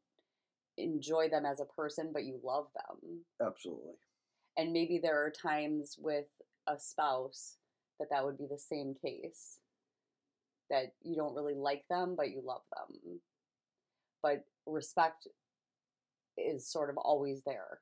enjoy 0.77 1.29
them 1.29 1.45
as 1.45 1.59
a 1.59 1.65
person, 1.65 2.11
but 2.13 2.25
you 2.25 2.39
love 2.43 2.67
them. 2.75 3.21
Absolutely. 3.45 3.93
And 4.57 4.73
maybe 4.73 4.99
there 5.01 5.23
are 5.23 5.31
times 5.31 5.95
with 5.99 6.25
a 6.67 6.77
spouse 6.79 7.57
that 7.99 8.09
that 8.11 8.25
would 8.25 8.37
be 8.37 8.47
the 8.49 8.59
same 8.59 8.95
case. 9.01 9.59
That 10.69 10.93
you 11.03 11.15
don't 11.15 11.35
really 11.35 11.53
like 11.53 11.83
them, 11.89 12.15
but 12.17 12.31
you 12.31 12.41
love 12.43 12.63
them. 12.75 13.19
But 14.23 14.43
respect 14.65 15.27
is 16.37 16.67
sort 16.67 16.89
of 16.89 16.97
always 16.97 17.43
there. 17.45 17.79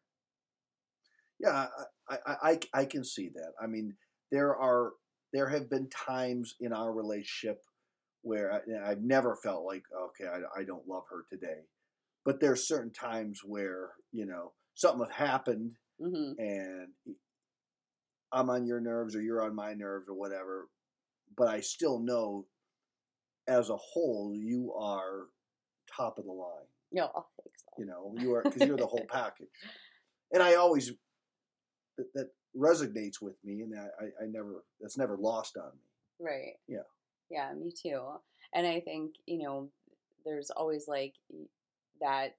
Yeah, 1.40 1.68
I, 2.10 2.18
I, 2.26 2.36
I, 2.44 2.60
I 2.74 2.86
can 2.86 3.04
see 3.04 3.30
that. 3.36 3.52
I 3.62 3.68
mean, 3.68 3.96
there 4.32 4.56
are 4.56 4.92
there 5.34 5.50
have 5.50 5.70
been 5.70 5.90
times 5.90 6.56
in 6.60 6.74
our 6.74 6.94
relationship 6.94 7.62
where 8.22 8.54
I, 8.54 8.92
I've 8.92 9.02
never 9.02 9.36
felt 9.44 9.66
like, 9.66 9.84
okay, 10.10 10.26
I, 10.30 10.62
I 10.62 10.64
don't 10.64 10.88
love 10.88 11.04
her 11.10 11.26
today. 11.32 11.62
But 12.26 12.40
there's 12.40 12.68
certain 12.68 12.94
times 12.94 13.42
where 13.46 13.92
you 14.12 14.26
know 14.26 14.54
something 14.76 15.06
has 15.10 15.28
happened 15.30 15.74
hmm 16.00 16.32
and 16.38 16.88
I'm 18.32 18.50
on 18.50 18.66
your 18.66 18.80
nerves 18.80 19.16
or 19.16 19.22
you're 19.22 19.44
on 19.44 19.56
my 19.56 19.74
nerves 19.74 20.08
or 20.10 20.16
whatever. 20.16 20.68
But 21.38 21.48
I 21.48 21.62
still 21.62 22.00
know, 22.00 22.46
as 23.48 23.70
a 23.70 23.78
whole, 23.78 24.34
you 24.36 24.74
are 24.74 25.28
top 25.96 26.18
of 26.18 26.26
the 26.26 26.32
line. 26.32 26.68
No, 26.92 27.06
I 27.06 27.22
think 27.42 27.56
so. 27.58 27.66
You 27.78 27.86
know, 27.86 28.16
you 28.18 28.34
are 28.34 28.44
because 28.44 28.64
you're 28.64 28.78
the 28.78 28.88
whole 28.88 29.06
package. 29.12 29.48
And 30.32 30.42
I 30.42 30.56
always 30.56 30.92
that, 31.98 32.14
that 32.14 32.30
resonates 32.58 33.22
with 33.22 33.36
me, 33.44 33.62
and 33.62 33.74
I, 33.78 33.88
I, 34.04 34.24
I 34.24 34.28
never 34.28 34.64
that's 34.80 34.98
never 34.98 35.18
lost 35.18 35.58
on 35.58 35.72
me. 35.74 35.82
Right. 36.20 36.54
Yeah. 36.68 36.84
Yeah, 37.30 37.52
me 37.54 37.72
too. 37.72 38.02
And 38.54 38.68
I 38.68 38.80
think, 38.80 39.16
you 39.26 39.40
know, 39.40 39.70
there's 40.26 40.52
always 40.52 40.88
like 40.88 41.16
that, 42.00 42.36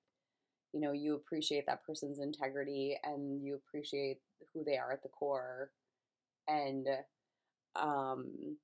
you 0.72 0.80
know, 0.80 0.92
you 0.92 1.14
appreciate 1.14 1.66
that 1.66 1.84
person's 1.84 2.20
integrity 2.20 2.98
and 3.02 3.42
you 3.44 3.56
appreciate 3.56 4.18
who 4.52 4.64
they 4.64 4.76
are 4.76 4.92
at 4.92 5.02
the 5.02 5.08
core. 5.08 5.70
And 6.46 6.86
um 7.76 8.56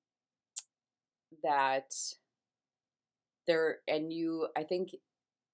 that 1.42 1.92
they're 3.46 3.78
and 3.88 4.12
you 4.12 4.48
I 4.56 4.62
think 4.62 4.90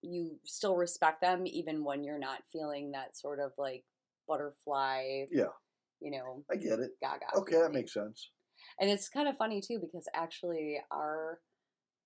you 0.02 0.38
still 0.44 0.76
respect 0.76 1.20
them 1.22 1.46
even 1.46 1.82
when 1.84 2.04
you're 2.04 2.18
not 2.18 2.42
feeling 2.52 2.92
that 2.92 3.16
sort 3.16 3.40
of 3.40 3.52
like 3.56 3.84
butterfly, 4.28 5.24
Yeah, 5.30 5.52
you 6.00 6.10
know, 6.10 6.44
I 6.50 6.56
get 6.56 6.78
it. 6.80 6.92
gaga. 7.00 7.26
Okay, 7.36 7.60
that 7.60 7.72
makes 7.72 7.92
sense. 7.92 8.30
And 8.80 8.90
it's 8.90 9.08
kind 9.08 9.28
of 9.28 9.36
funny 9.36 9.60
too 9.60 9.78
because 9.80 10.08
actually 10.14 10.78
our 10.90 11.40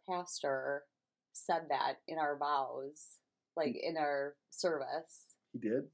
pastor 0.08 0.84
said 1.32 1.62
that 1.70 1.94
in 2.08 2.18
our 2.18 2.36
vows, 2.38 3.18
like 3.56 3.76
in 3.80 3.96
our 3.96 4.34
service. 4.50 5.36
He 5.52 5.58
did. 5.58 5.84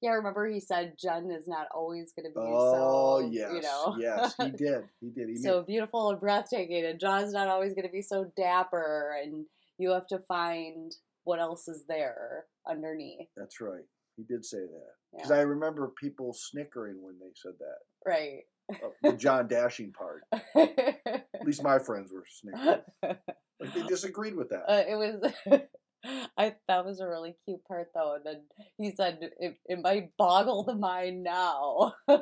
Yeah, 0.00 0.10
remember 0.12 0.46
he 0.48 0.60
said 0.60 0.94
Jen 0.96 1.30
is 1.32 1.48
not 1.48 1.66
always 1.74 2.12
going 2.12 2.26
to 2.26 2.30
be 2.30 2.40
Oh 2.40 3.20
so, 3.20 3.28
yes, 3.32 3.52
you 3.52 3.60
know. 3.62 3.96
yes, 3.98 4.34
he 4.38 4.50
did. 4.56 4.84
He 5.00 5.10
did. 5.10 5.28
He 5.28 5.36
so 5.36 5.58
made, 5.58 5.66
beautiful 5.66 6.10
and 6.10 6.20
breathtaking, 6.20 6.84
and 6.84 7.00
John's 7.00 7.32
not 7.32 7.48
always 7.48 7.74
going 7.74 7.86
to 7.86 7.92
be 7.92 8.02
so 8.02 8.30
dapper, 8.36 9.16
and 9.20 9.44
you 9.76 9.90
have 9.90 10.06
to 10.08 10.20
find 10.28 10.94
what 11.24 11.40
else 11.40 11.66
is 11.68 11.84
there 11.88 12.46
underneath. 12.68 13.26
that's 13.36 13.60
right. 13.60 13.84
He 14.16 14.22
did 14.22 14.44
say 14.44 14.58
that 14.58 14.92
because 15.12 15.30
Yeah. 15.30 15.36
I 15.36 15.40
remember 15.40 15.92
people 16.00 16.32
snickering 16.32 17.02
when 17.02 17.18
they 17.18 17.32
said 17.34 17.52
that. 17.58 17.78
Right. 18.06 18.40
Uh, 18.70 18.88
the 19.02 19.16
John 19.16 19.48
Dashing 19.48 19.92
part. 19.92 20.22
At 20.54 21.44
least 21.44 21.62
my 21.62 21.78
friends 21.78 22.12
were 22.12 22.24
snickering. 22.28 22.82
Like 23.60 23.74
they 23.74 23.82
disagreed 23.88 24.36
with 24.36 24.50
that. 24.50 24.70
Uh, 24.70 24.84
it 24.88 24.94
was. 24.94 25.60
I 26.38 26.54
that 26.68 26.86
was 26.86 27.00
a 27.00 27.08
really 27.08 27.34
cute 27.44 27.64
part 27.64 27.88
though, 27.92 28.14
and 28.14 28.24
then 28.24 28.42
he 28.76 28.92
said 28.94 29.18
it, 29.40 29.56
it 29.66 29.80
might 29.82 30.16
boggle 30.16 30.62
the 30.62 30.76
mind 30.76 31.24
now. 31.24 31.94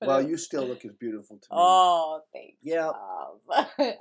Well, 0.00 0.22
you 0.22 0.36
still 0.36 0.64
look 0.64 0.84
as 0.84 0.94
beautiful 0.94 1.38
to 1.38 1.42
me. 1.42 1.48
Oh, 1.50 2.20
thanks. 2.32 2.58
Yeah. 2.62 2.92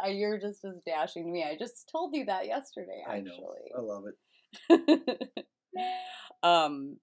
You're 0.08 0.38
just 0.40 0.64
as 0.64 0.76
dashing 0.86 1.26
to 1.26 1.32
me. 1.32 1.44
I 1.44 1.58
just 1.58 1.90
told 1.92 2.16
you 2.16 2.26
that 2.26 2.46
yesterday. 2.46 3.04
I 3.10 3.22
know. 3.22 3.56
I 3.76 3.82
love 3.82 4.04
it. 4.70 5.46
Um. 6.44 6.98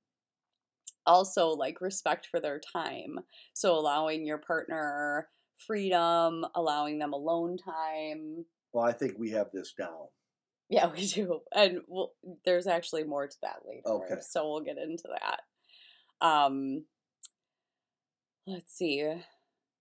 Also, 1.06 1.48
like 1.48 1.80
respect 1.80 2.26
for 2.30 2.40
their 2.40 2.60
time. 2.60 3.18
So 3.52 3.74
allowing 3.74 4.26
your 4.26 4.38
partner 4.38 5.28
freedom, 5.58 6.44
allowing 6.54 6.98
them 6.98 7.12
alone 7.12 7.56
time. 7.56 8.44
Well, 8.72 8.84
I 8.84 8.92
think 8.92 9.14
we 9.18 9.30
have 9.30 9.48
this 9.52 9.72
down. 9.78 10.08
Yeah, 10.68 10.86
we 10.96 11.06
do. 11.06 11.40
And 11.54 11.80
we'll, 11.88 12.12
there's 12.44 12.66
actually 12.66 13.04
more 13.04 13.26
to 13.26 13.36
that 13.42 13.60
later. 13.66 13.82
Okay. 13.86 14.20
So 14.20 14.48
we'll 14.48 14.60
get 14.60 14.78
into 14.78 15.08
that. 15.08 16.26
Um 16.26 16.84
let's 18.46 18.74
see. 18.74 19.10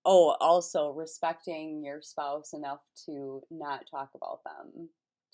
Oh, 0.06 0.36
also 0.42 0.90
respecting 0.90 1.84
your 1.84 2.02
spouse 2.02 2.54
enough 2.54 2.82
to 3.06 3.42
not 3.50 3.84
talk 3.90 4.10
about 4.16 4.42
them 4.44 4.90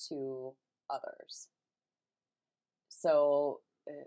to 0.10 0.54
others. 0.90 1.48
So 2.90 3.62
uh, 3.90 4.04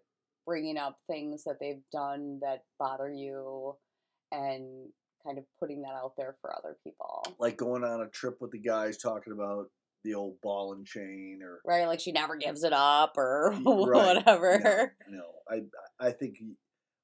bringing 0.47 0.79
up 0.79 0.99
things 1.09 1.45
that 1.45 1.59
they've 1.61 1.83
done 1.93 2.41
that 2.43 2.65
bother 2.79 3.11
you 3.11 3.75
and 4.31 4.89
kind 5.25 5.39
of 5.39 5.45
putting 5.61 5.83
that 5.83 5.95
out 5.95 6.13
there 6.17 6.37
for 6.41 6.55
other 6.57 6.77
people. 6.85 7.25
Like 7.39 7.57
going 7.57 7.85
on 7.85 8.01
a 8.01 8.09
trip 8.09 8.39
with 8.41 8.51
the 8.51 8.59
guys 8.59 8.97
talking 8.97 9.33
about 9.33 9.67
the 10.05 10.15
old 10.15 10.41
ball 10.43 10.73
and 10.73 10.87
chain 10.87 11.41
or 11.43 11.61
Right? 11.65 11.87
Like 11.87 12.01
she 12.01 12.13
never 12.13 12.37
gives 12.37 12.65
it 12.65 12.73
up 12.73 13.15
or 13.17 13.51
right. 13.65 14.17
whatever. 14.17 14.95
No, 15.09 15.19
no. 15.19 15.25
I 16.01 16.07
I 16.09 16.11
think 16.11 16.37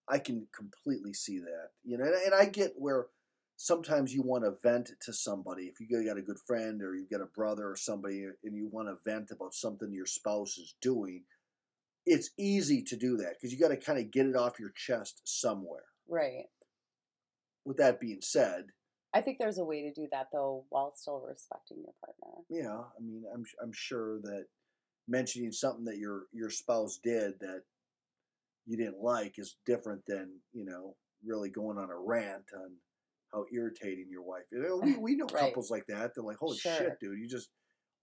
I 0.09 0.19
can 0.19 0.47
completely 0.57 1.13
see 1.13 1.39
that. 1.39 1.69
You 1.85 1.99
know, 1.99 2.05
and, 2.05 2.15
and 2.15 2.35
I 2.35 2.47
get 2.47 2.73
where 2.77 3.07
sometimes 3.57 4.15
you 4.15 4.23
want 4.23 4.45
to 4.45 4.55
vent 4.63 4.91
to 5.03 5.13
somebody. 5.13 5.65
If 5.65 5.81
you 5.81 6.05
got 6.07 6.17
a 6.17 6.23
good 6.23 6.39
friend 6.47 6.83
or 6.83 6.95
you've 6.95 7.11
got 7.11 7.21
a 7.21 7.27
brother 7.27 7.71
or 7.71 7.77
somebody, 7.77 8.25
and 8.45 8.57
you 8.57 8.69
want 8.71 8.89
to 8.89 8.97
vent 9.05 9.31
about 9.31 9.55
something 9.55 9.93
your 9.93 10.07
spouse 10.07 10.57
is 10.59 10.75
doing, 10.81 11.25
it's 12.09 12.31
easy 12.39 12.83
to 12.83 12.97
do 12.97 13.17
that 13.19 13.35
because 13.35 13.53
you 13.53 13.59
got 13.59 13.69
to 13.69 13.77
kind 13.77 13.99
of 13.99 14.11
get 14.11 14.27
it 14.27 14.37
off 14.37 14.59
your 14.59 14.73
chest 14.75 15.21
somewhere. 15.25 15.85
Right. 16.09 16.47
With 17.65 17.77
that 17.79 18.01
being 18.01 18.21
said, 18.23 18.67
I 19.15 19.21
think 19.21 19.39
there's 19.39 19.59
a 19.59 19.65
way 19.65 19.83
to 19.83 19.93
do 19.93 20.09
that 20.13 20.29
though 20.33 20.65
while 20.71 20.93
still 20.95 21.21
respecting 21.27 21.79
your 21.79 21.95
partner. 22.05 22.43
yeah, 22.49 22.85
I 22.97 23.01
mean, 23.03 23.25
I'm 23.35 23.45
I'm 23.63 23.73
sure 23.73 24.21
that 24.23 24.47
mentioning 25.07 25.53
something 25.53 25.85
that 25.85 25.99
your 25.99 26.25
your 26.33 26.51
spouse 26.51 26.99
did 27.03 27.39
that 27.41 27.63
you 28.67 28.77
didn't 28.77 29.03
like 29.03 29.39
is 29.39 29.57
different 29.67 30.03
than 30.07 30.31
you 30.53 30.65
know 30.65 30.95
really 31.25 31.51
going 31.51 31.79
on 31.79 31.91
a 31.91 31.97
rant 31.99 32.45
on 32.55 32.71
how 33.33 33.45
irritating 33.53 34.07
your 34.11 34.23
wife 34.23 34.45
is. 34.53 34.65
We 34.83 34.97
we 35.01 35.17
know 35.17 35.27
Right. 35.27 35.41
couples 35.41 35.71
like 35.71 35.87
that. 35.89 36.13
They're 36.15 36.25
like, 36.25 36.37
holy 36.39 36.57
Sure. 36.59 36.73
shit, 36.73 37.01
dude, 37.01 37.19
you 37.19 37.29
just 37.29 37.51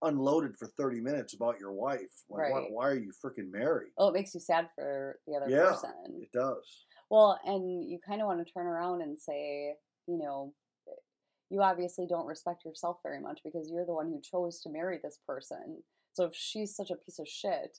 unloaded 0.10 0.58
for 0.58 0.68
30 0.68 1.02
minutes 1.02 1.34
about 1.34 1.60
your 1.60 1.74
wife. 1.74 2.00
Like, 2.30 2.52
why, 2.52 2.60
Right. 2.60 2.72
why 2.72 2.88
are 2.90 2.96
you 2.96 3.12
freaking 3.24 3.52
married? 3.52 3.92
Oh, 3.98 4.10
it 4.10 4.14
makes 4.14 4.34
you 4.34 4.40
sad 4.40 4.70
for 4.76 5.20
the 5.28 5.36
other 5.36 5.50
Yeah. 5.50 5.72
person. 5.72 6.20
It 6.22 6.32
does. 6.32 6.86
Well, 7.10 7.40
and 7.46 7.84
you 7.90 8.00
kind 8.00 8.22
of 8.22 8.28
want 8.28 8.46
to 8.46 8.52
turn 8.54 8.66
around 8.68 9.02
and 9.02 9.20
say, 9.20 9.78
you 10.08 10.18
know, 10.18 10.54
you 11.50 11.62
obviously 11.62 12.08
don't 12.08 12.26
respect 12.26 12.66
yourself 12.66 12.98
very 13.04 13.20
much 13.20 13.42
because 13.44 13.70
you're 13.72 13.86
the 13.86 13.94
one 13.94 14.08
who 14.08 14.20
chose 14.22 14.62
to 14.62 14.70
marry 14.70 15.00
this 15.04 15.20
person. 15.28 15.84
So 16.14 16.26
if 16.26 16.36
she's 16.36 16.76
such 16.76 16.90
a 16.92 16.96
piece 16.96 17.20
of 17.20 17.28
shit, 17.28 17.78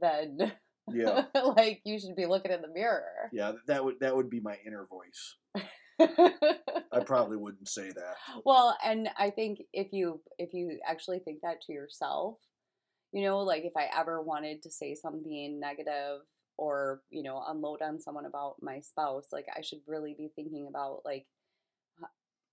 then 0.00 0.52
Yeah. 0.88 1.26
like 1.34 1.80
you 1.84 1.98
should 1.98 2.16
be 2.16 2.26
looking 2.26 2.50
in 2.52 2.60
the 2.60 2.68
mirror. 2.68 3.30
Yeah, 3.32 3.52
that 3.66 3.84
would 3.84 4.00
that 4.00 4.14
would 4.16 4.28
be 4.28 4.40
my 4.40 4.58
inner 4.66 4.84
voice. 4.86 5.36
I 6.92 7.00
probably 7.06 7.36
wouldn't 7.36 7.68
say 7.68 7.90
that. 7.90 8.16
well, 8.44 8.76
and 8.84 9.08
I 9.18 9.30
think 9.30 9.62
if 9.72 9.92
you 9.92 10.20
if 10.38 10.52
you 10.52 10.78
actually 10.86 11.20
think 11.20 11.40
that 11.42 11.62
to 11.62 11.72
yourself, 11.72 12.38
you 13.12 13.22
know, 13.22 13.40
like 13.40 13.64
if 13.64 13.76
I 13.76 13.88
ever 13.98 14.20
wanted 14.20 14.62
to 14.62 14.70
say 14.70 14.94
something 14.94 15.60
negative 15.60 16.20
or, 16.58 17.02
you 17.10 17.22
know, 17.22 17.42
unload 17.46 17.82
on 17.82 18.00
someone 18.00 18.26
about 18.26 18.56
my 18.60 18.80
spouse, 18.80 19.26
like 19.32 19.46
I 19.56 19.62
should 19.62 19.80
really 19.86 20.14
be 20.16 20.30
thinking 20.34 20.66
about 20.68 21.02
like 21.04 21.26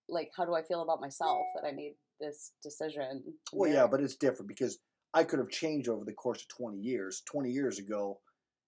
like 0.08 0.32
how 0.36 0.46
do 0.46 0.56
I 0.56 0.64
feel 0.64 0.82
about 0.82 1.02
myself 1.02 1.46
that 1.56 1.68
I 1.68 1.72
made 1.72 1.94
this 2.20 2.52
decision? 2.64 3.24
Well, 3.54 3.72
yeah, 3.72 3.88
but 3.88 4.02
it's 4.02 4.16
different 4.16 4.48
because 4.48 4.80
I 5.14 5.24
could 5.24 5.40
have 5.40 5.50
changed 5.50 5.88
over 5.90 6.06
the 6.06 6.14
course 6.14 6.42
of 6.42 6.48
20 6.50 6.78
years. 6.78 7.22
20 7.32 7.50
years 7.50 7.80
ago, 7.80 8.20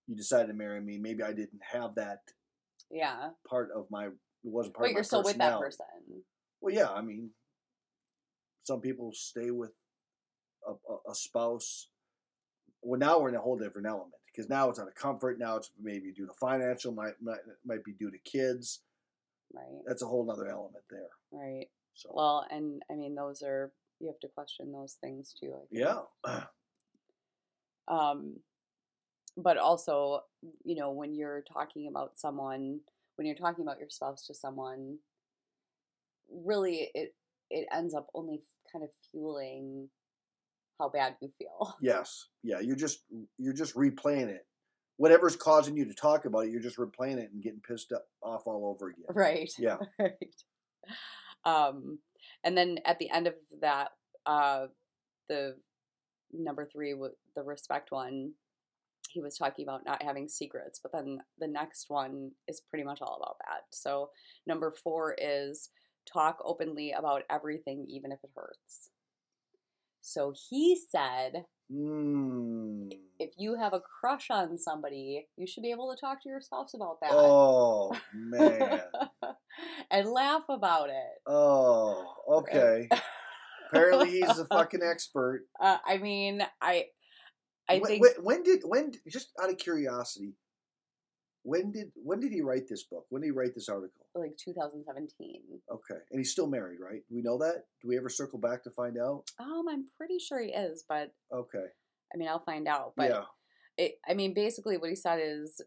you 0.07 0.15
decided 0.15 0.47
to 0.47 0.53
marry 0.53 0.81
me. 0.81 0.97
Maybe 0.97 1.23
I 1.23 1.33
didn't 1.33 1.61
have 1.71 1.95
that 1.95 2.19
yeah. 2.89 3.29
part 3.49 3.69
of 3.75 3.87
my 3.89 4.09
it 4.43 4.49
wasn't 4.51 4.75
part 4.75 4.85
But 4.85 4.89
of 4.89 4.93
my 4.93 4.97
you're 4.97 5.03
still 5.03 5.23
with 5.23 5.37
that 5.37 5.59
person. 5.59 5.85
Well, 6.61 6.73
yeah, 6.73 6.89
I 6.89 7.01
mean, 7.01 7.31
some 8.63 8.81
people 8.81 9.11
stay 9.13 9.51
with 9.51 9.71
a, 10.67 10.71
a, 10.71 11.11
a 11.11 11.15
spouse. 11.15 11.89
Well, 12.81 12.99
now 12.99 13.19
we're 13.19 13.29
in 13.29 13.35
a 13.35 13.41
whole 13.41 13.57
different 13.57 13.87
element 13.87 14.13
because 14.27 14.49
now 14.49 14.69
it's 14.69 14.79
out 14.79 14.87
of 14.87 14.95
comfort. 14.95 15.39
Now 15.39 15.57
it's 15.57 15.71
maybe 15.81 16.11
due 16.11 16.27
to 16.27 16.33
financial, 16.33 16.91
might 16.91 17.13
might, 17.21 17.39
might 17.65 17.83
be 17.83 17.93
due 17.93 18.11
to 18.11 18.17
kids. 18.19 18.81
Right. 19.53 19.81
That's 19.85 20.01
a 20.01 20.07
whole 20.07 20.29
other 20.31 20.47
element 20.47 20.85
there. 20.89 21.09
Right. 21.31 21.67
So 21.93 22.09
Well, 22.13 22.45
and 22.49 22.81
I 22.91 22.95
mean 22.95 23.15
those 23.15 23.41
are 23.43 23.71
you 23.99 24.07
have 24.07 24.19
to 24.21 24.27
question 24.27 24.71
those 24.71 24.97
things 25.01 25.35
too, 25.39 25.53
I 25.53 25.65
think. 25.69 25.85
yeah, 26.25 26.43
um 27.87 28.37
but 29.37 29.57
also 29.57 30.21
you 30.63 30.75
know 30.75 30.91
when 30.91 31.13
you're 31.13 31.43
talking 31.53 31.87
about 31.87 32.17
someone 32.17 32.79
when 33.21 33.27
you're 33.27 33.35
talking 33.35 33.63
about 33.63 33.77
your 33.77 33.87
spouse 33.91 34.25
to 34.25 34.33
someone 34.33 34.97
really 36.43 36.89
it 36.95 37.13
it 37.51 37.67
ends 37.71 37.93
up 37.93 38.07
only 38.15 38.41
kind 38.73 38.83
of 38.83 38.89
fueling 39.11 39.87
how 40.79 40.89
bad 40.89 41.15
you 41.21 41.29
feel 41.37 41.75
yes, 41.83 42.29
yeah. 42.41 42.59
You're 42.59 42.75
just 42.75 43.03
you're 43.37 43.53
just 43.53 43.75
replaying 43.75 44.29
it. 44.29 44.47
Whatever's 44.97 45.35
causing 45.35 45.77
you 45.77 45.85
to 45.85 45.93
talk 45.93 46.25
about 46.25 46.45
it, 46.45 46.51
you're 46.51 46.61
just 46.61 46.77
replaying 46.77 47.17
it 47.17 47.29
and 47.31 47.43
getting 47.43 47.61
pissed 47.61 47.91
up, 47.91 48.07
off 48.23 48.47
all 48.47 48.65
over 48.75 48.89
again. 48.89 49.05
right 49.09 49.51
Yeah. 49.59 49.77
right 49.99 50.15
um 51.45 51.99
and 52.43 52.57
then 52.57 52.79
at 52.85 52.97
the 52.97 53.11
end 53.11 53.27
of 53.27 53.35
that 53.61 53.89
uh 54.25 54.65
the 55.29 55.57
number 56.33 56.65
three 56.65 56.95
wa- 56.95 57.09
the 57.35 57.43
respect 57.43 57.91
one 57.91 58.31
he 59.11 59.21
was 59.21 59.37
talking 59.37 59.65
about 59.65 59.85
not 59.85 60.01
having 60.03 60.27
secrets 60.27 60.79
but 60.81 60.91
then 60.91 61.19
the 61.39 61.47
next 61.47 61.85
one 61.89 62.31
is 62.47 62.61
pretty 62.69 62.83
much 62.85 62.99
all 63.01 63.17
about 63.21 63.37
that 63.39 63.63
so 63.71 64.09
number 64.47 64.71
four 64.83 65.15
is 65.19 65.69
talk 66.11 66.37
openly 66.43 66.91
about 66.91 67.23
everything 67.29 67.85
even 67.89 68.11
if 68.11 68.19
it 68.23 68.29
hurts 68.35 68.89
so 70.01 70.33
he 70.49 70.79
said 70.89 71.45
Mm. 71.73 72.89
if 73.17 73.29
you 73.37 73.55
have 73.57 73.71
a 73.71 73.79
crush 73.79 74.29
on 74.29 74.57
somebody 74.57 75.25
you 75.37 75.47
should 75.47 75.63
be 75.63 75.71
able 75.71 75.89
to 75.95 75.97
talk 76.01 76.21
to 76.21 76.27
your 76.27 76.41
spouse 76.41 76.73
about 76.73 76.99
that 76.99 77.11
Oh 77.13 77.95
man. 78.13 78.81
and 79.91 80.09
laugh 80.09 80.43
about 80.49 80.89
it 80.89 81.21
Oh, 81.25 82.13
okay. 82.29 82.89
Apparently 83.69 84.09
he's 84.09 84.37
a 84.37 84.45
fucking 84.47 84.81
expert. 84.83 85.45
Uh, 85.61 85.77
I 85.85 85.97
mean, 85.97 86.43
I, 86.61 86.87
I 87.71 87.79
when, 87.79 87.89
think 87.89 88.05
when, 88.21 88.43
did 88.43 88.61
when 88.63 88.91
just 89.09 89.31
out 89.41 89.49
of 89.49 89.57
curiosity, 89.57 90.33
when 91.43 91.71
did 91.71 91.91
when 91.95 92.19
did 92.19 92.31
he 92.31 92.41
write 92.41 92.67
this 92.67 92.83
book? 92.83 93.05
When 93.09 93.21
did 93.21 93.27
he 93.27 93.31
write 93.31 93.55
this 93.55 93.69
article? 93.69 94.05
like 94.15 94.37
2017. 94.37 95.41
Okay, 95.71 96.01
and 96.11 96.19
he's 96.19 96.31
still 96.31 96.47
married, 96.47 96.79
right? 96.79 97.01
Do 97.07 97.15
we 97.15 97.21
know 97.21 97.37
that? 97.39 97.63
Do 97.81 97.87
we 97.87 97.97
ever 97.97 98.09
circle 98.09 98.39
back 98.39 98.63
to 98.63 98.71
find 98.71 98.97
out? 98.97 99.23
Um, 99.39 99.65
I'm 99.69 99.85
pretty 99.95 100.19
sure 100.19 100.41
he 100.41 100.51
is, 100.51 100.83
but 100.87 101.11
Okay, 101.33 101.65
I 102.13 102.17
mean, 102.17 102.27
I'll 102.27 102.43
find 102.43 102.67
out. 102.67 102.93
But 102.95 103.09
yeah, 103.09 103.23
it, 103.77 103.93
I 104.07 104.13
mean, 104.13 104.33
basically, 104.33 104.77
what 104.77 104.89
he 104.89 104.95
said 104.95 105.19
is 105.21 105.61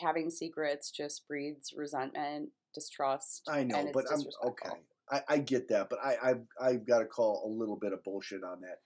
having 0.00 0.30
secrets 0.30 0.90
just 0.90 1.26
breeds 1.26 1.72
resentment, 1.76 2.50
distrust. 2.74 3.42
I 3.48 3.64
know, 3.64 3.90
but 3.92 4.06
I'm 4.12 4.22
okay. 4.50 4.70
I, 5.10 5.22
I 5.28 5.38
get 5.38 5.68
that, 5.68 5.88
but 5.90 5.98
I 6.04 6.16
I've, 6.22 6.42
I've 6.60 6.86
got 6.86 6.98
to 7.00 7.06
call 7.06 7.42
a 7.46 7.50
little 7.50 7.76
bit 7.76 7.92
of 7.92 8.04
bullshit 8.04 8.44
on 8.44 8.60
that. 8.60 8.78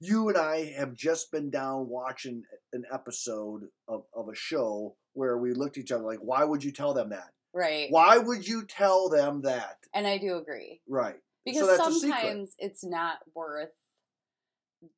You 0.00 0.28
and 0.28 0.38
I 0.38 0.72
have 0.78 0.94
just 0.94 1.30
been 1.30 1.50
down 1.50 1.88
watching 1.88 2.42
an 2.72 2.84
episode 2.92 3.64
of, 3.86 4.04
of 4.14 4.28
a 4.28 4.34
show 4.34 4.96
where 5.12 5.36
we 5.38 5.52
looked 5.52 5.76
at 5.76 5.82
each 5.84 5.92
other 5.92 6.04
like, 6.04 6.20
why 6.20 6.42
would 6.44 6.64
you 6.64 6.72
tell 6.72 6.94
them 6.94 7.10
that? 7.10 7.28
Right. 7.52 7.88
Why 7.90 8.16
would 8.16 8.46
you 8.48 8.64
tell 8.64 9.08
them 9.10 9.42
that? 9.42 9.76
And 9.94 10.06
I 10.06 10.18
do 10.18 10.36
agree 10.36 10.80
Right. 10.88 11.16
because 11.44 11.66
that's 11.66 11.86
a 11.96 12.00
sometimes 12.00 12.54
it's 12.58 12.84
not 12.84 13.18
worth 13.34 13.68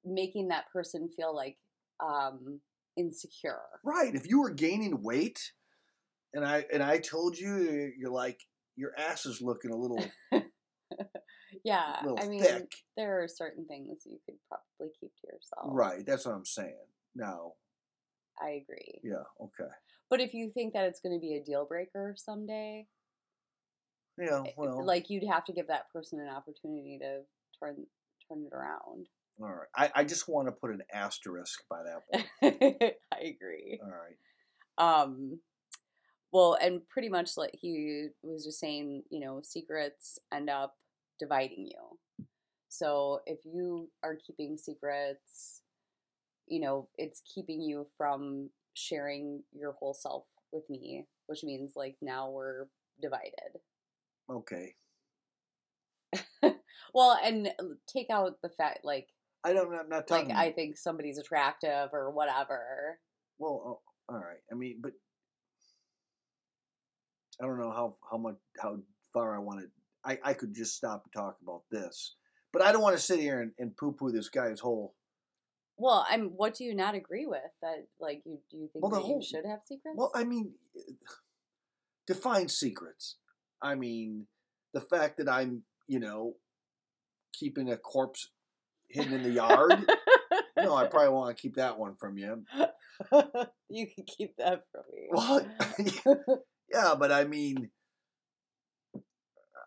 making 0.04 0.48
that 0.48 0.70
person 0.72 1.08
feel 1.16 1.34
like 1.34 1.56
um 2.00 2.60
insecure. 2.96 3.58
Right. 3.84 4.14
If 4.14 4.28
you 4.28 4.40
were 4.40 4.50
gaining 4.50 5.02
weight, 5.02 5.40
and 6.34 6.44
I 6.44 6.64
and 6.72 6.82
I 6.82 6.98
told 6.98 7.38
you 7.38 7.90
you're 7.98 8.10
like 8.10 8.38
your 8.76 8.92
ass 8.98 9.26
is 9.26 9.40
looking 9.40 9.70
a 9.70 9.76
little 9.76 10.04
Yeah, 11.64 12.02
I 12.18 12.26
mean, 12.26 12.42
thick. 12.42 12.72
there 12.96 13.22
are 13.22 13.28
certain 13.28 13.64
things 13.66 14.02
you 14.04 14.18
could 14.26 14.34
probably 14.48 14.92
keep 14.98 15.12
to 15.20 15.26
yourself. 15.28 15.66
Right. 15.66 16.04
That's 16.04 16.26
what 16.26 16.34
I'm 16.34 16.44
saying. 16.44 16.74
Now, 17.14 17.52
I 18.40 18.62
agree. 18.62 19.00
yeah. 19.04 19.22
Okay. 19.40 19.70
But 20.10 20.20
if 20.20 20.34
you 20.34 20.50
think 20.50 20.72
that 20.74 20.84
it's 20.86 21.00
going 21.00 21.14
to 21.14 21.20
be 21.20 21.34
a 21.36 21.42
deal 21.44 21.64
breaker 21.64 22.14
someday, 22.18 22.86
Yeah. 24.18 24.42
i- 24.46 24.54
Well. 24.56 24.84
like 24.84 25.08
you'd 25.10 25.26
have 25.28 25.44
to 25.46 25.52
give 25.52 25.68
that 25.68 25.90
person 25.92 26.20
an 26.20 26.28
opportunity 26.28 26.98
to 26.98 27.22
turn 27.60 27.86
turn 28.28 28.44
it 28.46 28.52
around. 28.54 29.08
all 29.40 29.46
right. 29.48 29.68
I, 29.74 30.00
I 30.00 30.04
just 30.04 30.28
want 30.28 30.48
to 30.48 30.52
put 30.52 30.70
an 30.70 30.82
asterisk 30.92 31.62
by 31.70 31.82
that 31.84 32.02
one. 32.08 32.24
I 33.12 33.18
agree. 33.20 33.80
All 33.82 33.90
right. 33.90 34.16
Um 34.78 35.38
well, 36.32 36.56
and 36.62 36.86
pretty 36.88 37.10
much 37.10 37.36
like 37.36 37.54
he 37.60 38.08
was 38.22 38.44
just 38.44 38.58
saying, 38.58 39.02
you 39.10 39.20
know, 39.20 39.40
secrets 39.42 40.18
end 40.32 40.48
up 40.48 40.76
dividing 41.22 41.66
you. 41.66 42.26
So 42.68 43.20
if 43.26 43.38
you 43.44 43.90
are 44.02 44.16
keeping 44.26 44.56
secrets, 44.56 45.62
you 46.46 46.60
know, 46.60 46.88
it's 46.96 47.22
keeping 47.32 47.60
you 47.60 47.86
from 47.96 48.50
sharing 48.74 49.42
your 49.52 49.72
whole 49.72 49.94
self 49.94 50.24
with 50.52 50.68
me, 50.68 51.06
which 51.26 51.44
means 51.44 51.72
like 51.76 51.96
now 52.02 52.30
we're 52.30 52.66
divided. 53.00 53.60
Okay. 54.30 54.74
Well, 56.94 57.18
and 57.22 57.48
uh, 57.48 57.64
take 57.86 58.10
out 58.10 58.40
the 58.42 58.50
fact 58.50 58.84
like 58.84 59.08
I 59.44 59.52
don't. 59.52 59.72
I'm 59.74 59.88
not 59.88 60.06
talking. 60.06 60.28
like 60.28 60.36
I 60.36 60.52
think 60.52 60.76
somebody's 60.76 61.18
attractive 61.18 61.88
or 61.92 62.10
whatever. 62.10 62.98
Well, 63.38 63.80
oh, 64.08 64.12
all 64.14 64.20
right. 64.20 64.40
I 64.50 64.54
mean, 64.54 64.78
but 64.80 64.92
I 67.40 67.46
don't 67.46 67.58
know 67.58 67.70
how 67.70 67.96
how 68.10 68.18
much 68.18 68.36
how 68.60 68.78
far 69.12 69.34
I 69.34 69.38
want 69.38 69.60
to. 69.60 69.66
I 70.04 70.18
I 70.22 70.34
could 70.34 70.54
just 70.54 70.76
stop 70.76 71.04
and 71.04 71.12
talk 71.12 71.36
about 71.42 71.62
this, 71.70 72.16
but 72.52 72.62
I 72.62 72.72
don't 72.72 72.82
want 72.82 72.96
to 72.96 73.02
sit 73.02 73.20
here 73.20 73.40
and, 73.40 73.52
and 73.58 73.76
poo 73.76 73.92
poo 73.92 74.10
this 74.10 74.28
guy's 74.28 74.60
whole. 74.60 74.94
Well, 75.78 76.06
I'm. 76.08 76.30
What 76.36 76.54
do 76.54 76.64
you 76.64 76.74
not 76.74 76.94
agree 76.94 77.26
with? 77.26 77.40
That 77.62 77.86
like 78.00 78.22
you 78.24 78.38
do 78.50 78.56
you 78.58 78.68
think 78.72 78.84
Well, 78.84 79.00
that 79.00 79.08
you 79.08 79.22
should 79.22 79.46
have 79.46 79.60
secrets? 79.66 79.96
Well, 79.96 80.12
I 80.14 80.24
mean, 80.24 80.52
define 82.06 82.48
secrets. 82.48 83.16
I 83.60 83.74
mean, 83.74 84.26
the 84.74 84.80
fact 84.80 85.18
that 85.18 85.28
I'm, 85.28 85.62
you 85.86 86.00
know, 86.00 86.34
keeping 87.32 87.70
a 87.70 87.76
corpse 87.76 88.30
hidden 88.88 89.12
in 89.12 89.22
the 89.22 89.30
yard. 89.30 89.72
no, 90.56 90.74
I 90.74 90.86
probably 90.90 91.10
want 91.10 91.36
to 91.36 91.40
keep 91.40 91.56
that 91.56 91.78
one 91.78 91.96
from 91.96 92.18
you. 92.18 92.44
you 93.68 93.86
can 93.86 94.04
keep 94.06 94.36
that 94.36 94.64
from 94.72 94.82
me. 94.92 95.08
Well, 95.10 95.46
yeah, 96.72 96.94
but 96.98 97.12
I 97.12 97.24
mean, 97.24 97.70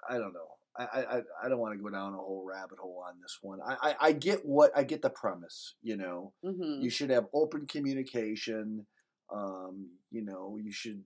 I 0.10 0.18
don't 0.18 0.34
know. 0.34 0.48
I, 0.78 0.84
I, 0.84 1.22
I 1.46 1.50
don't 1.50 1.60
want 1.60 1.78
to 1.78 1.82
go 1.82 1.90
down 1.90 2.14
a 2.14 2.18
whole 2.18 2.46
rabbit 2.46 2.80
hole 2.80 3.04
on 3.08 3.16
this 3.22 3.38
one. 3.42 3.60
I, 3.66 3.78
I, 3.82 3.96
I 4.08 4.12
get 4.12 4.46
what 4.46 4.72
I 4.76 4.84
get 4.84 5.02
the 5.02 5.10
premise. 5.10 5.76
You 5.82 5.98
know, 5.98 6.34
hmm 6.44 6.82
you 6.82 6.90
should 6.90 7.10
have 7.10 7.28
open 7.34 7.66
communication. 7.66 8.86
Um, 9.34 9.90
you 10.12 10.22
know, 10.24 10.58
you 10.62 10.72
should 10.72 11.02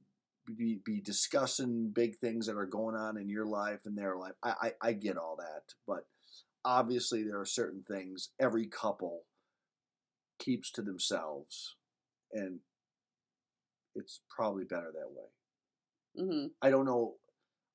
be, 0.58 0.80
be 0.84 1.00
discussing 1.02 1.92
big 1.94 2.18
things 2.18 2.48
that 2.48 2.58
are 2.58 2.66
going 2.66 2.96
on 2.96 3.18
in 3.18 3.30
your 3.30 3.46
life 3.46 3.82
and 3.86 3.98
their 3.98 4.18
life. 4.18 4.34
I, 4.44 4.54
I, 4.62 4.90
I 4.90 4.94
get 4.94 5.18
all 5.18 5.38
that, 5.38 5.74
but 5.88 6.08
obviously 6.66 7.24
there 7.24 7.40
are 7.40 7.46
certain 7.46 7.84
things 7.88 8.30
every 8.40 8.66
couple 8.66 9.24
keeps 10.40 10.72
to 10.72 10.82
themselves, 10.82 11.76
and 12.34 12.60
it's 13.96 14.22
probably 14.30 14.64
better 14.64 14.92
that 14.94 15.12
way. 15.12 16.26
hmm 16.28 16.48
I 16.62 16.70
don't 16.70 16.86
know. 16.86 17.16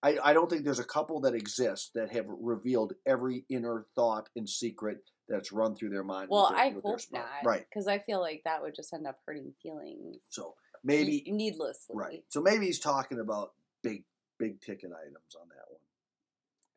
I, 0.05 0.19
I 0.23 0.33
don't 0.35 0.51
think 0.51 0.65
there's 0.65 0.79
a 0.79 0.85
couple 0.85 1.21
that 1.21 1.35
exists 1.35 1.91
that 1.95 2.13
have 2.13 2.27
revealed 2.29 2.93
every 3.07 3.47
inner 3.49 3.87
thought 3.95 4.29
and 4.37 4.47
secret 4.47 4.99
that's 5.31 5.51
run 5.51 5.75
through 5.75 5.89
their 5.89 6.05
mind. 6.05 6.29
Well, 6.31 6.51
their- 6.51 6.59
I 6.59 6.71
hope 6.71 7.01
not. 7.11 7.25
Right. 7.43 7.65
Because 7.69 7.87
I 7.87 8.01
feel 8.01 8.21
like 8.21 8.43
that 8.45 8.61
would 8.61 8.75
just 8.75 8.93
end 8.93 9.07
up 9.07 9.19
hurting 9.27 9.55
feelings. 9.63 10.23
So 10.29 10.57
maybe 10.85 11.25
ne- 11.27 11.33
needlessly. 11.33 11.97
right. 11.97 12.23
So 12.29 12.43
maybe 12.43 12.67
he's 12.67 12.79
talking 12.79 13.19
about 13.19 13.53
big 13.83 14.05
big 14.39 14.61
ticket 14.61 14.91
items 14.93 15.35
on 15.41 15.49
that 15.49 15.71
one. 15.71 15.81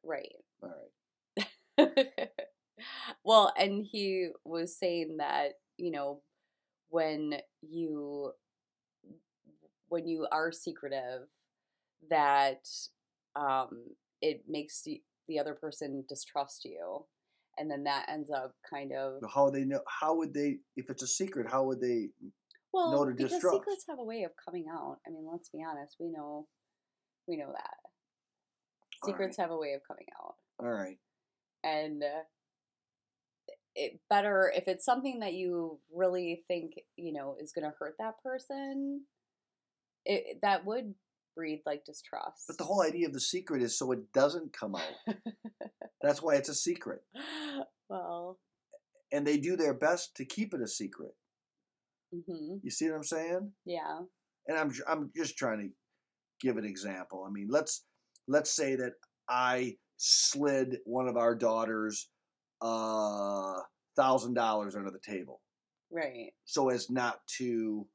Right. 0.04 0.36
All 0.64 0.74
right. 1.78 2.30
well, 3.26 3.52
and 3.60 3.86
he 3.86 4.30
was 4.46 4.78
saying 4.78 5.18
that, 5.18 5.56
you 5.78 5.92
know, 5.92 6.22
when 6.90 7.36
you 7.62 8.32
when 9.90 10.08
you 10.08 10.28
are 10.32 10.54
secretive 10.54 11.28
that 12.10 12.68
um 13.38 13.70
it 14.22 14.44
makes 14.48 14.82
the, 14.84 15.02
the 15.28 15.40
other 15.40 15.54
person 15.54 16.04
distrust 16.10 16.66
you 16.66 17.06
and 17.60 17.70
then 17.70 17.84
that 17.84 18.08
ends 18.10 18.30
up 18.30 18.54
kind 18.70 18.92
of 18.92 19.22
How 19.34 19.50
they 19.50 19.66
know? 19.66 19.82
How 19.88 20.16
would 20.16 20.32
they? 20.34 20.58
If 20.76 20.92
it's 20.92 21.02
a 21.02 21.08
secret, 21.08 21.48
how 21.50 21.64
would 21.64 21.82
they? 21.82 22.10
well 22.74 22.92
know 22.92 23.06
to 23.06 23.12
because 23.12 23.32
distrust. 23.32 23.56
secrets 23.56 23.86
have 23.90 24.00
a 24.00 24.04
way 24.04 24.24
of 24.24 24.32
coming 24.44 24.66
out 24.72 24.98
i 25.06 25.10
mean 25.10 25.28
let's 25.30 25.50
be 25.50 25.64
honest 25.64 25.96
we 26.00 26.10
know 26.10 26.48
we 27.28 27.38
know 27.38 27.52
that 27.52 29.06
secrets 29.06 29.38
have 29.38 29.52
a 29.52 29.58
way 29.58 29.74
of 29.74 29.82
coming 29.88 30.06
out 30.22 30.36
All 30.60 30.72
right. 30.72 30.98
and 31.64 32.04
uh, 32.04 32.24
it 33.76 34.00
better 34.10 34.52
if 34.56 34.68
it's 34.68 34.86
something 34.86 35.20
that 35.20 35.34
you 35.34 35.80
really 35.94 36.44
think 36.48 36.74
you 36.96 37.14
know 37.14 37.36
is 37.40 37.52
going 37.52 37.70
to 37.70 37.76
hurt 37.78 37.96
that 38.00 38.22
person 38.24 39.02
it 40.06 40.40
that 40.42 40.66
would 40.66 40.94
breed 41.38 41.62
like 41.66 41.86
distrust 41.86 42.44
But 42.48 42.58
the 42.58 42.64
whole 42.66 42.82
idea 42.82 43.08
of 43.08 43.14
the 43.14 43.22
secret 43.22 43.62
is 43.62 43.78
so 43.78 43.92
it 43.94 44.12
doesn't 44.12 44.52
come 44.52 44.76
out. 44.76 45.16
That's 46.02 46.22
why 46.22 46.36
it's 46.36 46.50
a 46.50 46.56
secret, 46.56 47.02
well 47.90 48.40
and 49.12 49.26
they 49.26 49.38
do 49.38 49.56
their 49.56 49.74
best 49.74 50.16
to 50.18 50.26
keep 50.26 50.54
it 50.54 50.62
a 50.62 50.68
secret. 50.68 51.14
hmm 52.12 52.56
You 52.64 52.72
see 52.72 52.90
what 52.90 52.98
I'm 52.98 53.04
saying? 53.04 53.52
yeah 53.66 54.00
and 54.48 54.58
I'm 54.58 54.72
I'm 54.88 55.12
just 55.16 55.38
trying 55.38 55.60
to 55.60 55.70
give 56.42 56.58
an 56.58 56.66
example. 56.66 57.26
I 57.28 57.32
mean, 57.32 57.48
let's 57.50 57.84
let's 58.28 58.52
say 58.56 58.76
that 58.76 58.94
I 59.30 59.76
slid 59.98 60.78
one 60.86 61.08
of 61.08 61.18
our 61.18 61.36
daughters 61.36 62.10
uh 62.62 63.60
thousand 63.96 64.34
dollars 64.36 64.76
under 64.76 64.92
the 64.92 65.00
table, 65.06 65.42
right 65.92 66.32
so 66.46 66.70
as 66.70 66.90
not 66.90 67.20
to, 67.38 67.86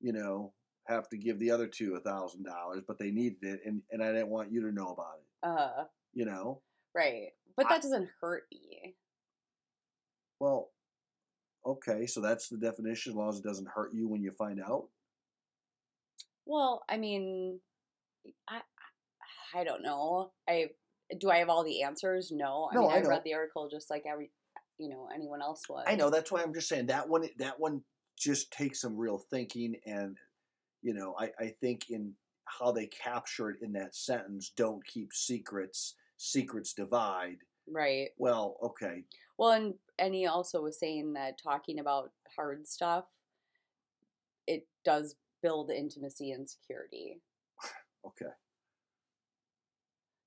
you 0.00 0.12
know, 0.12 0.52
have 0.86 1.08
to 1.10 1.16
give 1.16 1.38
the 1.38 1.50
other 1.50 1.66
two 1.66 1.94
a 1.94 2.00
thousand 2.00 2.44
dollars, 2.44 2.82
but 2.86 2.98
they 2.98 3.10
needed 3.10 3.42
it, 3.42 3.60
and 3.64 3.82
and 3.90 4.02
I 4.02 4.12
didn't 4.12 4.28
want 4.30 4.50
you 4.52 4.62
to 4.62 4.72
know 4.72 4.88
about 4.88 5.14
it. 5.18 5.46
uh 5.46 5.84
You 6.12 6.24
know, 6.26 6.62
right 6.94 7.28
but 7.56 7.66
I- 7.66 7.74
that 7.74 7.82
doesn't 7.82 8.08
hurt 8.20 8.44
me 8.52 8.96
well, 10.40 10.70
okay, 11.64 12.04
so 12.06 12.20
that's 12.20 12.48
the 12.48 12.56
definition. 12.58 13.12
As 13.12 13.16
long 13.16 13.28
as 13.28 13.38
it 13.38 13.44
doesn't 13.44 13.68
hurt 13.68 13.94
you 13.94 14.08
when 14.08 14.22
you 14.22 14.32
find 14.32 14.60
out. 14.60 14.88
well 16.46 16.82
i 16.88 16.96
mean 16.96 17.60
i 18.48 18.56
i 18.56 19.60
I 19.60 19.64
don't 19.64 19.82
know 19.82 20.32
i 20.48 20.70
do 21.20 21.30
i 21.30 21.36
have 21.38 21.48
all 21.50 21.62
the 21.62 21.82
answers 21.82 22.32
no 22.32 22.68
i 22.70 22.74
No, 22.74 22.80
mean 22.82 22.90
I 22.90 22.96
i, 22.96 23.02
read 23.02 23.22
the 23.24 23.34
article 23.34 23.68
just 23.70 23.90
like 23.90 24.04
every 24.10 24.30
you 24.78 24.88
know 24.88 25.08
anyone 25.14 25.42
else 25.42 25.62
would 25.68 25.84
I 25.86 25.94
know 25.94 26.10
that's 26.10 26.32
why 26.32 26.42
I'm 26.42 26.54
just 26.54 26.68
saying 26.68 26.86
that 26.86 27.08
one. 27.08 27.28
That 27.38 27.60
one 27.60 27.82
just 28.18 28.50
takes 28.52 28.80
some 28.80 28.96
real 28.96 29.18
thinking, 29.18 29.76
and 29.86 30.16
you 30.82 30.94
know, 30.94 31.14
I 31.18 31.30
I 31.38 31.48
think 31.60 31.90
in 31.90 32.14
how 32.44 32.72
they 32.72 32.86
capture 32.86 33.50
it 33.50 33.62
in 33.62 33.72
that 33.72 33.94
sentence, 33.94 34.52
"Don't 34.56 34.84
keep 34.86 35.12
secrets. 35.12 35.94
Secrets 36.16 36.72
divide." 36.74 37.38
right 37.68 38.08
Well, 38.18 38.56
okay, 38.62 39.04
Well, 39.38 39.52
and 39.52 39.74
and 39.98 40.14
he 40.14 40.26
also 40.26 40.62
was 40.62 40.78
saying 40.78 41.12
that 41.14 41.38
talking 41.42 41.78
about 41.78 42.10
hard 42.36 42.66
stuff, 42.66 43.04
it 44.46 44.66
does 44.84 45.14
build 45.42 45.70
intimacy 45.70 46.32
and 46.32 46.48
security. 46.48 47.20
okay, 48.06 48.32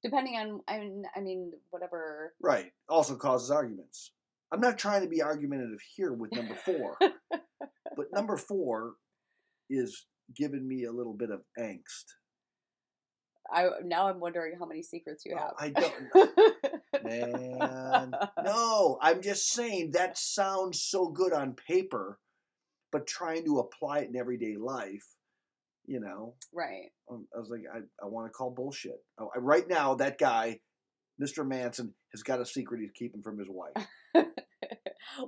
Depending 0.05 0.35
on, 0.35 0.61
I 0.67 0.79
mean, 0.79 1.03
I 1.15 1.19
mean, 1.19 1.51
whatever. 1.71 2.35
right. 2.39 2.71
Also 2.87 3.15
causes 3.15 3.49
arguments. 3.49 4.11
I'm 4.51 4.61
not 4.61 4.77
trying 4.77 5.01
to 5.01 5.09
be 5.09 5.23
argumentative 5.23 5.79
here 5.95 6.13
with 6.13 6.31
number 6.31 6.53
four, 6.53 6.95
but 7.97 8.13
number 8.13 8.37
four 8.37 8.93
is 9.67 10.05
giving 10.35 10.67
me 10.67 10.85
a 10.85 10.91
little 10.91 11.13
bit 11.13 11.29
of 11.31 11.41
angst. 11.59 12.05
I 13.51 13.67
now 13.83 14.07
I'm 14.07 14.19
wondering 14.19 14.55
how 14.59 14.65
many 14.65 14.81
secrets 14.81 15.23
you 15.25 15.35
Oh, 15.35 15.39
have. 15.39 15.53
I 15.59 15.69
don't 15.69 17.03
Man, 17.03 18.11
no, 18.43 18.97
I'm 19.01 19.21
just 19.21 19.51
saying 19.51 19.91
that 19.91 20.17
sounds 20.17 20.81
so 20.81 21.09
good 21.09 21.31
on 21.33 21.53
paper, 21.67 22.19
but 22.91 23.05
trying 23.05 23.45
to 23.45 23.59
apply 23.59 23.99
it 23.99 24.09
in 24.09 24.15
everyday 24.15 24.55
life, 24.57 25.05
you 25.85 25.99
know, 25.99 26.33
right. 26.53 26.89
um, 27.11 27.27
I 27.35 27.39
was 27.39 27.49
like, 27.51 27.61
I, 27.71 27.79
I 28.03 28.07
want 28.07 28.25
to 28.27 28.31
call 28.31 28.49
bullshit. 28.49 29.03
I, 29.19 29.23
I- 29.35 29.39
right 29.39 29.67
now, 29.67 29.93
that 29.95 30.17
guy, 30.17 30.59
Mr. 31.21 31.45
Manson, 31.47 31.93
has 32.13 32.23
got 32.23 32.41
a 32.41 32.45
secret 32.45 32.81
he's 32.81 32.91
keeping 32.97 33.21
from 33.21 33.37
his 33.37 33.47
wife. 33.49 33.85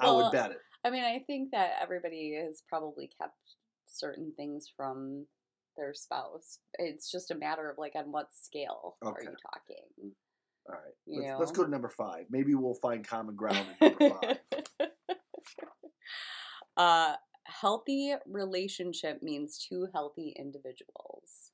I 0.01 0.11
would 0.11 0.31
bet 0.31 0.51
it. 0.51 0.57
I 0.83 0.89
mean, 0.89 1.03
I 1.03 1.19
think 1.27 1.51
that 1.51 1.73
everybody 1.81 2.39
has 2.43 2.63
probably 2.67 3.09
kept 3.21 3.35
certain 3.87 4.33
things 4.35 4.67
from 4.75 5.25
their 5.77 5.93
spouse. 5.93 6.59
It's 6.79 7.11
just 7.11 7.31
a 7.31 7.35
matter 7.35 7.69
of 7.69 7.77
like 7.77 7.93
on 7.95 8.11
what 8.11 8.27
scale 8.33 8.97
are 9.03 9.17
you 9.21 9.29
talking? 9.29 10.11
All 10.69 10.75
right, 10.75 10.93
you 11.05 11.21
let's, 11.21 11.39
let's 11.39 11.51
go 11.51 11.63
to 11.63 11.69
number 11.69 11.89
five. 11.89 12.25
Maybe 12.29 12.53
we'll 12.53 12.73
find 12.75 13.07
common 13.07 13.35
ground 13.35 13.65
in 13.79 13.87
number 13.99 14.17
five. 14.21 14.37
uh, 16.77 17.13
healthy 17.45 18.13
relationship 18.29 19.23
means 19.23 19.57
two 19.57 19.87
healthy 19.93 20.35
individuals. 20.37 21.51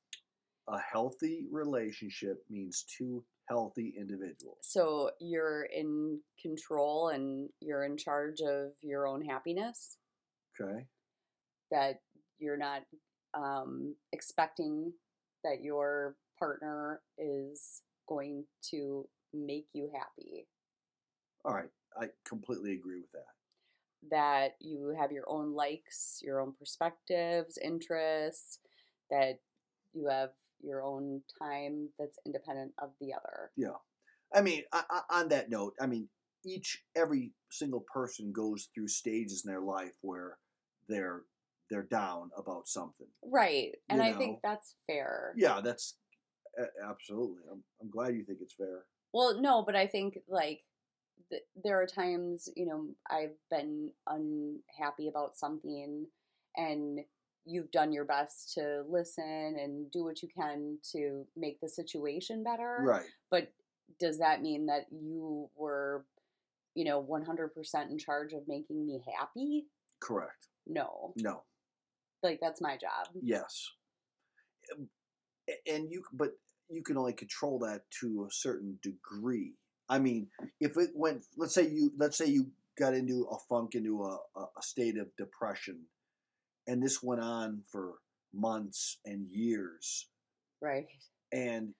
a 0.68 0.78
healthy 0.78 1.44
relationship 1.52 2.42
means 2.50 2.84
two 2.98 3.24
healthy 3.48 3.94
individuals. 3.96 4.58
So 4.62 5.10
you're 5.20 5.64
in 5.64 6.20
control 6.40 7.08
and 7.08 7.48
you're 7.60 7.84
in 7.84 7.96
charge 7.96 8.40
of 8.40 8.72
your 8.82 9.06
own 9.06 9.22
happiness. 9.22 9.98
Okay. 10.60 10.86
That 11.70 12.00
you're 12.38 12.56
not 12.56 12.82
um, 13.34 13.94
expecting 14.12 14.92
that 15.42 15.62
your 15.62 16.16
partner 16.38 17.00
is 17.18 17.82
going 18.08 18.44
to 18.70 19.06
make 19.32 19.66
you 19.72 19.90
happy. 19.94 20.46
All 21.44 21.54
right. 21.54 21.70
I 22.00 22.08
completely 22.26 22.72
agree 22.72 23.00
with 23.00 23.12
that. 23.12 24.10
that 24.10 24.56
you 24.60 24.94
have 24.98 25.12
your 25.12 25.24
own 25.28 25.54
likes, 25.54 26.20
your 26.22 26.40
own 26.40 26.52
perspectives, 26.58 27.58
interests, 27.62 28.58
that 29.10 29.38
you 29.92 30.08
have 30.08 30.30
your 30.60 30.82
own 30.82 31.22
time 31.38 31.88
that's 31.98 32.18
independent 32.26 32.72
of 32.82 32.90
the 33.00 33.12
other. 33.12 33.50
Yeah. 33.56 33.76
I 34.34 34.40
mean, 34.40 34.62
I, 34.72 34.82
I, 34.90 35.20
on 35.20 35.28
that 35.28 35.50
note, 35.50 35.74
I 35.80 35.86
mean, 35.86 36.08
each 36.44 36.82
every 36.96 37.32
single 37.50 37.84
person 37.92 38.32
goes 38.32 38.68
through 38.74 38.88
stages 38.88 39.44
in 39.44 39.50
their 39.50 39.60
life 39.60 39.94
where 40.00 40.38
they're 40.88 41.22
they're 41.70 41.82
down 41.82 42.30
about 42.36 42.68
something. 42.68 43.06
Right. 43.24 43.72
And 43.88 44.02
You 44.02 44.08
I 44.08 44.12
think 44.12 44.40
that's 44.42 44.74
fair. 44.86 45.34
Yeah, 45.36 45.60
that's 45.62 45.96
absolutely. 46.84 47.42
I'm 47.50 47.62
I'm 47.80 47.90
glad 47.90 48.14
you 48.14 48.24
think 48.24 48.38
it's 48.42 48.54
fair. 48.54 48.84
Well, 49.12 49.40
no, 49.40 49.62
but 49.64 49.76
I 49.76 49.86
think 49.86 50.18
like 50.28 50.60
th- 51.30 51.42
there 51.62 51.80
are 51.80 51.86
times, 51.86 52.48
you 52.56 52.66
know, 52.66 52.86
I've 53.10 53.36
been 53.50 53.90
unhappy 54.08 55.08
about 55.08 55.36
something 55.36 56.06
and 56.56 57.00
you've 57.46 57.70
done 57.70 57.92
your 57.92 58.04
best 58.04 58.54
to 58.54 58.82
listen 58.88 59.56
and 59.60 59.90
do 59.90 60.02
what 60.04 60.22
you 60.22 60.28
can 60.36 60.78
to 60.92 61.26
make 61.36 61.60
the 61.60 61.68
situation 61.68 62.42
better. 62.42 62.78
Right. 62.82 63.06
but 63.30 63.52
does 64.00 64.18
that 64.18 64.40
mean 64.42 64.66
that 64.66 64.86
you 64.90 65.48
were 65.56 66.06
you 66.74 66.84
know 66.84 67.02
100% 67.02 67.90
in 67.90 67.98
charge 67.98 68.32
of 68.32 68.48
making 68.48 68.86
me 68.86 69.04
happy 69.18 69.66
Correct. 70.00 70.48
no 70.66 71.12
No. 71.16 71.42
Like 72.24 72.40
that's 72.40 72.60
my 72.60 72.76
job 72.76 73.08
Yes. 73.22 73.70
And 75.66 75.90
you, 75.90 76.02
but 76.12 76.30
you 76.70 76.82
can 76.82 76.96
only 76.96 77.12
control 77.12 77.58
that 77.60 77.82
to 78.00 78.26
a 78.26 78.32
certain 78.32 78.78
degree. 78.82 79.52
I 79.90 79.98
mean, 79.98 80.28
if 80.58 80.78
it 80.78 80.90
went, 80.94 81.22
let's 81.36 81.54
say 81.54 81.68
you, 81.68 81.92
let's 81.98 82.16
say 82.16 82.26
you 82.26 82.46
got 82.78 82.94
into 82.94 83.26
a 83.30 83.36
funk, 83.48 83.74
into 83.74 84.02
a, 84.04 84.18
a 84.40 84.62
state 84.62 84.96
of 84.96 85.14
depression, 85.18 85.80
and 86.66 86.82
this 86.82 87.02
went 87.02 87.20
on 87.20 87.60
for 87.70 87.96
months 88.32 88.98
and 89.04 89.28
years, 89.30 90.08
right 90.62 90.86
and 91.30 91.74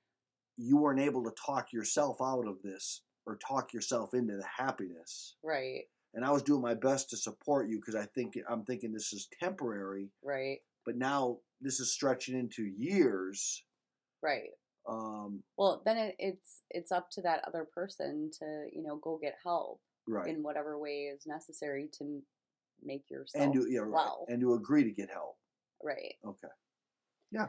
you 0.57 0.76
weren't 0.76 1.01
able 1.01 1.24
to 1.24 1.32
talk 1.47 1.72
yourself 1.72 2.18
out 2.22 2.47
of 2.47 2.62
this, 2.62 3.03
or 3.26 3.38
talk 3.38 3.72
yourself 3.72 4.14
into 4.14 4.36
the 4.36 4.45
happiness. 4.59 5.36
Right. 5.42 5.84
And 6.15 6.25
I 6.25 6.31
was 6.31 6.43
doing 6.43 6.62
my 6.62 6.75
best 6.75 7.11
to 7.11 7.17
support 7.17 7.69
you 7.69 7.79
because 7.81 7.97
I 7.97 8.07
think 8.15 8.35
I'm 8.49 8.65
thinking 8.65 8.93
this 8.93 9.12
is 9.12 9.29
temporary, 9.41 10.11
Right. 10.23 10.59
but 10.87 10.97
now 10.97 11.39
this 11.61 11.81
is 11.81 11.93
stretching 11.93 12.39
into 12.39 12.65
years. 12.65 13.65
Right. 14.23 14.51
Um, 14.89 15.43
Well, 15.57 15.83
then 15.85 15.97
it, 15.99 16.15
it's 16.19 16.62
it's 16.71 16.93
up 16.93 17.11
to 17.12 17.23
that 17.23 17.43
other 17.47 17.65
person 17.75 18.31
to 18.39 18.69
you 18.73 18.83
know 18.83 18.97
go 18.97 19.19
get 19.21 19.35
help 19.43 19.81
right. 20.07 20.29
in 20.29 20.43
whatever 20.43 20.79
way 20.79 21.05
is 21.15 21.27
necessary 21.27 21.89
to 21.99 22.23
make 22.83 23.05
yourself 23.11 23.43
and 23.45 23.55
to 23.55 23.67
yeah, 23.71 23.81
right. 23.81 23.91
well. 23.91 24.27
and 24.29 24.41
to 24.41 24.55
agree 24.55 24.85
to 24.85 24.91
get 24.91 25.11
help. 25.11 25.37
right. 25.83 26.15
Okay. 26.25 26.49
Yeah, 27.33 27.49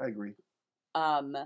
I 0.00 0.06
agree. 0.08 0.34
Um, 0.94 1.36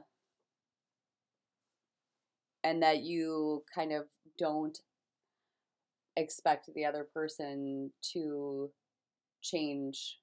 and 2.64 2.82
that 2.82 3.02
you 3.02 3.62
kind 3.74 3.92
of 3.92 4.06
don't 4.38 4.76
expect 6.20 6.70
the 6.74 6.84
other 6.84 7.06
person 7.12 7.90
to 8.12 8.70
change 9.42 10.18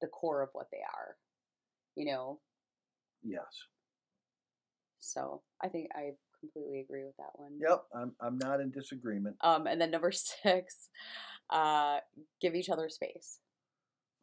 the 0.00 0.08
core 0.08 0.42
of 0.42 0.50
what 0.52 0.66
they 0.70 0.78
are, 0.78 1.16
you 1.96 2.06
know. 2.06 2.40
Yes. 3.22 3.44
So 5.00 5.42
I 5.62 5.68
think 5.68 5.88
I 5.94 6.12
completely 6.40 6.80
agree 6.80 7.04
with 7.04 7.16
that 7.16 7.30
one. 7.34 7.52
Yep. 7.58 7.84
I'm 7.94 8.12
I'm 8.20 8.38
not 8.38 8.60
in 8.60 8.70
disagreement. 8.70 9.36
Um, 9.40 9.66
and 9.66 9.80
then 9.80 9.90
number 9.90 10.12
six, 10.12 10.88
uh, 11.50 11.98
give 12.40 12.54
each 12.54 12.68
other 12.68 12.88
space. 12.88 13.38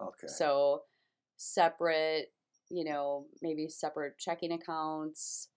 Okay. 0.01 0.27
So 0.27 0.83
separate, 1.37 2.31
you 2.69 2.83
know, 2.83 3.25
maybe 3.41 3.67
separate 3.67 4.17
checking 4.17 4.51
accounts, 4.51 5.49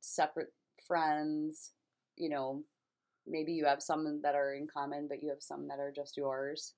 separate 0.00 0.52
friends, 0.86 1.72
you 2.16 2.28
know, 2.28 2.62
maybe 3.26 3.52
you 3.52 3.64
have 3.66 3.82
some 3.82 4.20
that 4.22 4.34
are 4.34 4.54
in 4.54 4.66
common, 4.66 5.08
but 5.08 5.22
you 5.22 5.30
have 5.30 5.42
some 5.42 5.68
that 5.68 5.78
are 5.78 5.92
just 5.94 6.16
yours. 6.16 6.74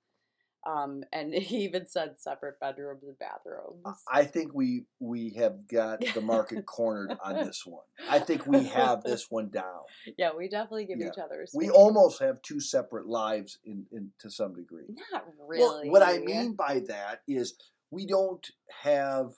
Um, 0.67 1.05
and 1.13 1.33
he 1.35 1.59
even 1.59 1.87
said 1.87 2.15
separate 2.19 2.59
bedrooms 2.61 3.05
and 3.05 3.19
bathrooms. 3.19 3.85
I 4.13 4.25
think 4.25 4.53
we 4.53 4.87
we 4.99 5.31
have 5.39 5.67
got 5.69 6.01
the 6.15 6.21
market 6.21 6.67
cornered 6.67 7.17
on 7.23 7.37
this 7.45 7.63
one. 7.65 7.85
I 8.11 8.19
think 8.19 8.47
we 8.47 8.65
have 8.65 9.05
this 9.05 9.27
one 9.31 9.49
down. 9.51 9.83
yeah, 10.19 10.31
we 10.37 10.49
definitely 10.49 10.87
give 10.87 10.99
Yeah. 10.99 11.09
each 11.09 11.19
other. 11.23 11.47
We 11.55 11.71
almost 11.71 12.21
have 12.21 12.43
two 12.43 12.59
separate 12.61 13.07
lives 13.07 13.59
in, 13.65 13.87
in 13.93 14.11
to 14.21 14.31
some 14.31 14.55
degree. 14.55 14.87
not 15.13 15.25
really. 15.47 15.89
Well, 15.89 16.01
what 16.01 16.03
I 16.03 16.19
mean 16.19 16.55
by 16.55 16.81
that 16.89 17.21
is 17.29 17.55
we 17.93 18.07
don't 18.07 18.45
have 18.83 19.31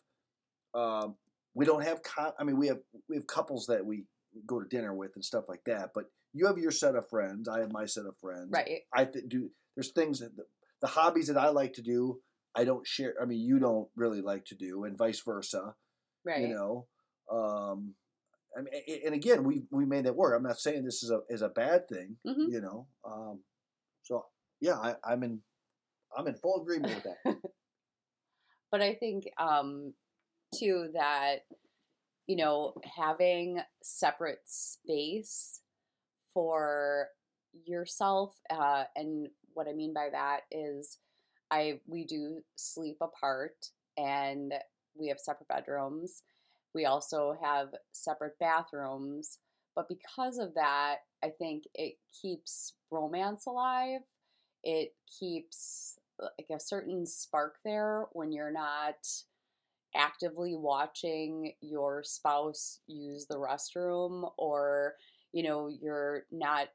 um, 0.75 1.17
we 1.55 1.67
don't 1.67 1.83
have 1.83 2.03
co- 2.03 2.33
I 2.39 2.45
mean 2.45 2.57
we 2.57 2.69
have 2.69 2.79
we 3.09 3.17
have 3.17 3.27
couples 3.27 3.67
that 3.67 3.85
we 3.85 4.05
go 4.47 4.61
to 4.61 4.69
dinner 4.69 4.95
with 4.95 5.11
and 5.15 5.25
stuff 5.25 5.45
like 5.49 5.65
that. 5.67 5.91
But 5.95 6.05
you 6.39 6.47
have 6.47 6.59
your 6.59 6.71
set 6.71 6.95
of 6.95 7.09
friends. 7.09 7.49
I 7.49 7.59
have 7.61 7.73
my 7.73 7.85
set 7.85 8.07
of 8.07 8.17
friends. 8.19 8.49
right? 8.51 8.81
I 8.95 9.05
th- 9.05 9.25
do. 9.29 9.51
There's 9.75 9.91
things 9.91 10.21
that 10.21 10.37
the, 10.37 10.45
the 10.81 10.87
hobbies 10.87 11.27
that 11.27 11.37
I 11.37 11.49
like 11.49 11.73
to 11.75 11.83
do. 11.83 12.21
I 12.55 12.65
don't 12.65 12.87
share. 12.87 13.15
I 13.21 13.25
mean, 13.25 13.41
you 13.41 13.59
don't 13.59 13.89
really 13.97 14.21
like 14.21 14.45
to 14.47 14.55
do, 14.55 14.85
and 14.85 14.97
vice 14.97 15.21
versa. 15.21 15.75
Right. 16.25 16.43
You 16.43 16.49
know. 16.49 16.87
Um, 17.31 17.95
I 18.57 18.63
mean, 18.63 19.01
and 19.05 19.15
again, 19.15 19.45
we 19.45 19.65
we 19.71 19.85
made 19.85 20.07
that 20.07 20.17
work. 20.17 20.35
I'm 20.37 20.43
not 20.43 20.59
saying 20.59 20.85
this 20.85 21.03
is 21.03 21.11
a 21.11 21.21
is 21.29 21.43
a 21.43 21.49
bad 21.49 21.89
thing. 21.89 22.17
Mhm. 22.27 22.51
You 22.51 22.61
know. 22.61 22.87
Um, 23.05 23.41
so 24.03 24.25
yeah, 24.61 24.77
I, 24.77 24.95
I'm 25.05 25.23
in. 25.23 25.41
I'm 26.17 26.27
in 26.27 26.35
full 26.37 26.63
agreement 26.63 26.95
with 26.95 27.05
that. 27.05 27.37
but 28.73 28.81
I 28.81 28.95
think 28.95 29.25
um 29.39 29.93
too 30.59 30.89
that 30.95 31.41
you 32.27 32.37
know 32.37 32.75
having 32.97 33.61
separate 33.83 34.41
space 34.47 35.61
for 36.39 37.09
yourself 37.67 38.37
uh 38.49 38.85
and 38.95 39.27
what 39.55 39.67
I 39.67 39.73
mean 39.73 39.93
by 39.93 40.09
that 40.13 40.43
is 40.53 40.99
I 41.51 41.81
we 41.89 42.05
do 42.05 42.45
sleep 42.55 42.99
apart 43.01 43.71
and 43.97 44.55
we 44.95 45.09
have 45.09 45.19
separate 45.19 45.49
bedrooms. 45.49 46.23
We 46.77 46.85
also 46.85 47.37
have 47.43 47.71
separate 47.91 48.39
bathrooms, 48.39 49.39
but 49.75 49.89
because 49.89 50.39
of 50.39 50.55
that, 50.55 50.99
I 51.25 51.31
think 51.31 51.65
it 51.75 51.95
keeps 52.23 52.75
romance 52.93 53.47
alive. 53.47 54.03
It 54.63 54.95
keeps 55.19 55.99
like 56.21 56.57
a 56.57 56.61
certain 56.61 57.05
spark 57.05 57.57
there 57.65 58.07
when 58.13 58.31
you're 58.31 58.53
not 58.53 59.09
actively 59.97 60.55
watching 60.55 61.53
your 61.63 62.05
spouse 62.05 62.79
use 62.87 63.27
the 63.27 63.39
restroom 63.39 64.31
or 64.37 64.95
you 65.33 65.43
know 65.43 65.69
you're 65.69 66.25
not 66.31 66.69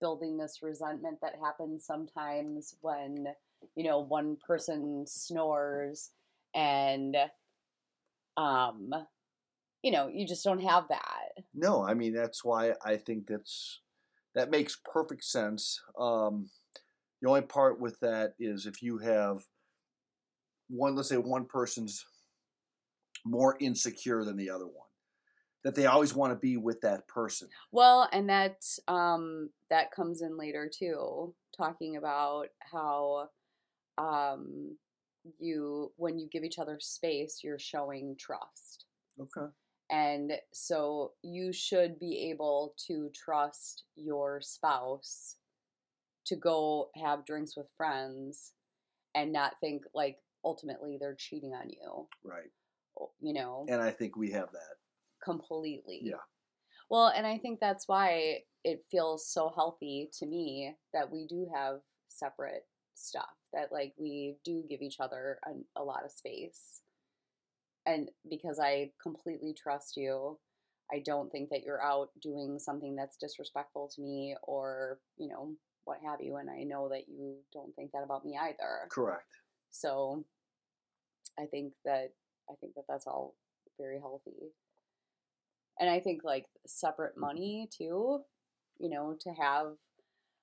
building 0.00 0.36
this 0.36 0.60
resentment 0.62 1.18
that 1.22 1.34
happens 1.42 1.86
sometimes 1.86 2.76
when 2.80 3.26
you 3.76 3.84
know 3.84 4.00
one 4.00 4.36
person 4.46 5.04
snores 5.06 6.10
and 6.54 7.16
um 8.36 8.92
you 9.82 9.92
know 9.92 10.08
you 10.08 10.26
just 10.26 10.44
don't 10.44 10.62
have 10.62 10.88
that 10.88 11.44
No, 11.54 11.82
I 11.82 11.94
mean 11.94 12.12
that's 12.14 12.44
why 12.44 12.74
I 12.84 12.96
think 12.96 13.26
that's 13.26 13.80
that 14.34 14.50
makes 14.50 14.80
perfect 14.84 15.24
sense. 15.24 15.80
Um, 15.98 16.50
the 17.22 17.28
only 17.28 17.42
part 17.42 17.80
with 17.80 17.98
that 18.00 18.34
is 18.38 18.66
if 18.66 18.82
you 18.82 18.98
have 18.98 19.44
one, 20.68 20.94
let's 20.96 21.08
say 21.08 21.16
one 21.16 21.44
person's 21.44 22.04
more 23.24 23.56
insecure 23.60 24.24
than 24.24 24.36
the 24.36 24.50
other 24.50 24.66
one, 24.66 24.83
that 25.64 25.74
they 25.74 25.86
always 25.86 26.14
want 26.14 26.32
to 26.32 26.38
be 26.38 26.56
with 26.56 26.80
that 26.82 27.08
person. 27.08 27.48
Well, 27.72 28.08
and 28.12 28.28
that 28.28 28.62
um 28.88 29.50
that 29.70 29.90
comes 29.90 30.22
in 30.22 30.36
later 30.38 30.70
too, 30.72 31.34
talking 31.56 31.96
about 31.96 32.48
how 32.72 33.28
um 33.98 34.76
you 35.38 35.92
when 35.96 36.18
you 36.18 36.28
give 36.30 36.44
each 36.44 36.58
other 36.58 36.78
space, 36.80 37.40
you're 37.42 37.58
showing 37.58 38.16
trust. 38.18 38.84
Okay. 39.18 39.50
And 39.90 40.32
so 40.52 41.12
you 41.22 41.52
should 41.52 41.98
be 41.98 42.30
able 42.30 42.74
to 42.86 43.10
trust 43.14 43.84
your 43.96 44.40
spouse 44.40 45.36
to 46.26 46.36
go 46.36 46.90
have 46.96 47.26
drinks 47.26 47.56
with 47.56 47.66
friends 47.76 48.52
and 49.14 49.32
not 49.32 49.54
think 49.60 49.82
like 49.94 50.18
ultimately 50.44 50.96
they're 50.98 51.14
cheating 51.14 51.52
on 51.54 51.68
you, 51.70 52.08
Right. 52.22 52.50
you 53.20 53.32
know, 53.34 53.66
And 53.68 53.80
I 53.82 53.90
think 53.90 54.16
we 54.16 54.30
have 54.32 54.50
that. 54.52 54.76
Completely. 55.24 56.00
Yeah. 56.02 56.16
Well, 56.90 57.08
and 57.08 57.26
I 57.26 57.38
think 57.38 57.60
that's 57.60 57.88
why 57.88 58.40
it 58.62 58.84
feels 58.90 59.28
so 59.28 59.52
healthy 59.54 60.10
to 60.18 60.26
me 60.26 60.74
that 60.92 61.10
we 61.10 61.26
do 61.26 61.48
have 61.54 61.80
separate 62.08 62.64
stuff, 62.94 63.34
that 63.52 63.72
like 63.72 63.94
we 63.98 64.36
do 64.44 64.64
give 64.68 64.82
each 64.82 65.00
other 65.00 65.38
a, 65.46 65.80
a 65.80 65.82
lot 65.82 66.04
of 66.04 66.10
space. 66.12 66.82
And 67.86 68.10
because 68.28 68.58
I 68.58 68.92
completely 69.02 69.54
trust 69.54 69.96
you, 69.96 70.38
I 70.92 71.02
don't 71.04 71.30
think 71.30 71.50
that 71.50 71.62
you're 71.64 71.82
out 71.82 72.10
doing 72.20 72.58
something 72.58 72.94
that's 72.94 73.16
disrespectful 73.16 73.90
to 73.94 74.02
me 74.02 74.36
or, 74.42 74.98
you 75.16 75.28
know, 75.28 75.54
what 75.84 75.98
have 76.04 76.20
you. 76.20 76.36
And 76.36 76.48
I 76.50 76.62
know 76.62 76.88
that 76.90 77.08
you 77.08 77.36
don't 77.52 77.74
think 77.74 77.92
that 77.92 78.04
about 78.04 78.24
me 78.24 78.38
either. 78.40 78.88
Correct. 78.90 79.28
So 79.70 80.24
I 81.38 81.46
think 81.46 81.72
that 81.84 82.12
I 82.50 82.54
think 82.60 82.74
that 82.74 82.84
that's 82.88 83.06
all 83.06 83.34
very 83.78 83.98
healthy. 83.98 84.52
And 85.80 85.90
I 85.90 86.00
think 86.00 86.22
like 86.24 86.46
separate 86.66 87.16
money 87.16 87.68
too, 87.76 88.20
you 88.78 88.90
know, 88.90 89.16
to 89.20 89.30
have 89.32 89.74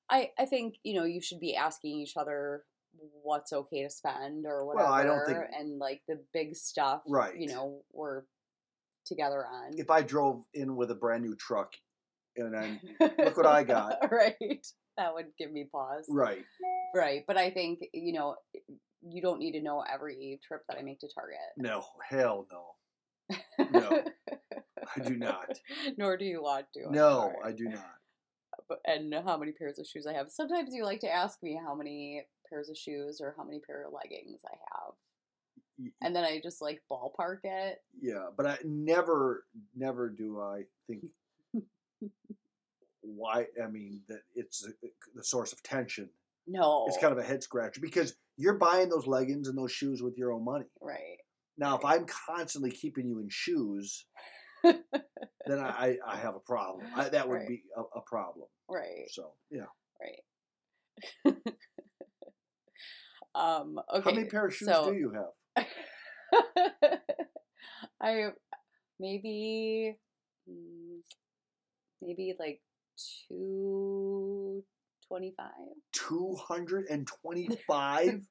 I 0.10 0.32
I 0.38 0.46
think, 0.46 0.76
you 0.84 0.94
know, 0.96 1.06
you 1.06 1.22
should 1.22 1.40
be 1.40 1.56
asking 1.56 2.00
each 2.00 2.18
other 2.18 2.64
what's 3.24 3.54
okay 3.54 3.84
to 3.84 3.90
spend 3.90 4.46
or 4.46 4.66
whatever 4.66 4.86
Well, 4.86 4.94
I 4.94 5.04
don't 5.04 5.26
think- 5.26 5.38
and 5.58 5.80
like 5.80 6.02
the 6.08 6.20
big 6.34 6.56
stuff, 6.56 7.02
Right. 7.08 7.36
you 7.38 7.48
know, 7.48 7.84
we're 7.94 8.24
together 9.06 9.46
on. 9.46 9.72
If 9.78 9.90
I 9.90 10.02
drove 10.02 10.44
in 10.54 10.76
with 10.76 10.92
a 10.92 10.96
brand 10.96 11.24
new 11.24 11.36
truck 11.36 11.74
and 12.36 12.54
then 12.54 12.80
look 13.00 13.38
what 13.38 13.46
I 13.46 13.64
got. 13.64 13.98
right. 14.12 14.66
That 14.98 15.14
would 15.14 15.28
give 15.38 15.52
me 15.52 15.68
pause. 15.72 16.06
right, 16.10 16.44
Right. 16.94 17.24
But 17.26 17.38
I 17.38 17.50
think, 17.50 17.80
you 17.94 18.12
know, 18.14 18.36
you 19.02 19.22
don't 19.22 19.40
need 19.40 19.54
to 19.54 19.62
know 19.62 19.82
every 19.92 20.40
trip 20.46 20.62
that 20.68 20.78
I 20.78 20.82
make 20.84 21.00
to 21.00 21.08
Target. 21.08 21.38
no, 21.58 21.84
hell 22.08 22.46
no, 22.52 23.38
No, 23.72 24.04
I 24.96 25.00
do 25.08 25.16
not. 25.16 25.60
Nor 25.98 26.18
do 26.18 26.26
you 26.26 26.42
want 26.42 26.66
to. 26.74 26.86
I'm 26.88 26.92
No, 26.92 27.32
sorry. 27.34 27.36
I 27.46 27.52
do 27.52 27.66
not. 27.66 27.96
But- 28.68 28.82
And 28.86 29.14
how 29.14 29.38
many 29.38 29.52
pairs 29.52 29.80
of 29.80 29.86
shoes 29.88 30.06
I 30.08 30.14
have. 30.14 30.32
Sometimes 30.32 30.74
you 30.74 30.84
like 30.86 31.00
to 31.02 31.12
ask 31.14 31.42
me 31.44 31.60
how 31.64 31.76
many 31.76 32.26
pairs 32.50 32.70
of 32.70 32.78
shoes 32.78 33.20
or 33.22 33.34
how 33.38 33.44
many 33.44 33.60
pair 33.60 33.86
of 33.86 33.94
leggings 33.94 34.42
I 34.46 34.56
have. 34.74 34.94
Y- 35.80 35.92
And 36.02 36.16
then 36.16 36.24
I 36.24 36.40
just 36.42 36.62
like 36.62 36.82
ballpark 36.92 37.40
it. 37.44 37.82
Yeah, 38.02 38.28
but 38.36 38.46
I 38.46 38.58
never, 38.64 39.46
never 39.76 40.10
do 40.10 40.40
I 40.42 40.64
think 40.88 41.06
why. 43.02 43.46
I 43.64 43.68
mean 43.68 44.02
that 44.08 44.22
it's 44.36 44.62
the- 44.62 44.92
the 45.16 45.24
source 45.24 45.54
of 45.54 45.62
tension. 45.64 46.10
No. 46.48 46.86
It's 46.88 46.98
kind 46.98 47.12
of 47.14 47.20
a 47.20 47.24
head 47.24 47.44
scratcher 47.44 47.82
because 47.82 48.16
you're 48.38 48.58
buying 48.58 48.90
those 48.90 49.08
leggings 49.08 49.48
and 49.48 49.58
those 49.58 49.72
shoes 49.72 50.02
with 50.02 50.18
your 50.18 50.32
own 50.34 50.44
money. 50.44 50.66
Right. 50.82 51.18
Now, 51.58 51.78
if 51.78 51.86
I'm 51.86 52.06
constantly 52.06 52.72
keeping 52.72 53.06
you 53.08 53.20
in 53.20 53.28
shoes, 53.30 54.06
then 54.64 55.60
I, 55.60 55.70
I, 55.70 55.98
I 56.06 56.16
have 56.18 56.36
a 56.36 56.40
problem. 56.40 56.86
I, 56.96 57.10
that 57.10 57.28
would 57.28 57.36
Right. 57.36 57.48
be 57.48 57.64
a, 57.76 57.82
a 57.82 58.02
problem. 58.02 58.48
right, 58.70 59.08
So 59.10 59.34
yeah. 59.50 59.66
right. 60.00 61.36
um. 63.36 63.80
Okay. 63.94 64.10
How 64.10 64.16
many 64.16 64.28
pair 64.28 64.46
of 64.46 64.54
shoes 64.56 64.68
so 64.68 64.92
do 64.92 64.98
you 64.98 65.12
have? 65.12 65.66
I 68.02 68.30
maybe 69.00 69.96
mm, 70.50 71.00
maybe 72.02 72.34
like 72.40 72.62
two 73.28 74.64
twenty 75.08 75.34
five. 75.38 75.52
Two 75.92 76.36
hundred 76.36 76.86
and 76.90 77.08
twenty-five. 77.22 78.22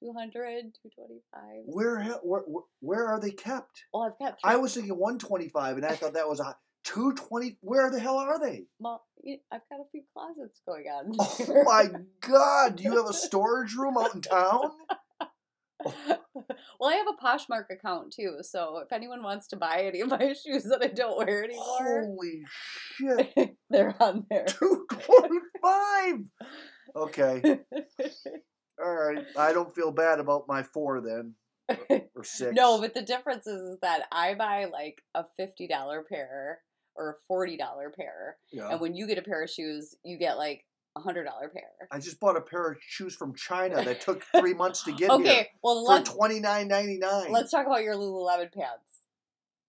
200, 0.00 0.74
225. 0.82 1.42
where, 1.66 2.00
he- 2.00 2.10
where 2.22 2.42
where 2.46 2.62
where 2.80 3.06
are 3.08 3.20
they 3.20 3.30
kept? 3.30 3.84
Well, 3.92 4.04
I've 4.04 4.18
got. 4.18 4.38
I 4.44 4.56
was 4.56 4.74
thinking 4.74 4.92
one 4.94 5.18
twenty-five, 5.18 5.76
and 5.76 5.84
I 5.86 5.94
thought 5.96 6.14
that 6.14 6.28
was 6.28 6.40
a 6.40 6.56
two 6.84 7.12
twenty. 7.14 7.58
Where 7.60 7.90
the 7.90 7.98
hell 8.00 8.16
are 8.18 8.38
they? 8.40 8.66
Well, 8.78 9.04
I've 9.52 9.60
got 9.70 9.80
a 9.80 9.88
few 9.90 10.02
closets 10.16 10.60
going 10.66 10.84
on. 10.86 11.12
Oh 11.18 11.64
my 11.64 11.88
god! 12.20 12.76
Do 12.76 12.84
you 12.84 12.96
have 12.96 13.08
a 13.10 13.12
storage 13.26 13.74
room 13.74 13.96
out 13.98 14.14
in 14.14 14.20
town? 14.22 14.70
well, 15.84 16.90
I 16.90 16.94
have 16.94 17.06
a 17.06 17.24
Poshmark 17.24 17.66
account 17.70 18.12
too, 18.12 18.38
so 18.42 18.78
if 18.78 18.92
anyone 18.92 19.22
wants 19.22 19.46
to 19.48 19.56
buy 19.56 19.82
any 19.82 20.00
of 20.00 20.08
my 20.10 20.18
shoes 20.46 20.64
that 20.64 20.80
I 20.82 20.88
don't 20.88 21.16
wear 21.18 21.44
anymore, 21.44 22.04
Holy 22.04 22.42
shit! 22.96 23.56
they're 23.70 23.94
on 24.02 24.26
there. 24.30 24.46
Two 24.46 24.86
twenty-five. 24.90 26.20
Okay. 26.96 27.60
All 28.82 28.94
right. 28.94 29.24
I 29.36 29.52
don't 29.52 29.74
feel 29.74 29.90
bad 29.90 30.20
about 30.20 30.46
my 30.48 30.62
four 30.62 31.00
then, 31.00 31.34
or 32.14 32.24
six. 32.24 32.52
no, 32.54 32.80
but 32.80 32.94
the 32.94 33.02
difference 33.02 33.46
is, 33.46 33.60
is 33.60 33.78
that 33.82 34.02
I 34.12 34.34
buy 34.34 34.66
like 34.66 35.02
a 35.14 35.24
fifty 35.36 35.66
dollar 35.66 36.04
pair 36.08 36.60
or 36.94 37.10
a 37.10 37.14
forty 37.26 37.56
dollar 37.56 37.90
pair, 37.90 38.36
yeah. 38.52 38.70
and 38.70 38.80
when 38.80 38.94
you 38.94 39.06
get 39.06 39.18
a 39.18 39.22
pair 39.22 39.42
of 39.42 39.50
shoes, 39.50 39.94
you 40.04 40.18
get 40.18 40.36
like 40.38 40.64
a 40.96 41.00
hundred 41.00 41.24
dollar 41.24 41.48
pair. 41.48 41.88
I 41.90 41.98
just 41.98 42.20
bought 42.20 42.36
a 42.36 42.40
pair 42.40 42.70
of 42.72 42.78
shoes 42.80 43.14
from 43.14 43.34
China 43.34 43.82
that 43.84 44.00
took 44.00 44.24
three 44.36 44.54
months 44.54 44.82
to 44.84 44.92
get 44.92 45.10
Okay, 45.10 45.34
here 45.34 45.46
well 45.62 45.84
for 45.86 46.04
twenty 46.04 46.40
nine 46.40 46.68
ninety 46.68 46.98
nine. 46.98 47.30
let's 47.32 47.50
talk 47.50 47.66
about 47.66 47.82
your 47.82 47.94
Lululemon 47.94 48.52
pants. 48.52 49.00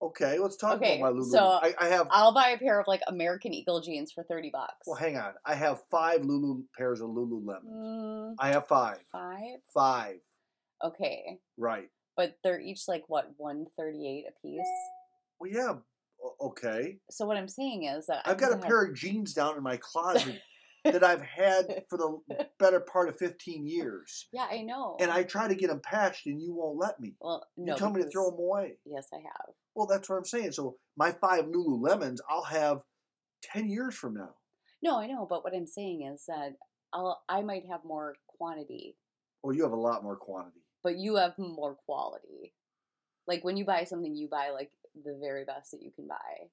Okay, 0.01 0.39
let's 0.39 0.55
talk 0.55 0.77
Okay, 0.77 0.99
about 0.99 1.13
my 1.13 1.19
Lululemon. 1.19 1.31
so 1.31 1.45
I, 1.45 1.73
I 1.79 1.87
have. 1.89 2.07
I'll 2.09 2.33
buy 2.33 2.49
a 2.49 2.57
pair 2.57 2.79
of 2.79 2.87
like 2.87 3.01
American 3.07 3.53
Eagle 3.53 3.81
jeans 3.81 4.11
for 4.13 4.23
thirty 4.23 4.49
bucks. 4.49 4.87
well, 4.87 4.95
hang 4.95 5.17
on. 5.17 5.33
I 5.45 5.55
have 5.55 5.81
five 5.91 6.23
Lulu 6.23 6.63
pairs 6.77 7.01
of 7.01 7.09
Lululemon. 7.09 7.65
Mm, 7.69 8.35
I 8.39 8.49
have 8.49 8.67
five. 8.67 8.99
five. 9.11 9.59
Five. 9.73 10.15
Okay, 10.83 11.39
Right. 11.57 11.89
but 12.15 12.37
they're 12.43 12.59
each 12.61 12.87
like 12.87 13.03
what 13.07 13.29
one 13.37 13.65
thirty 13.77 14.07
eight 14.07 14.25
a 14.29 14.41
piece. 14.41 14.65
Well, 15.39 15.51
yeah. 15.51 15.73
Okay. 16.41 16.97
So 17.09 17.25
what 17.25 17.35
I'm 17.37 17.47
saying 17.49 17.83
is 17.85 18.07
that 18.07 18.21
I've 18.25 18.37
got 18.37 18.51
a 18.51 18.55
have- 18.55 18.63
pair 18.63 18.83
of 18.83 18.93
jeans 18.95 19.33
down 19.33 19.57
in 19.57 19.63
my 19.63 19.77
closet 19.77 20.41
that 20.83 21.03
I've 21.03 21.21
had 21.21 21.83
for 21.89 21.97
the 21.97 22.47
better 22.59 22.79
part 22.79 23.09
of 23.09 23.17
fifteen 23.17 23.65
years, 23.67 24.27
Yeah, 24.31 24.47
I 24.49 24.61
know. 24.61 24.97
and 24.99 25.11
I 25.11 25.23
try 25.23 25.47
to 25.47 25.55
get 25.55 25.69
them 25.69 25.81
patched, 25.83 26.25
and 26.27 26.41
you 26.41 26.53
won't 26.53 26.77
let 26.77 26.99
me. 26.99 27.15
well, 27.19 27.45
no, 27.57 27.73
you 27.73 27.77
tell 27.79 27.91
me 27.91 28.01
to 28.03 28.09
throw 28.09 28.31
them 28.31 28.39
away. 28.39 28.77
Yes, 28.85 29.07
I 29.13 29.17
have. 29.17 29.53
Well, 29.75 29.87
that's 29.87 30.09
what 30.09 30.17
I'm 30.17 30.25
saying. 30.25 30.51
So 30.53 30.77
my 30.97 31.11
five 31.11 31.45
Lululemons, 31.45 32.17
I'll 32.29 32.43
have 32.43 32.81
ten 33.41 33.69
years 33.69 33.95
from 33.95 34.13
now. 34.15 34.35
No, 34.81 34.97
I 34.99 35.07
know, 35.07 35.25
but 35.29 35.43
what 35.43 35.53
I'm 35.55 35.67
saying 35.67 36.09
is 36.13 36.23
that 36.27 36.55
I'll 36.93 37.21
I 37.27 37.41
might 37.41 37.63
have 37.69 37.81
more 37.85 38.15
quantity, 38.27 38.95
Well, 39.43 39.55
you 39.55 39.63
have 39.63 39.73
a 39.73 39.75
lot 39.75 40.03
more 40.03 40.15
quantity. 40.15 40.61
but 40.83 40.97
you 40.97 41.15
have 41.17 41.37
more 41.37 41.75
quality. 41.85 42.53
Like 43.27 43.43
when 43.43 43.57
you 43.57 43.65
buy 43.65 43.83
something, 43.83 44.15
you 44.15 44.27
buy 44.29 44.49
like 44.51 44.71
the 45.03 45.17
very 45.21 45.43
best 45.45 45.71
that 45.71 45.81
you 45.83 45.91
can 45.95 46.07
buy. 46.07 46.47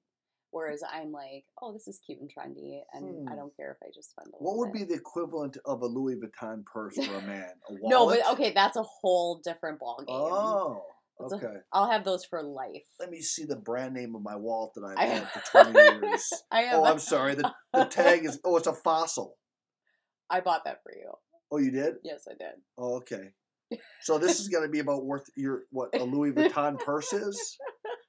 Whereas 0.57 0.81
I'm 0.91 1.11
like, 1.11 1.45
oh, 1.61 1.71
this 1.71 1.87
is 1.87 1.99
cute 2.03 2.19
and 2.19 2.27
trendy, 2.29 2.81
and 2.91 3.27
I 3.27 3.31
Hmm. 3.31 3.37
don't 3.37 3.55
care 3.55 3.71
if 3.79 3.87
I 3.87 3.91
just 3.93 4.09
spend 4.09 4.33
a 4.33 4.37
What 4.43 4.57
would 4.57 4.71
be 4.73 4.83
the 4.83 4.95
equivalent 4.95 5.55
of 5.65 5.83
a 5.83 5.85
Louis 5.85 6.15
Vuitton 6.15 6.65
purse 6.65 6.95
for 6.95 7.13
a 7.15 7.21
man? 7.21 7.51
A 7.69 7.73
wallet? 7.73 7.83
No, 7.83 8.07
but 8.07 8.33
okay, 8.33 8.53
that's 8.53 8.75
a 8.75 8.81
whole 8.83 9.39
different 9.43 9.79
ballgame. 9.79 10.05
Oh, 10.09 10.83
a- 11.19 11.23
okay. 11.25 11.57
I'll 11.71 11.91
have 11.91 12.03
those 12.03 12.25
for 12.25 12.41
life. 12.41 12.87
Let 12.99 13.11
me 13.11 13.21
see 13.21 13.45
the 13.45 13.55
brand 13.55 13.93
name 13.93 14.15
of 14.15 14.23
my 14.23 14.35
wallet 14.35 14.73
that 14.73 14.83
I've 14.83 14.97
I- 14.97 15.05
had 15.05 15.27
for 15.29 15.41
20 15.63 15.79
years. 15.79 16.27
I 16.51 16.61
have. 16.61 16.79
Oh, 16.79 16.85
I'm 16.85 16.97
sorry. 16.99 17.35
The, 17.35 17.51
the 17.73 17.85
tag 17.85 18.25
is, 18.25 18.39
oh, 18.43 18.57
it's 18.57 18.65
a 18.67 18.73
fossil. 18.73 19.37
I 20.31 20.39
bought 20.41 20.65
that 20.65 20.81
for 20.81 20.91
you. 20.91 21.11
Oh, 21.51 21.57
you 21.59 21.69
did? 21.69 21.97
Yes, 22.03 22.27
I 22.27 22.33
did. 22.33 22.55
Oh, 22.79 22.95
okay. 22.97 23.29
So 24.01 24.17
this 24.17 24.39
is 24.39 24.47
going 24.47 24.63
to 24.63 24.69
be 24.69 24.79
about 24.79 25.05
worth 25.05 25.29
your, 25.35 25.63
what, 25.71 25.89
a 25.99 26.03
Louis 26.03 26.31
Vuitton 26.31 26.79
purse 26.79 27.11
is? 27.13 27.57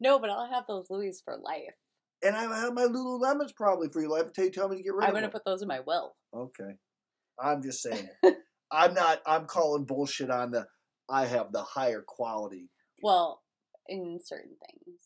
no, 0.00 0.18
but 0.18 0.30
I'll 0.30 0.50
have 0.50 0.64
those 0.66 0.86
Louis 0.90 1.20
for 1.24 1.36
life. 1.36 1.74
And 2.22 2.34
I 2.36 2.42
have 2.42 2.74
my 2.74 2.84
Lululemons 2.84 3.54
probably 3.54 3.88
for 3.88 4.00
your 4.00 4.10
life 4.10 4.26
until 4.26 4.44
you, 4.44 4.50
tell 4.50 4.68
me 4.68 4.76
to 4.78 4.82
get 4.82 4.94
rid 4.94 5.04
I'm 5.04 5.10
of 5.10 5.14
them. 5.14 5.16
I'm 5.16 5.30
gonna 5.30 5.32
put 5.32 5.44
those 5.44 5.62
in 5.62 5.68
my 5.68 5.80
will. 5.80 6.16
Okay. 6.34 6.74
I'm 7.40 7.62
just 7.62 7.82
saying. 7.82 8.08
I'm 8.72 8.94
not, 8.94 9.22
I'm 9.26 9.46
calling 9.46 9.84
bullshit 9.84 10.30
on 10.30 10.50
the, 10.50 10.66
I 11.08 11.26
have 11.26 11.52
the 11.52 11.62
higher 11.62 12.02
quality. 12.06 12.70
Well, 13.02 13.42
in 13.88 14.18
certain 14.22 14.56
things. 14.66 14.98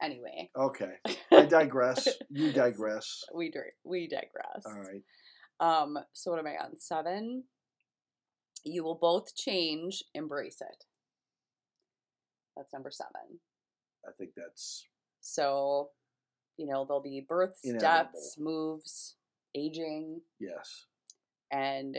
Anyway, 0.00 0.50
Okay. 0.56 0.92
I 1.32 1.44
digress. 1.46 2.06
You 2.30 2.52
digress. 2.52 3.24
we 3.34 3.50
dir- 3.50 3.72
we 3.82 4.06
digress. 4.06 4.64
All 4.64 4.74
right. 4.80 5.02
Um. 5.60 5.98
So 6.12 6.30
what 6.30 6.38
am 6.38 6.46
I 6.46 6.56
on? 6.64 6.78
Seven. 6.78 7.44
You 8.64 8.84
will 8.84 8.94
both 8.94 9.34
change. 9.34 10.04
Embrace 10.14 10.60
it. 10.60 10.84
That's 12.58 12.72
number 12.72 12.90
seven. 12.90 13.38
I 14.06 14.10
think 14.18 14.32
that's 14.36 14.86
So, 15.20 15.90
you 16.56 16.66
know, 16.66 16.84
there'll 16.84 17.00
be 17.02 17.24
births, 17.26 17.60
Inevitable. 17.64 18.10
deaths, 18.12 18.36
moves, 18.38 19.16
aging, 19.54 20.20
yes. 20.40 20.86
and 21.52 21.96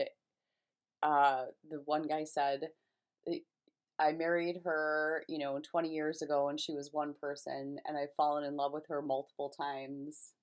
uh, 1.02 1.46
the 1.70 1.80
one 1.86 2.02
guy 2.06 2.24
said, 2.24 2.70
"I- 3.26 3.44
"I 3.98 4.12
married 4.12 4.60
her, 4.64 5.24
you 5.28 5.38
know, 5.38 5.58
20 5.60 5.88
years 5.88 6.20
ago, 6.20 6.48
and 6.50 6.60
she 6.60 6.74
was 6.74 6.92
one 6.92 7.14
person, 7.14 7.78
and 7.86 7.96
I've 7.96 8.12
fallen 8.16 8.44
in 8.44 8.54
love 8.56 8.72
with 8.74 8.86
her 8.88 9.00
multiple 9.00 9.48
times 9.48 10.34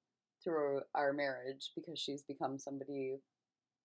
through 0.44 0.82
our 0.96 1.14
marriage 1.14 1.72
because 1.76 2.00
she's 2.00 2.24
become 2.24 2.58
somebody 2.58 3.22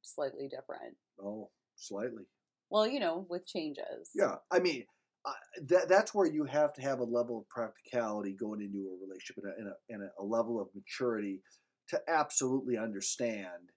slightly 0.00 0.48
different. 0.48 0.96
Oh, 1.22 1.50
slightly. 1.76 2.24
Well, 2.70 2.86
you 2.86 3.00
know, 3.00 3.26
with 3.28 3.46
changes. 3.46 4.10
Yeah. 4.14 4.36
I 4.50 4.58
mean, 4.60 4.86
uh, 5.24 5.32
that 5.68 5.88
that's 5.88 6.14
where 6.14 6.26
you 6.26 6.44
have 6.44 6.72
to 6.72 6.82
have 6.82 6.98
a 6.98 7.04
level 7.04 7.38
of 7.38 7.48
practicality 7.48 8.32
going 8.32 8.60
into 8.60 8.88
a 8.88 9.06
relationship 9.06 9.36
and 9.42 9.52
a, 9.52 9.58
and 9.58 9.68
a, 9.68 9.74
and 9.90 10.02
a, 10.02 10.22
a 10.22 10.24
level 10.24 10.60
of 10.60 10.68
maturity 10.74 11.40
to 11.88 12.00
absolutely 12.08 12.76
understand 12.76 13.70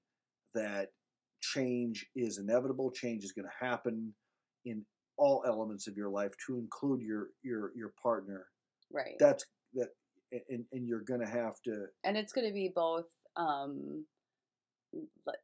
that 0.54 0.90
change 1.42 2.06
is 2.16 2.40
inevitable. 2.40 2.92
Change 2.92 3.24
is 3.24 3.32
going 3.32 3.46
to 3.46 3.66
happen 3.66 4.14
in 4.66 4.84
all 5.18 5.44
elements 5.46 5.88
of 5.88 5.96
your 5.96 6.10
life, 6.10 6.32
to 6.48 6.58
include 6.58 7.02
your 7.02 7.28
your 7.44 7.72
your 7.76 7.94
partner. 8.02 8.48
Right. 8.92 9.16
That's 9.20 9.46
that, 9.76 9.90
and 10.50 10.66
and 10.72 10.88
you're 10.88 11.02
going 11.02 11.22
to 11.22 11.28
have 11.28 11.62
to. 11.66 11.86
and 12.04 12.18
it's 12.18 12.34
going 12.34 12.48
to 12.48 12.54
be 12.54 12.72
both 12.74 13.06
um, 13.36 14.06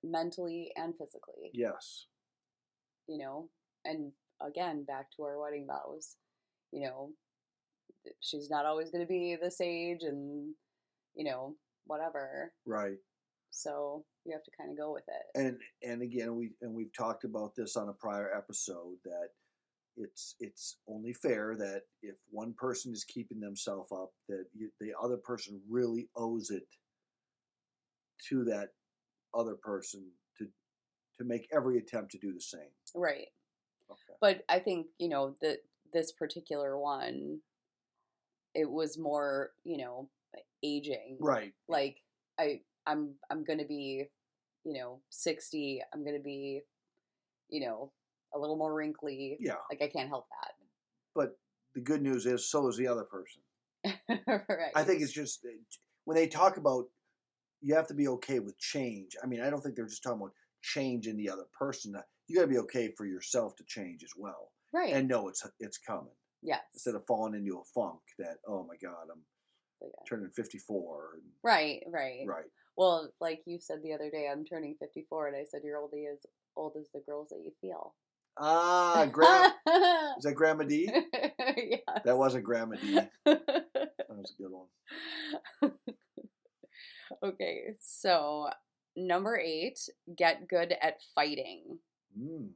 mentally 0.03 0.71
and 0.75 0.93
physically. 0.97 1.51
Yes. 1.53 2.07
you 3.07 3.17
know 3.17 3.49
and 3.85 4.11
again 4.45 4.83
back 4.83 5.07
to 5.15 5.23
our 5.23 5.39
wedding 5.39 5.67
vows 5.67 6.15
you 6.71 6.81
know 6.81 7.09
she's 8.19 8.49
not 8.49 8.65
always 8.65 8.89
going 8.89 9.03
to 9.03 9.07
be 9.07 9.37
this 9.41 9.61
age 9.61 10.03
and 10.03 10.53
you 11.15 11.23
know 11.23 11.55
whatever. 11.85 12.53
Right. 12.65 12.97
so 13.49 14.05
you 14.25 14.33
have 14.33 14.43
to 14.43 14.51
kind 14.57 14.71
of 14.71 14.77
go 14.77 14.93
with 14.93 15.03
it. 15.07 15.39
And 15.39 15.57
and 15.83 16.01
again 16.01 16.35
we 16.35 16.51
and 16.61 16.73
we've 16.73 16.93
talked 16.97 17.23
about 17.23 17.55
this 17.55 17.75
on 17.75 17.89
a 17.89 17.93
prior 17.93 18.35
episode 18.35 18.97
that 19.05 19.29
it's 19.97 20.35
it's 20.39 20.77
only 20.87 21.13
fair 21.13 21.55
that 21.57 21.81
if 22.01 22.15
one 22.29 22.53
person 22.57 22.93
is 22.93 23.03
keeping 23.03 23.39
themselves 23.39 23.91
up 23.91 24.11
that 24.29 24.45
you, 24.53 24.69
the 24.79 24.93
other 25.01 25.17
person 25.17 25.59
really 25.69 26.07
owes 26.15 26.49
it 26.49 26.67
to 28.29 28.43
that 28.45 28.69
other 29.33 29.55
person 29.55 30.05
to 30.37 30.45
to 31.17 31.25
make 31.25 31.47
every 31.53 31.77
attempt 31.77 32.11
to 32.11 32.19
do 32.19 32.33
the 32.33 32.41
same. 32.41 32.71
Right 32.95 33.27
but 34.21 34.43
i 34.47 34.59
think 34.59 34.87
you 34.99 35.09
know 35.09 35.35
that 35.41 35.57
this 35.91 36.11
particular 36.13 36.79
one 36.79 37.39
it 38.53 38.69
was 38.69 38.97
more 38.97 39.51
you 39.63 39.77
know 39.77 40.09
aging. 40.63 41.17
Right. 41.19 41.53
Like 41.67 41.97
i 42.39 42.61
i'm 42.87 43.15
i'm 43.29 43.43
going 43.43 43.59
to 43.59 43.65
be 43.65 44.05
you 44.63 44.73
know 44.73 44.99
60 45.09 45.81
i'm 45.93 46.03
going 46.03 46.15
to 46.15 46.23
be 46.23 46.61
you 47.49 47.65
know 47.65 47.91
a 48.33 48.39
little 48.39 48.57
more 48.57 48.73
wrinkly. 48.73 49.37
Yeah. 49.39 49.55
Like 49.69 49.81
i 49.81 49.87
can't 49.87 50.09
help 50.09 50.27
that. 50.29 50.53
But 51.15 51.37
the 51.75 51.81
good 51.81 52.01
news 52.01 52.25
is 52.25 52.49
so 52.49 52.67
is 52.67 52.77
the 52.77 52.87
other 52.87 53.03
person. 53.03 53.41
Right. 54.27 54.71
i 54.75 54.83
think 54.83 55.01
it's 55.01 55.11
just 55.11 55.43
uh, 55.43 55.49
when 56.05 56.15
they 56.15 56.27
talk 56.27 56.57
about 56.57 56.85
you 57.61 57.73
have 57.73 57.87
to 57.87 57.93
be 57.95 58.07
okay 58.09 58.39
with 58.39 58.57
change. 58.59 59.15
I 59.23 59.25
mean 59.25 59.41
i 59.41 59.49
don't 59.49 59.61
think 59.61 59.75
they're 59.75 59.87
just 59.87 60.03
talking 60.03 60.19
about 60.19 60.33
change 60.61 61.07
in 61.07 61.17
the 61.17 61.29
other 61.29 61.45
person 61.57 61.95
you 62.31 62.35
got 62.37 62.41
to 62.43 62.47
be 62.47 62.57
okay 62.59 62.93
for 62.97 63.05
yourself 63.05 63.55
to 63.57 63.63
change 63.67 64.03
as 64.03 64.13
well 64.17 64.51
right. 64.73 64.93
and 64.93 65.07
know 65.07 65.27
it's 65.27 65.45
it's 65.59 65.77
coming 65.77 66.13
Yeah. 66.41 66.59
instead 66.73 66.95
of 66.95 67.05
falling 67.05 67.35
into 67.35 67.57
a 67.59 67.63
funk 67.75 67.99
that 68.19 68.37
oh 68.47 68.65
my 68.67 68.75
god 68.81 69.07
I'm 69.11 69.21
Like, 69.81 69.91
uh, 69.99 70.03
turning 70.07 70.29
54 70.35 71.09
Right, 71.43 71.83
right. 71.91 72.23
right 72.25 72.45
Well, 72.77 73.11
like 73.19 73.41
you 73.45 73.59
said 73.59 73.79
the 73.83 73.93
other 73.93 74.09
day, 74.09 74.29
I'm 74.31 74.45
turning 74.45 74.75
54, 74.79 75.27
and 75.27 75.35
I 75.35 75.43
said 75.49 75.61
you're 75.63 75.77
old 75.77 75.93
as 75.93 76.19
old 76.55 76.73
as 76.79 76.87
the 76.93 77.01
girls 77.05 77.29
that 77.29 77.41
you 77.43 77.51
feel. 77.61 77.93
ah 78.39 79.05
gra- 79.11 79.53
is 80.17 80.23
that 80.23 80.35
Grandma 80.35 80.63
D 80.63 80.89
yes. 80.91 81.81
that 82.05 82.17
wasn't 82.17 82.45
Grandma 82.45 82.75
D 82.77 82.99
that 83.25 84.07
was 84.09 84.33
a 84.39 84.41
good 84.41 84.51
one 84.51 84.69
okay, 87.23 87.75
so 87.79 88.47
number 88.95 89.37
eight, 89.37 89.79
get 90.17 90.47
good 90.47 90.73
at 90.81 90.97
fighting. 91.15 91.77
Mm. 92.19 92.49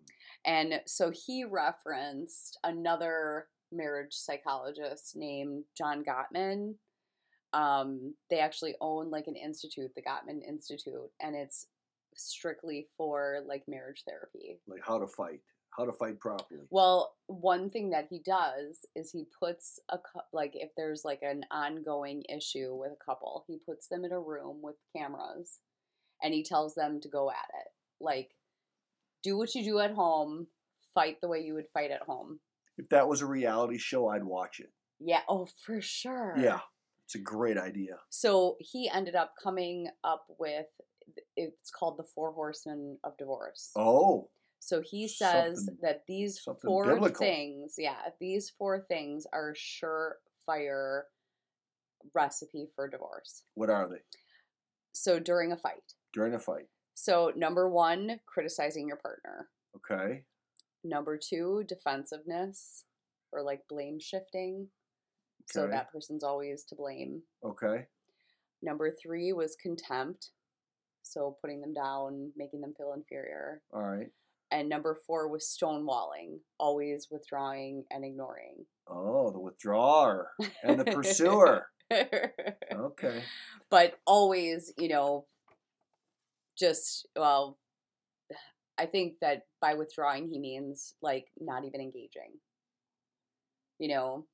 And 0.45 0.81
so 0.85 1.11
he 1.11 1.43
referenced 1.43 2.59
another 2.63 3.47
marriage 3.71 4.13
psychologist 4.13 5.15
named 5.15 5.63
John 5.77 6.03
Gottman. 6.03 6.75
Um, 7.53 8.13
they 8.29 8.39
actually 8.39 8.75
own 8.81 9.09
like 9.09 9.27
an 9.27 9.35
institute, 9.35 9.91
the 9.95 10.01
Gottman 10.01 10.47
Institute, 10.47 11.09
and 11.21 11.35
it's 11.35 11.67
strictly 12.15 12.87
for 12.97 13.41
like 13.47 13.63
marriage 13.67 14.03
therapy. 14.07 14.59
like 14.67 14.81
how 14.85 14.97
to 14.97 15.07
fight 15.07 15.41
how 15.77 15.85
to 15.85 15.91
fight 15.91 16.19
properly 16.19 16.61
Well, 16.69 17.15
one 17.27 17.69
thing 17.69 17.89
that 17.89 18.07
he 18.09 18.19
does 18.19 18.85
is 18.95 19.11
he 19.11 19.27
puts 19.39 19.79
a 19.89 19.99
like 20.31 20.51
if 20.53 20.69
there's 20.77 21.03
like 21.03 21.21
an 21.21 21.43
ongoing 21.51 22.23
issue 22.29 22.73
with 22.73 22.91
a 22.91 23.03
couple, 23.03 23.43
he 23.47 23.59
puts 23.65 23.87
them 23.87 24.05
in 24.05 24.11
a 24.11 24.19
room 24.19 24.61
with 24.61 24.75
cameras 24.95 25.59
and 26.23 26.33
he 26.33 26.43
tells 26.43 26.75
them 26.75 27.01
to 27.01 27.09
go 27.09 27.29
at 27.29 27.49
it. 27.61 27.67
Like 27.99 28.34
do 29.25 29.37
what 29.37 29.55
you 29.55 29.63
do 29.63 29.79
at 29.79 29.91
home, 29.91 30.47
fight 30.93 31.17
the 31.21 31.27
way 31.27 31.39
you 31.41 31.53
would 31.55 31.67
fight 31.73 31.91
at 31.91 32.03
home. 32.03 32.39
if 32.77 32.87
that 32.89 33.07
was 33.09 33.21
a 33.21 33.25
reality 33.25 33.77
show 33.77 34.07
I'd 34.07 34.23
watch 34.37 34.59
it 34.59 34.71
Yeah, 34.99 35.21
oh 35.27 35.47
for 35.65 35.81
sure. 35.81 36.35
yeah 36.37 36.59
it's 37.05 37.15
a 37.15 37.19
great 37.33 37.57
idea 37.57 37.95
So 38.09 38.55
he 38.59 38.81
ended 38.99 39.15
up 39.15 39.33
coming 39.41 39.87
up 40.03 40.25
with 40.39 40.67
it's 41.35 41.69
called 41.71 41.97
the 41.97 42.03
Four 42.15 42.31
Horsemen 42.33 42.97
of 43.03 43.17
Divorce. 43.17 43.71
oh 43.75 44.29
So 44.59 44.81
he 44.81 45.07
says 45.07 45.57
Something- 45.65 45.77
that 45.81 46.03
these 46.07 46.39
four 46.63 46.85
biblical. 46.93 47.19
things, 47.25 47.75
yeah, 47.77 48.01
these 48.19 48.49
four 48.57 48.75
things 48.91 49.25
are 49.33 49.51
a 49.51 49.55
surefire 49.55 51.03
recipe 52.13 52.67
for 52.75 52.87
divorce. 52.87 53.43
what 53.55 53.69
are 53.69 53.87
they 53.89 54.01
So 54.91 55.19
during 55.19 55.51
a 55.51 55.57
fight. 55.57 55.93
during 56.13 56.33
a 56.33 56.39
fight 56.39 56.67
So 56.95 57.31
number 57.35 57.69
one, 57.69 58.19
criticizing 58.25 58.87
your 58.87 58.97
partner. 58.97 59.47
okay 59.75 60.23
Number 60.83 61.17
two, 61.17 61.63
defensiveness 61.67 62.85
or 63.31 63.41
like 63.43 63.61
blame 63.69 63.99
shifting. 63.99 64.67
So 65.47 65.67
that 65.67 65.91
person's 65.91 66.23
always 66.23 66.63
to 66.65 66.75
blame. 66.75 67.21
okay 67.43 67.85
Number 68.63 68.91
three 68.91 69.31
was 69.33 69.55
contempt. 69.61 70.29
So 71.03 71.37
putting 71.41 71.61
them 71.61 71.73
down, 71.73 72.31
making 72.35 72.61
them 72.61 72.73
feel 72.77 72.93
inferior. 72.93 73.61
all 73.73 73.83
right 73.83 74.07
And 74.51 74.69
number 74.69 74.97
four 75.05 75.27
was 75.27 75.45
stonewalling, 75.45 76.39
always 76.59 77.07
withdrawing 77.11 77.83
and 77.91 78.03
ignoring. 78.05 78.65
oh 78.87 79.31
the 79.31 79.39
withdrawer 79.39 80.29
and 80.63 80.79
the 80.79 80.85
pursuer 80.85 81.67
okay 82.73 83.21
but 83.69 83.99
always, 84.07 84.73
you 84.77 84.87
know, 84.87 85.25
just, 86.57 87.07
well, 87.15 87.57
I 88.77 88.85
think 88.85 89.15
that 89.21 89.43
by 89.61 89.73
withdrawing, 89.73 90.27
he 90.27 90.39
means 90.39 90.95
like 91.01 91.27
not 91.39 91.65
even 91.65 91.81
engaging. 91.81 92.33
You 93.79 93.89
know, 93.89 94.25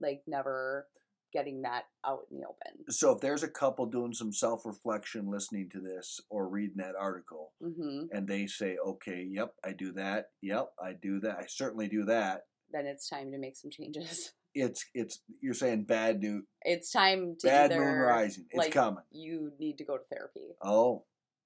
like 0.00 0.22
never 0.26 0.86
getting 1.32 1.62
that 1.62 1.84
out 2.04 2.20
in 2.30 2.38
the 2.38 2.44
open. 2.44 2.84
So 2.90 3.12
if 3.12 3.20
there's 3.20 3.42
a 3.42 3.48
couple 3.48 3.86
doing 3.86 4.12
some 4.12 4.32
self-reflection 4.32 5.30
listening 5.30 5.68
to 5.70 5.80
this 5.80 6.20
or 6.28 6.48
reading 6.48 6.78
that 6.78 6.96
article 6.98 7.52
hmm 7.62 8.02
and 8.12 8.26
they 8.26 8.46
say, 8.46 8.76
"Okay, 8.84 9.26
yep, 9.28 9.54
I 9.64 9.72
do 9.72 9.92
that. 9.92 10.30
Yep, 10.42 10.70
I 10.82 10.94
do 10.94 11.20
that. 11.20 11.38
I 11.38 11.46
certainly 11.46 11.88
do 11.88 12.04
that." 12.06 12.42
Then 12.72 12.86
it's 12.86 13.08
time 13.08 13.30
to 13.32 13.38
make 13.38 13.56
some 13.56 13.70
changes. 13.70 14.32
It's 14.52 14.84
it's 14.94 15.20
you're 15.40 15.54
saying 15.54 15.84
bad 15.84 16.18
news, 16.18 16.42
It's 16.62 16.90
time 16.90 17.36
to 17.38 17.46
bad 17.46 17.70
either, 17.70 17.84
moon 17.84 17.98
rising. 18.00 18.46
It's 18.50 18.58
like, 18.58 18.72
coming. 18.72 19.04
You 19.12 19.52
need 19.60 19.78
to 19.78 19.84
go 19.84 19.96
to 19.96 20.02
therapy. 20.10 20.56
Oh, 20.60 21.04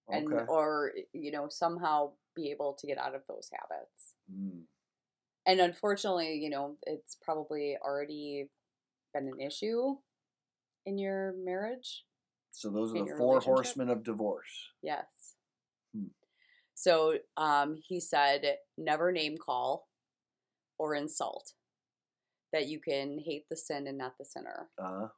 and 0.09 0.33
or 0.49 0.93
you 1.13 1.31
know 1.31 1.47
somehow 1.49 2.11
be 2.37 2.51
able 2.51 2.75
to 2.79 2.87
get 2.87 2.99
out 2.99 3.15
of 3.15 3.23
those 3.29 3.49
habits 3.53 4.15
Mm. 4.33 4.63
and 5.47 5.61
unfortunately 5.61 6.35
you 6.37 6.49
know 6.49 6.77
it's 6.85 7.17
probably 7.23 7.77
already 7.83 8.49
been 9.13 9.29
an 9.29 9.41
issue 9.41 9.97
in 10.87 10.97
your 10.99 11.35
marriage 11.45 12.05
So 12.51 12.71
those 12.71 12.95
are 12.95 13.05
the 13.05 13.15
four 13.17 13.41
horsemen 13.41 13.89
of 13.91 14.03
divorce. 14.03 14.71
yes 14.83 15.37
Hmm. 15.95 16.09
so 16.75 17.19
um 17.37 17.77
he 17.87 18.01
said 18.01 18.57
never 18.79 19.13
name 19.13 19.37
call 19.39 19.89
or 20.79 20.95
insult 20.95 21.53
that 22.53 22.67
you 22.69 22.81
can 22.81 23.19
hate 23.19 23.45
the 23.51 23.57
sin 23.57 23.87
and 23.87 23.99
not 23.99 24.17
the 24.19 24.25
sinner 24.25 24.71
Uh, 24.83 25.09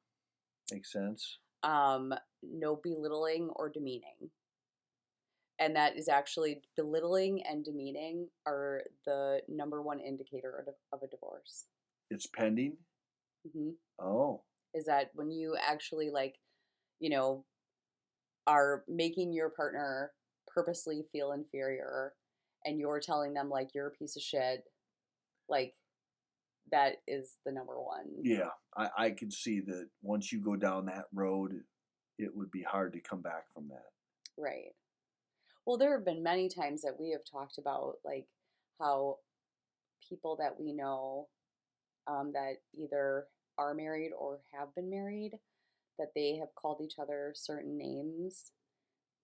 makes 0.72 0.92
sense. 0.92 1.38
um, 1.62 2.12
no 2.42 2.76
belittling 2.82 3.48
or 3.56 3.68
demeaning. 3.68 4.30
And 5.58 5.74
that 5.76 5.96
is 5.96 6.08
actually 6.08 6.60
belittling 6.76 7.42
and 7.48 7.64
demeaning 7.64 8.28
are 8.46 8.82
the 9.06 9.40
number 9.48 9.80
one 9.82 10.00
indicator 10.00 10.64
of 10.92 11.02
a- 11.02 11.06
divorce. 11.06 11.64
It's 12.10 12.26
pending. 12.26 12.76
hmm 13.54 13.70
Oh, 13.98 14.42
Is 14.74 14.84
that 14.86 15.10
when 15.14 15.30
you 15.30 15.56
actually 15.60 16.10
like, 16.10 16.36
you 17.00 17.08
know, 17.10 17.44
are 18.46 18.84
making 18.88 19.32
your 19.32 19.50
partner 19.50 20.12
purposely 20.46 21.04
feel 21.12 21.32
inferior 21.32 22.12
and 22.64 22.78
you're 22.78 23.00
telling 23.00 23.32
them 23.34 23.48
like 23.48 23.70
you're 23.74 23.88
a 23.88 23.90
piece 23.92 24.16
of 24.16 24.22
shit, 24.22 24.64
like 25.48 25.74
that 26.70 26.96
is 27.06 27.36
the 27.46 27.52
number 27.52 27.80
one. 27.80 28.06
yeah. 28.22 28.50
I 28.76 28.90
I 28.98 29.10
can 29.10 29.30
see 29.30 29.60
that 29.60 29.88
once 30.02 30.32
you 30.32 30.40
go 30.40 30.56
down 30.56 30.86
that 30.86 31.06
road, 31.14 31.52
it 32.18 32.34
would 32.34 32.50
be 32.50 32.62
hard 32.62 32.92
to 32.94 33.00
come 33.00 33.22
back 33.22 33.44
from 33.54 33.68
that. 33.68 33.90
Right. 34.36 34.74
Well, 35.66 35.76
there 35.76 35.96
have 35.96 36.04
been 36.04 36.22
many 36.22 36.48
times 36.48 36.82
that 36.82 36.98
we 36.98 37.10
have 37.10 37.22
talked 37.30 37.58
about 37.58 37.96
like 38.04 38.26
how 38.80 39.18
people 40.08 40.36
that 40.36 40.58
we 40.58 40.72
know 40.72 41.28
um, 42.06 42.32
that 42.34 42.58
either 42.74 43.26
are 43.58 43.74
married 43.74 44.12
or 44.16 44.40
have 44.52 44.74
been 44.74 44.88
married 44.88 45.32
that 45.98 46.12
they 46.14 46.36
have 46.36 46.54
called 46.54 46.80
each 46.84 46.98
other 47.00 47.32
certain 47.34 47.76
names 47.76 48.52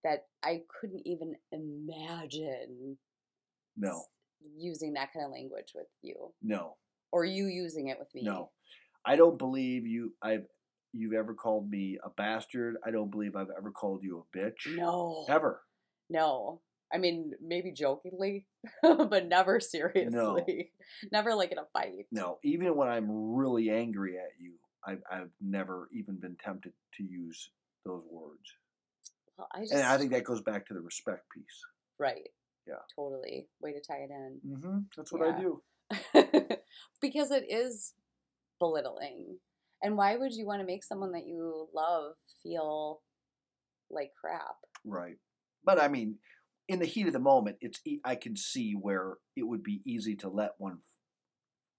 that 0.02 0.26
I 0.42 0.62
couldn't 0.80 1.06
even 1.06 1.36
imagine 1.52 2.98
No, 3.76 4.02
using 4.56 4.94
that 4.94 5.12
kind 5.12 5.24
of 5.24 5.30
language 5.30 5.72
with 5.74 5.86
you 6.02 6.32
no, 6.42 6.76
or 7.12 7.24
you 7.24 7.46
using 7.46 7.88
it 7.88 7.98
with 7.98 8.12
me. 8.14 8.22
no. 8.24 8.50
I 9.04 9.16
don't 9.16 9.36
believe 9.36 9.84
you. 9.86 10.14
I've 10.22 10.46
you've 10.92 11.12
ever 11.14 11.34
called 11.34 11.68
me 11.68 11.98
a 12.04 12.10
bastard. 12.10 12.76
I 12.86 12.90
don't 12.90 13.10
believe 13.10 13.34
I've 13.34 13.50
ever 13.56 13.70
called 13.72 14.02
you 14.02 14.24
a 14.34 14.36
bitch. 14.36 14.76
No. 14.76 15.24
Ever. 15.28 15.60
No. 16.10 16.60
I 16.94 16.98
mean, 16.98 17.32
maybe 17.40 17.72
jokingly, 17.72 18.46
but 18.82 19.26
never 19.26 19.60
seriously. 19.60 20.10
No. 20.10 20.38
Never 21.12 21.34
like 21.34 21.50
in 21.50 21.58
a 21.58 21.64
fight. 21.72 22.06
No, 22.12 22.38
even 22.44 22.76
when 22.76 22.88
I'm 22.88 23.34
really 23.34 23.70
angry 23.70 24.18
at 24.18 24.32
you, 24.38 24.52
I've, 24.86 25.02
I've 25.10 25.30
never 25.40 25.88
even 25.92 26.16
been 26.16 26.36
tempted 26.44 26.72
to 26.98 27.02
use 27.02 27.50
those 27.86 28.02
words. 28.10 28.42
Well, 29.38 29.48
I 29.54 29.60
just 29.60 29.72
And 29.72 29.82
I 29.82 29.96
think 29.96 30.12
that 30.12 30.24
goes 30.24 30.42
back 30.42 30.66
to 30.66 30.74
the 30.74 30.80
respect 30.80 31.22
piece. 31.34 31.64
right. 31.98 32.28
Yeah. 32.66 32.74
Totally. 32.94 33.48
Way 33.60 33.72
to 33.72 33.80
tie 33.80 34.06
it 34.08 34.10
in. 34.10 34.40
Mm-hmm. 34.46 34.78
That's 34.96 35.12
what 35.12 35.22
I 35.28 35.40
do. 35.40 35.62
because 37.00 37.30
it 37.32 37.44
is 37.48 37.94
belittling. 38.60 39.38
And 39.82 39.96
why 39.96 40.16
would 40.16 40.32
you 40.32 40.46
want 40.46 40.60
to 40.60 40.66
make 40.66 40.84
someone 40.84 41.12
that 41.12 41.26
you 41.26 41.68
love 41.74 42.12
feel 42.42 43.00
like 43.90 44.10
crap? 44.20 44.54
Right. 44.84 45.16
But 45.64 45.80
I 45.80 45.88
mean, 45.88 46.18
in 46.68 46.78
the 46.78 46.86
heat 46.86 47.06
of 47.06 47.12
the 47.12 47.18
moment, 47.18 47.56
it's 47.60 47.80
e- 47.84 48.00
I 48.04 48.14
can 48.16 48.36
see 48.36 48.72
where 48.72 49.14
it 49.36 49.42
would 49.44 49.62
be 49.62 49.82
easy 49.84 50.16
to 50.16 50.28
let 50.28 50.52
one, 50.58 50.78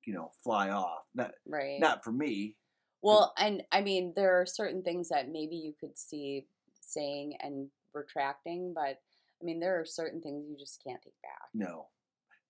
you 0.05 0.13
know, 0.13 0.31
fly 0.43 0.69
off. 0.69 1.03
Not 1.13 1.31
Right. 1.45 1.79
not 1.79 2.03
for 2.03 2.11
me. 2.11 2.57
well, 3.01 3.33
and 3.37 3.63
I 3.71 3.81
mean, 3.81 4.13
there 4.15 4.39
are 4.39 4.45
certain 4.45 4.81
things 4.83 5.09
that 5.09 5.29
maybe 5.29 5.55
you 5.55 5.73
could 5.79 5.97
see 5.97 6.47
saying 6.79 7.37
and 7.41 7.69
retracting, 7.93 8.73
but 8.73 9.01
I 9.41 9.43
mean, 9.45 9.59
there 9.59 9.79
are 9.79 9.85
certain 9.85 10.21
things 10.21 10.45
you 10.49 10.57
just 10.57 10.81
can't 10.85 11.01
take 11.01 11.21
back. 11.21 11.49
No. 11.53 11.87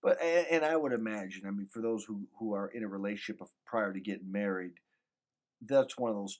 But 0.02 0.22
and, 0.22 0.48
and 0.52 0.66
I 0.66 0.76
would 0.76 0.92
imagine, 0.94 1.46
I 1.48 1.52
mean, 1.52 1.68
for 1.68 1.82
those 1.82 2.04
who 2.06 2.28
who 2.40 2.54
are 2.54 2.68
in 2.68 2.84
a 2.84 2.88
relationship 2.88 3.42
of, 3.42 3.50
prior 3.66 3.94
to 3.94 4.00
getting 4.00 4.32
married, 4.32 4.74
that's 5.62 5.98
one 5.98 6.12
of 6.12 6.18
those 6.18 6.40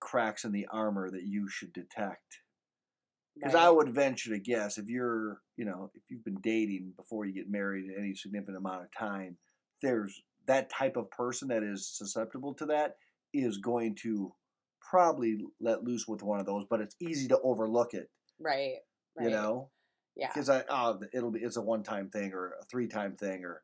cracks 0.00 0.44
in 0.44 0.52
the 0.52 0.66
armor 0.70 1.10
that 1.10 1.22
you 1.22 1.48
should 1.48 1.72
detect. 1.72 2.40
Because 3.36 3.54
I 3.54 3.68
would 3.68 3.88
venture 3.94 4.30
to 4.30 4.38
guess 4.38 4.78
if 4.78 4.88
you're, 4.88 5.40
you 5.56 5.64
know, 5.64 5.90
if 5.94 6.02
you've 6.08 6.24
been 6.24 6.40
dating 6.40 6.92
before 6.96 7.24
you 7.26 7.32
get 7.32 7.50
married 7.50 7.86
any 7.98 8.14
significant 8.14 8.56
amount 8.56 8.82
of 8.84 8.88
time, 8.96 9.36
there's 9.82 10.22
that 10.46 10.70
type 10.70 10.96
of 10.96 11.10
person 11.10 11.48
that 11.48 11.62
is 11.62 11.88
susceptible 11.88 12.54
to 12.54 12.66
that 12.66 12.96
is 13.32 13.58
going 13.58 13.96
to 14.02 14.32
probably 14.80 15.38
let 15.60 15.82
loose 15.82 16.06
with 16.06 16.22
one 16.22 16.38
of 16.38 16.46
those, 16.46 16.64
but 16.68 16.80
it's 16.80 16.94
easy 17.00 17.26
to 17.28 17.40
overlook 17.42 17.94
it, 17.94 18.08
Right. 18.38 18.76
Right. 19.16 19.24
you 19.24 19.30
know? 19.30 19.70
Yeah. 20.16 20.28
Because 20.32 20.48
I 20.48 20.62
oh 20.68 21.00
it'll 21.12 21.32
be 21.32 21.40
it's 21.40 21.56
a 21.56 21.62
one 21.62 21.82
time 21.82 22.08
thing 22.10 22.32
or 22.32 22.54
a 22.60 22.64
three 22.66 22.86
time 22.86 23.16
thing 23.16 23.44
or 23.44 23.62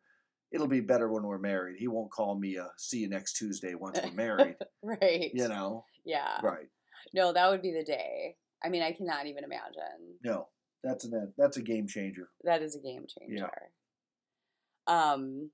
it'll 0.50 0.66
be 0.66 0.80
better 0.80 1.08
when 1.08 1.22
we're 1.22 1.38
married. 1.38 1.76
He 1.78 1.86
won't 1.86 2.10
call 2.10 2.36
me 2.36 2.56
a 2.56 2.66
see 2.76 2.98
you 2.98 3.08
next 3.08 3.34
Tuesday 3.34 3.74
once 3.76 4.00
we're 4.02 4.10
married. 4.12 4.56
Right. 4.82 5.30
you 5.32 5.46
know? 5.46 5.84
Yeah. 6.04 6.40
Right. 6.42 6.66
No, 7.14 7.32
that 7.32 7.50
would 7.50 7.62
be 7.62 7.72
the 7.72 7.84
day. 7.84 8.36
I 8.64 8.68
mean, 8.68 8.82
I 8.82 8.92
cannot 8.92 9.26
even 9.26 9.44
imagine. 9.44 10.16
No. 10.24 10.48
That's 10.82 11.04
an 11.04 11.32
that's 11.36 11.58
a 11.58 11.62
game 11.62 11.86
changer. 11.86 12.30
That 12.44 12.62
is 12.62 12.74
a 12.74 12.80
game 12.80 13.04
changer. 13.06 13.50
Yeah. 14.88 15.12
Um, 15.12 15.50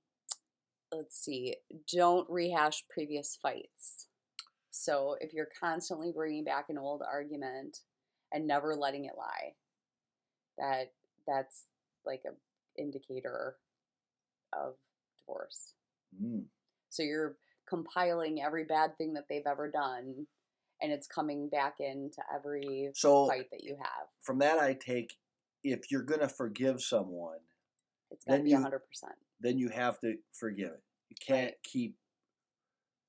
let's 0.93 1.19
see. 1.19 1.57
Don't 1.93 2.29
rehash 2.31 2.85
previous 2.89 3.37
fights. 3.43 4.07
So 4.71 5.17
if 5.21 5.33
you're 5.33 5.49
constantly 5.59 6.13
bringing 6.15 6.45
back 6.45 6.67
an 6.69 6.79
old 6.79 7.03
argument 7.03 7.79
and 8.33 8.47
never 8.47 8.77
letting 8.77 9.07
it 9.07 9.15
lie, 9.19 9.55
that 10.59 10.93
that's 11.27 11.65
like 12.05 12.23
a 12.25 12.81
indicator 12.81 13.57
of 14.53 14.75
divorce. 15.19 15.75
Mm. 16.23 16.45
So 16.89 17.03
you're 17.03 17.37
compiling 17.69 18.43
every 18.43 18.65
bad 18.65 18.97
thing 18.97 19.15
that 19.15 19.25
they've 19.29 19.47
ever 19.47 19.69
done, 19.69 20.27
and 20.83 20.93
it's 20.93 21.07
coming 21.07 21.49
back 21.49 21.77
into 21.81 22.23
every 22.35 22.91
So 22.95 23.27
fight 23.29 23.51
that 23.51 23.63
you 23.65 23.77
have. 23.77 24.09
from 24.23 24.39
that 24.41 24.59
I 24.59 24.75
take 24.75 25.15
if 25.65 25.91
you're 25.91 26.03
gonna 26.03 26.29
forgive 26.29 26.81
someone, 26.83 27.39
It's 28.11 28.25
got 28.25 28.33
to 28.35 28.37
Then 28.39 28.45
be 28.45 28.51
you- 28.51 28.61
hundred 28.63 28.81
percent. 28.87 29.15
then 29.41 29.59
you 29.59 29.69
have 29.71 29.99
to 30.01 30.15
forgive 30.33 30.73
it. 30.73 30.83
You 31.09 31.17
can't 31.21 31.47
Right. 31.53 31.63
keep 31.65 31.99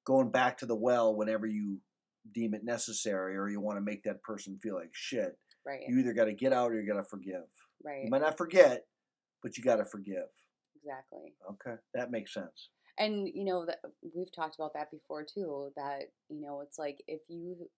going 0.06 0.32
back 0.32 0.58
to 0.60 0.66
the 0.66 0.76
well 0.76 1.16
whenever 1.16 1.46
you 1.46 1.82
deem 2.32 2.54
it 2.54 2.64
necessary 2.64 3.38
or 3.38 3.48
you 3.48 3.60
want 3.62 3.78
to 3.78 3.82
make 3.82 4.04
that 4.04 4.22
person 4.24 4.58
feel 4.60 4.76
like 4.76 4.90
shit. 4.94 5.38
Right. 5.66 5.84
You 5.88 6.00
either 6.00 6.14
got 6.14 6.26
to 6.26 6.34
get 6.34 6.52
out 6.54 6.72
or 6.72 6.82
you 6.82 6.88
got 6.92 6.98
to 7.02 7.04
forgive. 7.08 7.46
right. 7.84 8.04
You 8.06 8.10
might 8.10 8.22
not 8.22 8.38
forget, 8.38 8.88
but 9.44 9.58
you 9.58 9.64
got 9.64 9.76
to 9.78 9.86
forgive. 9.86 10.28
Exactly. 10.78 11.36
Okay, 11.52 11.76
that 11.94 12.10
makes 12.12 12.34
sense. 12.34 12.70
And 13.00 13.28
you 13.28 13.46
know 13.46 13.66
that 13.66 13.80
we've 14.16 14.32
talked 14.32 14.56
about 14.56 14.74
that 14.74 14.92
before 14.92 15.24
too. 15.24 15.72
That 15.76 16.12
you 16.30 16.42
know, 16.42 16.62
it's 16.62 16.80
like 16.80 17.04
if 17.08 17.22
you 17.28 17.70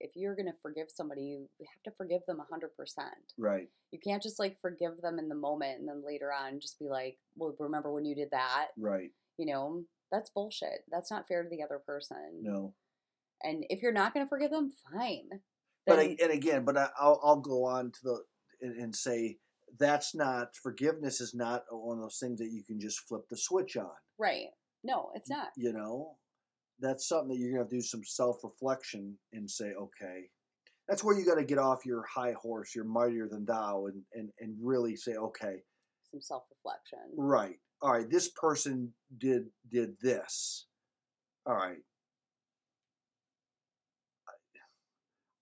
if 0.00 0.10
you're 0.14 0.36
gonna 0.36 0.54
forgive 0.62 0.90
somebody, 0.90 1.22
you 1.22 1.48
have 1.60 1.82
to 1.84 1.96
forgive 1.96 2.22
them 2.26 2.42
hundred 2.50 2.76
percent. 2.76 3.32
Right. 3.38 3.68
You 3.92 3.98
can't 3.98 4.22
just 4.22 4.38
like 4.38 4.60
forgive 4.60 5.00
them 5.02 5.18
in 5.18 5.28
the 5.28 5.34
moment 5.34 5.80
and 5.80 5.88
then 5.88 6.04
later 6.04 6.30
on 6.32 6.60
just 6.60 6.78
be 6.78 6.88
like, 6.88 7.18
"Well, 7.36 7.56
remember 7.58 7.92
when 7.92 8.04
you 8.04 8.14
did 8.14 8.30
that?" 8.32 8.68
Right. 8.76 9.10
You 9.38 9.46
know, 9.46 9.84
that's 10.12 10.30
bullshit. 10.30 10.84
That's 10.90 11.10
not 11.10 11.26
fair 11.28 11.42
to 11.42 11.48
the 11.48 11.62
other 11.62 11.78
person. 11.78 12.40
No. 12.42 12.74
And 13.42 13.64
if 13.70 13.82
you're 13.82 13.92
not 13.92 14.12
gonna 14.12 14.28
forgive 14.28 14.50
them, 14.50 14.72
fine. 14.92 15.28
But 15.86 16.00
I, 16.00 16.16
and 16.20 16.32
again, 16.32 16.64
but 16.64 16.76
I, 16.76 16.88
I'll 16.98 17.20
I'll 17.22 17.40
go 17.40 17.64
on 17.64 17.92
to 17.92 17.98
the 18.02 18.24
and, 18.60 18.76
and 18.76 18.96
say 18.96 19.38
that's 19.78 20.14
not 20.14 20.54
forgiveness 20.54 21.20
is 21.20 21.34
not 21.34 21.64
one 21.70 21.96
of 21.98 22.02
those 22.02 22.18
things 22.18 22.38
that 22.40 22.50
you 22.50 22.62
can 22.62 22.80
just 22.80 23.00
flip 23.00 23.28
the 23.28 23.36
switch 23.36 23.76
on. 23.76 23.90
right? 24.18 24.46
No, 24.86 25.10
it's 25.14 25.28
not. 25.28 25.48
you 25.56 25.72
know 25.72 26.16
that's 26.78 27.08
something 27.08 27.28
that 27.30 27.38
you're 27.38 27.52
gonna 27.56 27.68
to 27.68 27.76
do 27.76 27.80
some 27.82 28.04
self-reflection 28.04 29.16
and 29.32 29.50
say 29.50 29.72
okay 29.72 30.30
that's 30.88 31.02
where 31.02 31.18
you 31.18 31.24
got 31.24 31.36
to 31.36 31.44
get 31.44 31.58
off 31.58 31.84
your 31.86 32.04
high 32.04 32.32
horse 32.40 32.74
you're 32.74 32.84
mightier 32.84 33.26
than 33.28 33.44
thou 33.44 33.86
and, 33.86 34.02
and 34.14 34.28
and 34.40 34.54
really 34.62 34.94
say 34.94 35.14
okay 35.16 35.56
Some 36.10 36.20
self 36.20 36.44
reflection. 36.50 36.98
right 37.16 37.56
all 37.82 37.92
right 37.92 38.08
this 38.10 38.28
person 38.30 38.92
did 39.18 39.46
did 39.70 39.96
this 40.00 40.66
all 41.46 41.54
right 41.56 41.78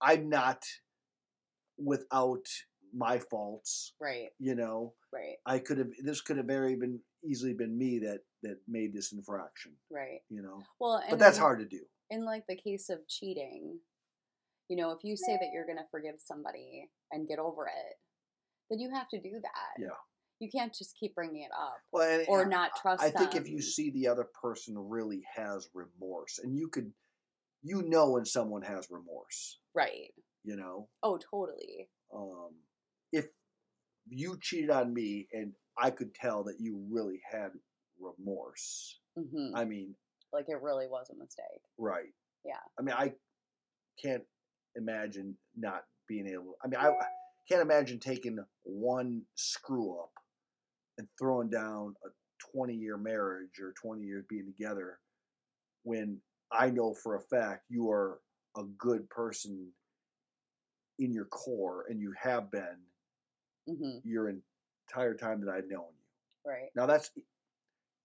i'm 0.01 0.29
not 0.29 0.63
without 1.79 2.45
my 2.97 3.19
faults 3.19 3.93
Right. 4.01 4.29
you 4.39 4.55
know 4.55 4.95
Right. 5.13 5.37
i 5.47 5.59
could 5.59 5.79
have 5.79 5.89
this 6.03 6.21
could 6.21 6.37
have 6.37 6.47
very 6.47 6.77
been 6.77 7.01
easily 7.25 7.55
been 7.55 7.77
me 7.77 7.99
that 8.01 8.21
that 8.43 8.59
made 8.69 8.93
this 8.95 9.13
infraction 9.13 9.73
Right. 9.91 10.21
you 10.29 10.43
know 10.43 10.63
Well, 10.79 10.97
and 10.97 11.11
but 11.11 11.19
that's 11.19 11.39
hard 11.39 11.59
to 11.61 11.67
do 11.67 11.81
in 12.11 12.25
like 12.25 12.45
the 12.47 12.57
case 12.57 12.91
of 12.91 12.99
cheating, 13.09 13.79
you 14.69 14.77
know, 14.77 14.91
if 14.93 14.99
you 15.03 15.17
say 15.17 15.33
that 15.41 15.49
you're 15.53 15.67
going 15.67 15.79
to 15.79 15.89
forgive 15.91 16.17
somebody 16.19 16.89
and 17.11 17.27
get 17.27 17.39
over 17.39 17.67
it, 17.67 17.97
then 18.71 18.79
you 18.79 18.91
have 18.93 19.09
to 19.09 19.21
do 19.21 19.33
that. 19.43 19.83
Yeah. 19.83 19.97
You 20.41 20.51
can't 20.51 20.75
just 20.75 20.95
keep 20.99 21.15
bringing 21.15 21.43
it 21.43 21.51
up 21.59 21.77
well, 21.93 22.09
and, 22.09 22.25
or 22.29 22.43
and 22.43 22.51
not 22.51 22.71
trust 22.81 23.03
I 23.03 23.11
think 23.11 23.35
if 23.35 23.49
you 23.49 23.63
see 23.63 23.91
the 23.91 24.09
other 24.09 24.27
person 24.41 24.75
really 24.77 25.23
has 25.35 25.69
remorse, 25.75 26.39
and 26.43 26.57
you 26.57 26.69
could, 26.69 26.93
you 27.63 27.83
know, 27.83 28.11
when 28.11 28.25
someone 28.27 28.63
has 28.63 28.89
remorse, 28.91 29.59
Right. 29.75 30.13
you 30.45 30.57
know, 30.57 30.89
Oh, 31.03 31.19
totally. 31.31 31.89
um, 32.15 32.51
if 33.13 33.27
you 34.09 34.37
cheated 34.41 34.71
on 34.71 34.93
me 34.93 35.27
and 35.33 35.53
I 35.79 35.91
could 35.91 36.15
tell 36.15 36.45
that 36.45 36.57
you 36.61 36.85
really 36.91 37.21
had 37.31 37.51
remorse, 38.01 38.99
hmm 39.17 39.55
I 39.55 39.65
mean, 39.65 39.95
like 40.33 40.47
it 40.49 40.61
really 40.63 40.87
was 40.89 41.11
a 41.11 41.15
mistake. 41.15 41.63
right? 41.79 42.13
Yeah. 42.45 42.59
I 42.79 42.83
mean, 42.83 42.95
I 42.97 43.13
can't 44.03 44.25
imagine 44.77 45.37
not 45.57 45.85
being 46.09 46.27
able. 46.27 46.57
I 46.65 46.69
mean, 46.69 46.81
I 46.81 46.93
can't 47.49 47.63
imagine 47.63 47.99
taking 47.99 48.39
one 48.65 49.23
screw 49.37 49.99
up 50.01 50.11
and 50.99 51.07
throwing 51.19 51.51
down 51.51 51.95
a 52.05 52.09
20 52.57 52.75
year 52.75 52.97
marriage 52.97 53.59
or 53.61 53.73
20 53.81 54.03
years 54.03 54.25
being 54.29 54.47
together 54.47 54.99
when 55.85 56.19
I 56.53 56.71
know 56.71 56.95
for 56.95 57.17
a 57.17 57.21
fact 57.21 57.65
you 57.69 57.91
are 57.91 58.21
a 58.57 58.65
good 58.79 59.09
person 59.11 59.69
in 60.99 61.13
your 61.13 61.25
core 61.27 61.85
and 61.89 62.01
you 62.01 62.13
have 62.21 62.51
been 62.51 62.79
hmm 63.69 63.99
your 64.05 64.29
entire 64.89 65.15
time 65.15 65.41
that 65.45 65.51
I've 65.51 65.69
known 65.69 65.87
you. 65.99 66.51
Right. 66.51 66.71
Now 66.77 66.87
that's 66.87 67.11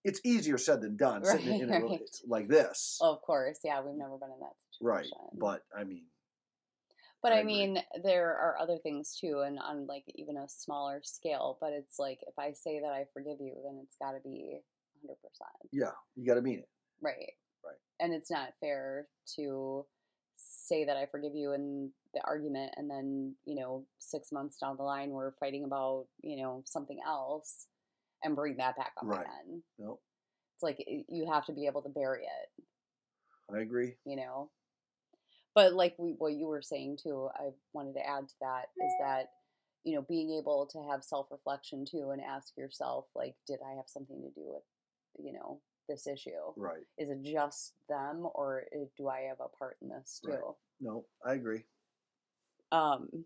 it's 0.06 0.22
easier 0.24 0.58
said 0.58 0.82
than 0.82 0.96
done 0.96 1.26
sitting 1.26 1.60
in 1.60 1.70
Right, 1.70 1.82
a, 1.84 1.86
right. 1.86 2.00
like 2.26 2.48
this. 2.48 2.98
Oh, 3.02 3.14
of 3.14 3.22
course. 3.22 3.60
Yeah, 3.64 3.82
we've 3.82 3.96
never 3.98 4.18
been 4.18 4.30
in 4.32 4.40
that 4.40 4.54
situation. 4.72 5.12
right. 5.20 5.40
But 5.40 5.62
I 5.78 5.84
mean, 5.84 6.06
But 7.22 7.34
I 7.34 7.38
I, 7.38 7.40
agree. 7.40 7.54
mean, 7.54 7.84
there 8.04 8.30
are 8.30 8.58
other 8.62 8.78
things 8.78 9.18
too, 9.20 9.42
and 9.46 9.60
on 9.60 9.88
like 9.88 10.06
even 10.16 10.38
a 10.38 10.48
smaller 10.48 11.02
scale. 11.04 11.58
But 11.60 11.74
it's 11.74 12.00
like 12.00 12.20
if 12.28 12.40
I 12.40 12.54
say 12.54 12.80
that 12.80 12.92
I 12.92 13.06
forgive 13.14 13.38
you, 13.42 13.56
then 13.66 13.82
it's 13.84 13.98
got 14.02 14.12
to 14.14 14.20
be 14.24 14.62
hundred 15.02 15.18
percent. 15.22 15.70
yeah, 15.74 15.92
you 16.16 16.26
got 16.26 16.36
to 16.36 16.42
mean 16.42 16.60
it. 16.60 16.70
Right. 17.02 17.34
Right. 17.64 17.76
And 18.00 18.14
it's 18.14 18.32
not 18.32 18.54
fair 18.62 19.08
to 19.36 19.86
say 20.40 20.86
that 20.86 20.98
I 20.98 21.06
forgive 21.08 21.36
you 21.36 21.54
in 21.54 21.92
the 22.14 22.22
argument 22.26 22.74
and 22.78 22.90
then, 22.90 23.36
you 23.46 23.56
know, 23.56 23.86
six 24.00 24.32
months 24.32 24.58
down 24.58 24.78
the 24.78 24.84
line 24.84 25.12
we're 25.12 25.34
fighting 25.34 25.64
about, 25.64 26.08
you 26.22 26.38
know, 26.42 26.64
something 26.66 27.00
else 27.06 27.68
and 28.24 28.36
bring 28.36 28.58
that 28.58 28.78
back 28.78 28.94
up 29.00 29.08
Right. 29.08 29.22
again. 29.22 29.64
No, 29.78 30.00
It's 30.56 30.64
like 30.64 30.84
you 30.88 31.28
have 31.32 31.46
to 31.48 31.54
be 31.54 31.66
able 31.68 31.82
to 31.84 31.90
bury 31.90 32.26
it, 32.26 32.64
I 33.50 33.60
agree. 33.60 33.98
you 34.06 34.16
know? 34.16 34.52
But 35.56 35.74
like 35.74 35.96
we, 35.98 36.14
what 36.14 36.34
you 36.34 36.48
were 36.48 36.62
saying 36.62 36.98
too, 36.98 37.30
I 37.36 37.50
wanted 37.74 37.94
to 37.94 38.06
add 38.08 38.28
to 38.30 38.36
that 38.42 38.68
is 38.80 38.96
that, 39.00 39.30
you 39.84 39.96
know, 39.96 40.02
being 40.02 40.32
able 40.32 40.68
to 40.68 40.84
have 40.90 41.04
self 41.04 41.28
reflection 41.32 41.86
too 41.86 42.12
and 42.12 42.22
ask 42.22 42.56
yourself, 42.58 43.06
like, 43.16 43.36
did 43.48 43.60
I 43.66 43.74
have 43.76 43.88
something 43.90 44.22
to 44.22 44.30
do 44.30 44.48
with, 44.54 44.64
you 45.18 45.34
know, 45.34 45.62
this 45.90 46.08
issue? 46.08 46.30
Right. 46.56 46.86
is 46.98 47.10
it 47.10 47.22
just 47.24 47.74
them 47.90 48.28
or 48.34 48.64
do 48.98 49.10
I 49.10 49.22
have 49.22 49.40
a 49.42 49.50
part 49.50 49.78
in 49.82 49.90
this 49.90 50.22
too? 50.24 50.32
Right. 50.32 50.42
No, 50.80 51.06
I 51.26 51.34
agree. 51.34 51.66
Um 52.72 53.26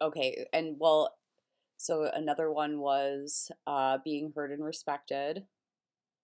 Okay, 0.00 0.46
and 0.52 0.76
well 0.78 1.14
so 1.76 2.10
another 2.12 2.50
one 2.50 2.80
was 2.80 3.50
uh 3.66 3.98
being 4.04 4.32
heard 4.34 4.50
and 4.50 4.64
respected. 4.64 5.44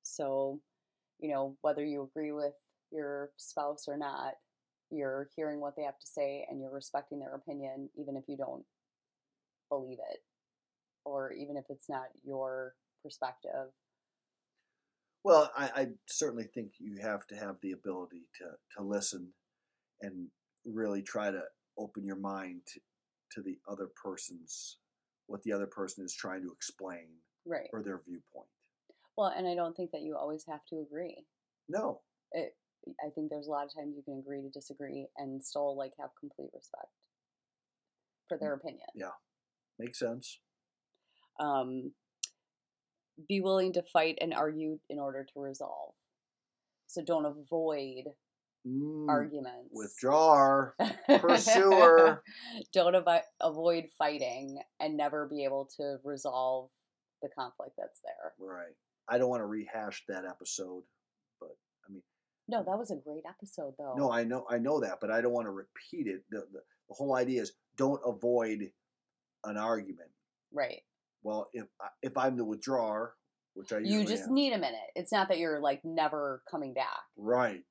So, 0.03 0.61
you 1.21 1.31
know, 1.31 1.57
whether 1.63 1.85
you 1.85 2.03
agree 2.03 2.33
with 2.33 2.55
your 2.91 3.31
spouse 3.37 3.87
or 3.89 3.97
not, 3.97 4.35
you're 4.91 5.29
hearing 5.35 5.61
what 5.61 5.77
they 5.77 5.83
have 5.83 5.99
to 5.99 6.07
say 6.07 6.47
and 6.49 6.61
you're 6.61 6.73
respecting 6.75 7.21
their 7.21 7.35
opinion 7.35 7.89
even 7.97 8.17
if 8.17 8.25
you 8.29 8.37
don't 8.37 8.65
believe 9.69 9.99
it 10.13 10.21
or 11.05 11.33
even 11.33 11.57
if 11.57 11.65
it's 11.69 11.89
not 11.89 12.07
your 12.25 12.75
perspective. 13.03 13.71
Well, 15.25 15.51
I, 15.57 15.71
I 15.75 15.87
certainly 16.07 16.45
think 16.45 16.73
you 16.79 16.99
have 17.01 17.27
to 17.29 17.35
have 17.35 17.57
the 17.63 17.73
ability 17.73 18.29
to, 18.39 18.45
to 18.77 18.87
listen 18.87 19.33
and 20.03 20.29
really 20.67 21.03
try 21.03 21.31
to 21.31 21.43
open 21.79 22.05
your 22.05 22.17
mind 22.17 22.61
to, 22.67 22.81
to 23.33 23.43
the 23.43 23.59
other 23.69 23.89
person's 24.03 24.79
what 25.27 25.43
the 25.43 25.53
other 25.53 25.67
person 25.67 26.05
is 26.05 26.15
trying 26.15 26.43
to 26.43 26.53
explain 26.53 27.07
Right. 27.47 27.69
or 27.73 27.83
their 27.83 28.01
viewpoint. 28.07 28.49
Well, 29.17 29.33
and 29.35 29.47
I 29.49 29.55
don't 29.55 29.75
think 29.77 29.91
that 29.93 30.03
you 30.03 30.17
always 30.17 30.45
have 30.49 30.65
to 30.71 30.81
agree. 30.81 31.25
No, 31.69 32.01
it 32.33 32.55
I 33.05 33.09
think 33.15 33.31
there's 33.31 33.47
a 33.47 33.51
lot 33.51 33.65
of 33.65 33.75
times 33.75 33.95
you 33.97 34.03
can 34.03 34.19
agree 34.19 34.43
to 34.43 34.51
disagree 34.51 35.07
and 35.17 35.43
still 35.43 35.77
like 35.77 35.93
have 35.99 36.11
complete 36.21 36.51
respect 36.55 36.93
for 38.29 38.37
their 38.37 38.53
opinion. 38.55 38.87
Yeah. 38.95 39.13
Makes 39.79 39.99
sense. 39.99 40.39
Um 41.41 41.93
be 43.29 43.41
willing 43.41 43.73
to 43.75 43.83
fight 43.93 44.19
and 44.21 44.35
argue 44.35 44.79
in 44.89 44.99
order 44.99 45.25
to 45.33 45.41
resolve. 45.41 45.95
So 46.87 47.03
don't 47.03 47.27
avoid 47.27 48.05
Mm, 48.67 49.11
arguments. 49.11 49.69
Withdraw. 49.73 50.71
pursuer. 51.21 52.23
don't 52.73 52.95
avi- 52.95 53.21
avoid 53.43 53.85
fighting 53.99 54.59
and 54.81 54.97
never 54.97 55.27
be 55.29 55.45
able 55.45 55.69
to 55.77 55.99
resolve 56.03 56.71
the 57.21 57.29
conflict 57.29 57.73
that's 57.77 58.01
there. 58.01 58.33
Right. 58.39 58.73
I 59.07 59.19
don't 59.19 59.29
want 59.29 59.43
to 59.43 59.47
rehash 59.47 60.05
that 60.09 60.25
episode, 60.25 60.83
but 61.41 61.55
I 61.87 61.93
mean, 61.93 62.03
No, 62.49 62.63
that 62.63 62.79
was 62.79 62.91
a 62.91 62.97
great 62.97 63.25
episode 63.29 63.75
though. 63.77 63.97
no, 63.99 64.11
I 64.11 64.25
know, 64.25 64.47
I 64.49 64.57
know 64.57 64.81
that, 64.81 64.99
but 64.99 65.11
I 65.11 65.21
don't 65.21 65.33
want 65.33 65.47
to 65.47 65.51
repeat 65.51 66.07
it. 66.07 66.25
The, 66.31 66.47
the, 66.51 66.61
the 66.89 66.95
whole 66.95 67.15
idea 67.17 67.43
is 67.43 67.53
don't 67.77 68.01
avoid 68.07 68.71
an 69.45 69.59
argument. 69.59 70.09
right. 70.53 70.81
Well, 71.25 71.49
if 71.53 71.67
I- 71.81 71.89
if 72.03 72.17
I'm 72.17 72.37
the 72.37 72.45
withdrawer, 72.45 73.15
which 73.55 73.73
I 73.73 73.79
You 73.79 74.05
just 74.05 74.25
am, 74.25 74.35
need 74.35 74.53
a 74.53 74.59
minute. 74.59 74.81
It's 74.95 75.11
not 75.11 75.29
that 75.29 75.39
you're 75.39 75.61
like 75.61 75.81
never 75.85 76.43
coming 76.51 76.75
back. 76.75 77.01
right, 77.17 77.65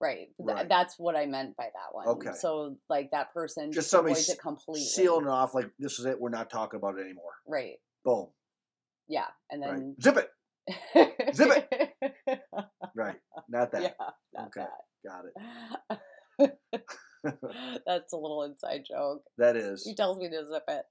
Right. 0.00 0.28
Th- 0.44 0.66
That's 0.68 0.98
what 0.98 1.14
I 1.14 1.26
meant 1.26 1.56
by 1.56 1.66
that 1.72 1.92
one. 1.94 2.08
Okay. 2.08 2.32
So 2.34 2.76
like 2.88 3.10
that 3.12 3.32
person 3.32 3.66
Just 3.70 3.84
just 3.84 3.90
somebody 3.90 4.12
avoids 4.14 4.28
it 4.30 4.40
completely. 4.40 4.84
sealing 4.84 5.26
it 5.26 5.30
off 5.30 5.54
like 5.54 5.70
this 5.78 5.98
is 6.00 6.06
it. 6.06 6.20
We're 6.20 6.28
not 6.30 6.50
talking 6.50 6.78
about 6.78 6.98
it 6.98 7.02
anymore. 7.02 7.32
Right. 7.46 7.76
Boom. 8.04 8.28
Yeah. 9.08 9.26
And 9.50 9.62
Right. 9.62 9.70
then 9.74 9.96
Zip 10.02 10.16
it. 10.16 10.30
Zip 11.36 11.68
it. 11.70 12.40
Right. 12.96 13.20
Not 13.48 13.70
that. 13.72 13.82
yeah. 13.82 14.10
Not 14.34 14.46
Okay. 14.48 14.66
Got 15.06 15.24
it. 16.38 16.58
That's 17.86 18.12
a 18.12 18.16
little 18.16 18.42
inside 18.42 18.82
joke. 18.88 19.22
That 19.38 19.54
is. 19.56 19.84
He 19.84 19.94
tells 19.94 20.18
me 20.18 20.28
to 20.30 20.44
zip 20.52 20.64
it. 20.68 20.84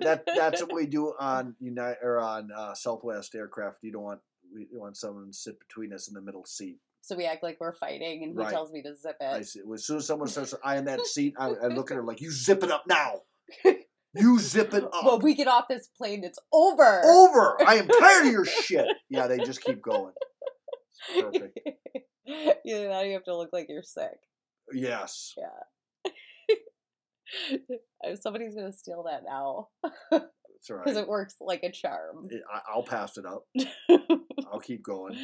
That 0.00 0.24
that's 0.26 0.62
what 0.62 0.74
we 0.74 0.86
do 0.86 1.12
on 1.20 1.54
Unite 1.60 1.96
or 2.02 2.20
on 2.20 2.50
uh, 2.56 2.74
Southwest 2.74 3.34
aircraft. 3.34 3.78
You 3.82 3.92
don't 3.92 4.02
want 4.02 4.20
we 4.54 4.66
don't 4.70 4.80
want 4.80 4.96
someone 4.96 5.26
to 5.28 5.32
sit 5.32 5.58
between 5.60 5.92
us 5.92 6.08
in 6.08 6.14
the 6.14 6.20
middle 6.20 6.44
seat. 6.44 6.78
So 7.02 7.16
we 7.16 7.24
act 7.26 7.42
like 7.42 7.58
we're 7.60 7.74
fighting, 7.74 8.22
and 8.22 8.32
he 8.32 8.36
Right. 8.38 8.50
tells 8.52 8.72
me 8.72 8.82
to 8.82 8.94
zip 8.94 9.16
I 9.20 9.36
it. 9.38 9.46
see. 9.46 9.60
As 9.72 9.86
soon 9.86 9.96
as 9.98 10.06
someone 10.06 10.28
says 10.36 10.54
I 10.64 10.76
am 10.76 10.84
that 10.86 11.06
seat, 11.06 11.34
I, 11.38 11.46
I 11.48 11.66
look 11.68 11.90
at 11.90 11.96
her 11.96 12.02
like 12.04 12.20
you 12.20 12.30
zip 12.30 12.62
it 12.62 12.70
up 12.70 12.84
now. 12.88 13.22
You 14.12 14.40
zip 14.40 14.74
it 14.74 14.82
up. 14.82 14.90
Well, 15.04 15.20
we 15.20 15.34
get 15.36 15.46
off 15.46 15.68
this 15.68 15.86
plane, 15.96 16.24
it's 16.24 16.40
over. 16.52 17.00
Over. 17.04 17.56
I 17.64 17.76
am 17.76 17.86
tired 17.86 18.26
of 18.26 18.32
your 18.32 18.44
shit. 18.44 18.88
Yeah, 19.08 19.28
they 19.28 19.38
just 19.38 19.62
keep 19.62 19.80
going. 19.80 20.14
Perfect. 21.16 21.60
yeah, 22.64 22.88
now 22.88 23.02
you 23.02 23.12
have 23.12 23.22
to 23.26 23.36
look 23.36 23.50
like 23.52 23.66
you're 23.68 23.84
sick. 23.84 24.18
Yes. 24.72 25.34
If 25.36 25.44
Somebody's 28.20 28.54
gonna 28.54 28.72
steal 28.72 29.04
that 29.04 29.22
now 29.26 29.68
That's 30.60 30.70
all 30.70 30.78
because 30.78 30.96
right. 30.96 31.04
it 31.04 31.08
works 31.08 31.36
like 31.40 31.62
a 31.62 31.72
charm. 31.72 32.28
I, 32.52 32.60
I'll 32.70 32.82
pass 32.82 33.16
it 33.16 33.24
up. 33.24 33.46
I'll 34.52 34.60
keep 34.60 34.82
going. 34.82 35.16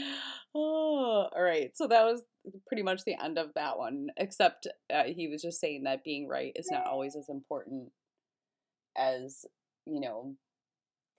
oh, 0.54 1.28
all 1.34 1.42
right. 1.42 1.70
So 1.74 1.86
that 1.88 2.04
was 2.04 2.22
pretty 2.66 2.82
much 2.82 3.02
the 3.04 3.22
end 3.22 3.38
of 3.38 3.52
that 3.54 3.76
one. 3.76 4.08
Except 4.16 4.66
uh, 4.92 5.04
he 5.04 5.28
was 5.28 5.42
just 5.42 5.60
saying 5.60 5.84
that 5.84 6.04
being 6.04 6.26
right 6.26 6.52
is 6.56 6.68
not 6.70 6.86
always 6.86 7.16
as 7.16 7.28
important 7.28 7.90
as 8.96 9.44
you 9.86 10.00
know, 10.00 10.34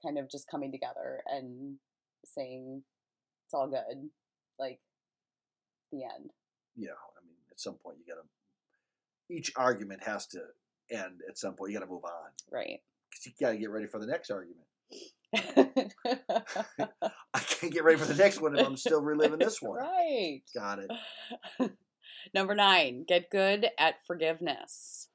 kind 0.03 0.17
of 0.17 0.29
just 0.29 0.49
coming 0.49 0.71
together 0.71 1.21
and 1.27 1.77
saying 2.25 2.83
it's 3.45 3.53
all 3.53 3.67
good, 3.67 4.09
like 4.59 4.79
the 5.91 6.03
end. 6.03 6.31
Yeah. 6.75 6.91
I 6.91 7.25
mean, 7.25 7.37
at 7.51 7.59
some 7.59 7.75
point 7.75 7.97
you 7.99 8.13
gotta. 8.13 8.27
Each 9.29 9.51
argument 9.57 10.03
has 10.05 10.25
to 10.27 10.39
end 10.91 11.21
at 11.27 11.37
some 11.37 11.55
point. 11.55 11.71
You 11.71 11.79
gotta 11.79 11.91
move 11.91 12.03
on 12.03 12.31
Right. 12.51 12.79
because 13.09 13.25
you 13.25 13.31
gotta 13.39 13.57
get 13.57 13.69
ready 13.69 13.87
for 13.87 13.99
the 13.99 14.07
next 14.07 14.29
argument. 14.31 14.65
I 17.33 17.39
can't 17.39 17.73
get 17.73 17.83
ready 17.83 17.97
for 17.97 18.05
the 18.05 18.15
next 18.15 18.39
one 18.41 18.57
if 18.57 18.65
I'm 18.65 18.77
still 18.77 19.01
reliving 19.01 19.39
this 19.39 19.61
one. 19.61 19.79
right. 19.79 20.41
Got 20.55 20.79
it. 20.79 20.91
Number 22.33 22.55
nine, 22.55 23.05
get 23.07 23.29
good 23.29 23.67
at 23.77 23.95
forgiveness. 24.05 25.09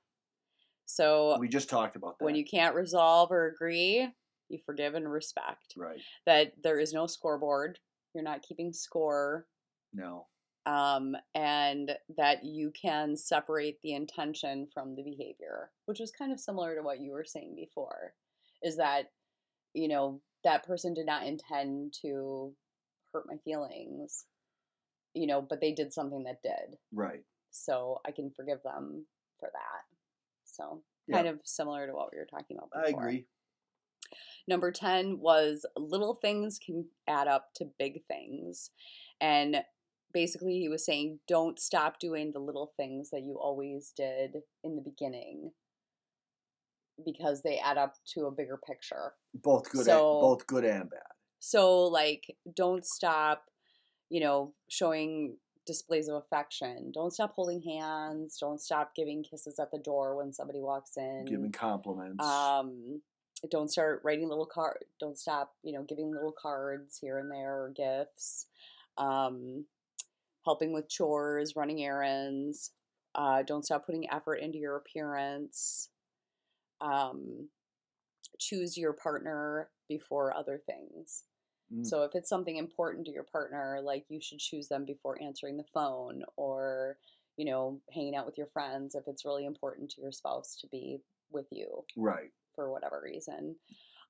So 0.86 1.38
We 1.38 1.48
just 1.48 1.70
talked 1.70 1.96
about 1.96 2.18
that. 2.18 2.24
when 2.24 2.34
you 2.34 2.44
can't 2.44 2.74
resolve 2.74 3.30
or 3.32 3.46
agree, 3.46 4.08
you 4.48 4.58
forgive 4.66 4.94
and 4.94 5.10
respect. 5.10 5.72
right. 5.76 6.00
That 6.26 6.52
there 6.62 6.78
is 6.78 6.92
no 6.92 7.06
scoreboard. 7.06 7.78
You're 8.14 8.24
not 8.24 8.42
keeping 8.42 8.72
score. 8.72 9.46
No. 9.94 10.26
Um, 10.64 11.16
and 11.34 11.90
that 12.16 12.44
you 12.44 12.70
can 12.70 13.16
separate 13.16 13.80
the 13.82 13.94
intention 13.94 14.68
from 14.72 14.94
the 14.94 15.02
behavior, 15.02 15.70
which 15.86 15.98
was 15.98 16.12
kind 16.12 16.30
of 16.32 16.38
similar 16.38 16.76
to 16.76 16.82
what 16.82 17.00
you 17.00 17.12
were 17.12 17.24
saying 17.24 17.54
before. 17.56 18.14
Is 18.62 18.76
that, 18.76 19.10
you 19.74 19.88
know, 19.88 20.20
that 20.44 20.64
person 20.64 20.94
did 20.94 21.06
not 21.06 21.26
intend 21.26 21.94
to 22.02 22.54
hurt 23.12 23.26
my 23.28 23.36
feelings, 23.44 24.24
you 25.14 25.26
know, 25.26 25.42
but 25.42 25.60
they 25.60 25.72
did 25.72 25.92
something 25.92 26.24
that 26.24 26.42
did. 26.42 26.78
Right. 26.92 27.24
So 27.50 28.00
I 28.06 28.12
can 28.12 28.30
forgive 28.30 28.62
them 28.62 29.06
for 29.38 29.50
that. 29.52 29.84
So 30.44 30.82
Yeah. 31.08 31.16
kind 31.16 31.28
of 31.28 31.40
similar 31.44 31.86
to 31.86 31.92
what 31.92 32.12
we 32.12 32.18
were 32.18 32.26
talking 32.26 32.58
about 32.58 32.86
I 32.86 32.90
agree. 32.90 33.26
Number 34.46 34.70
10 34.70 35.18
was 35.20 35.64
little 35.76 36.14
things 36.14 36.58
can 36.58 36.88
add 37.06 37.28
up 37.28 37.52
to 37.54 37.64
big 37.78 38.04
things. 38.06 38.70
And 39.20 39.64
basically, 40.12 40.58
he 40.58 40.68
was 40.68 40.84
saying, 40.84 41.20
don't 41.28 41.58
stop 41.58 41.98
doing 41.98 42.32
the 42.32 42.38
little 42.38 42.72
things 42.76 43.10
that 43.10 43.22
you 43.22 43.38
always 43.40 43.92
did 43.96 44.36
in 44.64 44.76
the 44.76 44.82
beginning 44.82 45.52
because 47.04 47.42
they 47.42 47.58
add 47.58 47.78
up 47.78 47.94
to 48.14 48.26
a 48.26 48.30
bigger 48.30 48.58
picture. 48.66 49.14
Both 49.34 49.70
good. 49.70 49.84
So- 49.86 50.12
and, 50.12 50.20
both 50.20 50.46
good 50.46 50.64
and 50.64 50.90
bad. 50.90 51.00
So, 51.40 51.84
like, 51.84 52.36
don't 52.54 52.86
stop, 52.86 53.44
you 54.08 54.20
know, 54.20 54.54
showing 54.70 55.36
displays 55.66 56.08
of 56.08 56.16
affection. 56.16 56.92
Don't 56.92 57.12
stop 57.12 57.32
holding 57.34 57.62
hands. 57.62 58.36
Don't 58.40 58.60
stop 58.60 58.94
giving 58.94 59.24
kisses 59.24 59.58
at 59.58 59.70
the 59.72 59.78
door 59.78 60.16
when 60.16 60.32
somebody 60.32 60.60
walks 60.60 60.96
in. 60.96 61.24
Giving 61.24 61.52
compliments. 61.52 62.24
um 62.24 63.00
don't 63.50 63.72
start 63.72 64.00
writing 64.04 64.28
little 64.28 64.46
card 64.46 64.84
don't 65.00 65.18
stop 65.18 65.52
you 65.64 65.72
know 65.72 65.82
giving 65.82 66.12
little 66.12 66.30
cards 66.40 66.96
here 67.00 67.18
and 67.18 67.28
there 67.28 67.64
or 67.64 67.70
gifts 67.74 68.46
um 68.98 69.64
helping 70.44 70.72
with 70.72 70.88
chores 70.88 71.54
running 71.56 71.82
errands 71.82 72.72
uh 73.14 73.42
don't 73.42 73.64
stop 73.64 73.84
putting 73.86 74.10
effort 74.10 74.36
into 74.36 74.58
your 74.58 74.76
appearance 74.76 75.90
um 76.80 77.48
choose 78.38 78.76
your 78.76 78.92
partner 78.92 79.68
before 79.88 80.36
other 80.36 80.60
things 80.66 81.24
Mm. 81.72 81.86
so 81.86 82.02
if 82.02 82.10
it's 82.14 82.28
something 82.28 82.56
important 82.56 83.06
to 83.06 83.12
your 83.12 83.22
partner 83.24 83.80
like 83.82 84.04
you 84.10 84.20
should 84.20 84.40
choose 84.40 84.68
them 84.68 84.84
before 84.84 85.16
answering 85.22 85.56
the 85.56 85.64
phone 85.72 86.22
or 86.36 86.98
you 87.36 87.46
know 87.46 87.80
hanging 87.94 88.14
out 88.14 88.26
with 88.26 88.36
your 88.36 88.48
friends 88.48 88.94
if 88.94 89.04
it's 89.06 89.24
really 89.24 89.46
important 89.46 89.90
to 89.92 90.02
your 90.02 90.12
spouse 90.12 90.58
to 90.60 90.66
be 90.66 90.98
with 91.32 91.46
you 91.50 91.84
right. 91.96 92.30
for 92.54 92.70
whatever 92.70 93.00
reason. 93.02 93.56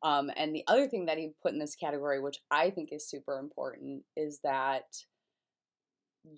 Um, 0.03 0.31
and 0.37 0.55
the 0.55 0.65
other 0.67 0.89
thing 0.89 1.07
that 1.07 1.19
he 1.19 1.31
put 1.43 1.53
in 1.53 1.61
this 1.61 1.77
category, 1.77 2.21
which 2.21 2.39
I 2.51 2.71
think 2.71 2.89
is 2.93 3.09
super 3.09 3.39
important, 3.39 4.03
is 4.17 4.41
that 4.43 4.87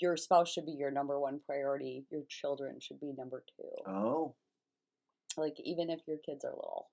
your 0.01 0.17
spouse 0.17 0.51
should 0.51 0.67
be 0.67 0.73
your 0.73 0.91
number 0.91 1.21
one 1.21 1.41
priority. 1.47 2.05
Your 2.11 2.23
children 2.29 2.79
should 2.81 3.01
be 3.01 3.13
number 3.17 3.45
two. 3.57 3.91
Oh. 3.91 4.35
Like, 5.37 5.57
even 5.63 5.91
if 5.91 6.01
your 6.07 6.19
kids 6.25 6.45
are 6.45 6.51
little, 6.55 6.91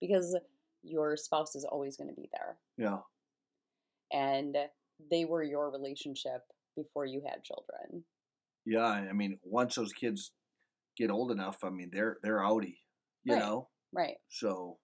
because 0.00 0.36
your 0.82 1.16
spouse 1.16 1.54
is 1.54 1.64
always 1.64 1.96
going 1.96 2.08
to 2.08 2.14
be 2.14 2.28
there. 2.32 2.56
Yeah. 2.76 2.98
And 4.12 4.56
they 5.10 5.24
were 5.24 5.42
your 5.42 5.70
relationship 5.70 6.42
before 6.76 7.04
you 7.04 7.22
had 7.26 7.44
children. 7.44 8.04
Yeah. 8.64 8.86
I 8.86 9.12
mean, 9.12 9.38
once 9.44 9.74
those 9.74 9.92
kids 9.92 10.32
get 10.96 11.10
old 11.10 11.30
enough, 11.30 11.58
I 11.62 11.70
mean, 11.70 11.90
they're 11.92 12.18
they're 12.22 12.38
outie. 12.38 12.78
You 13.24 13.34
Right. 13.34 13.40
know. 13.40 13.68
Right. 13.92 14.16
So 14.28 14.78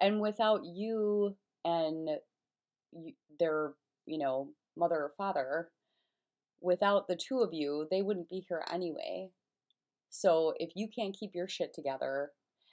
and 0.00 0.20
without 0.20 0.60
you 0.64 1.36
and 1.64 2.08
you, 2.92 3.12
their 3.38 3.72
you 4.06 4.18
know 4.18 4.50
mother 4.76 4.96
or 4.96 5.12
father 5.16 5.70
without 6.60 7.08
the 7.08 7.16
two 7.16 7.40
of 7.40 7.52
you 7.52 7.86
they 7.90 8.02
wouldn't 8.02 8.28
be 8.28 8.44
here 8.48 8.64
anyway 8.72 9.28
so 10.10 10.52
if 10.58 10.70
you 10.74 10.88
can't 10.88 11.16
keep 11.18 11.34
your 11.34 11.48
shit 11.48 11.74
together 11.74 12.30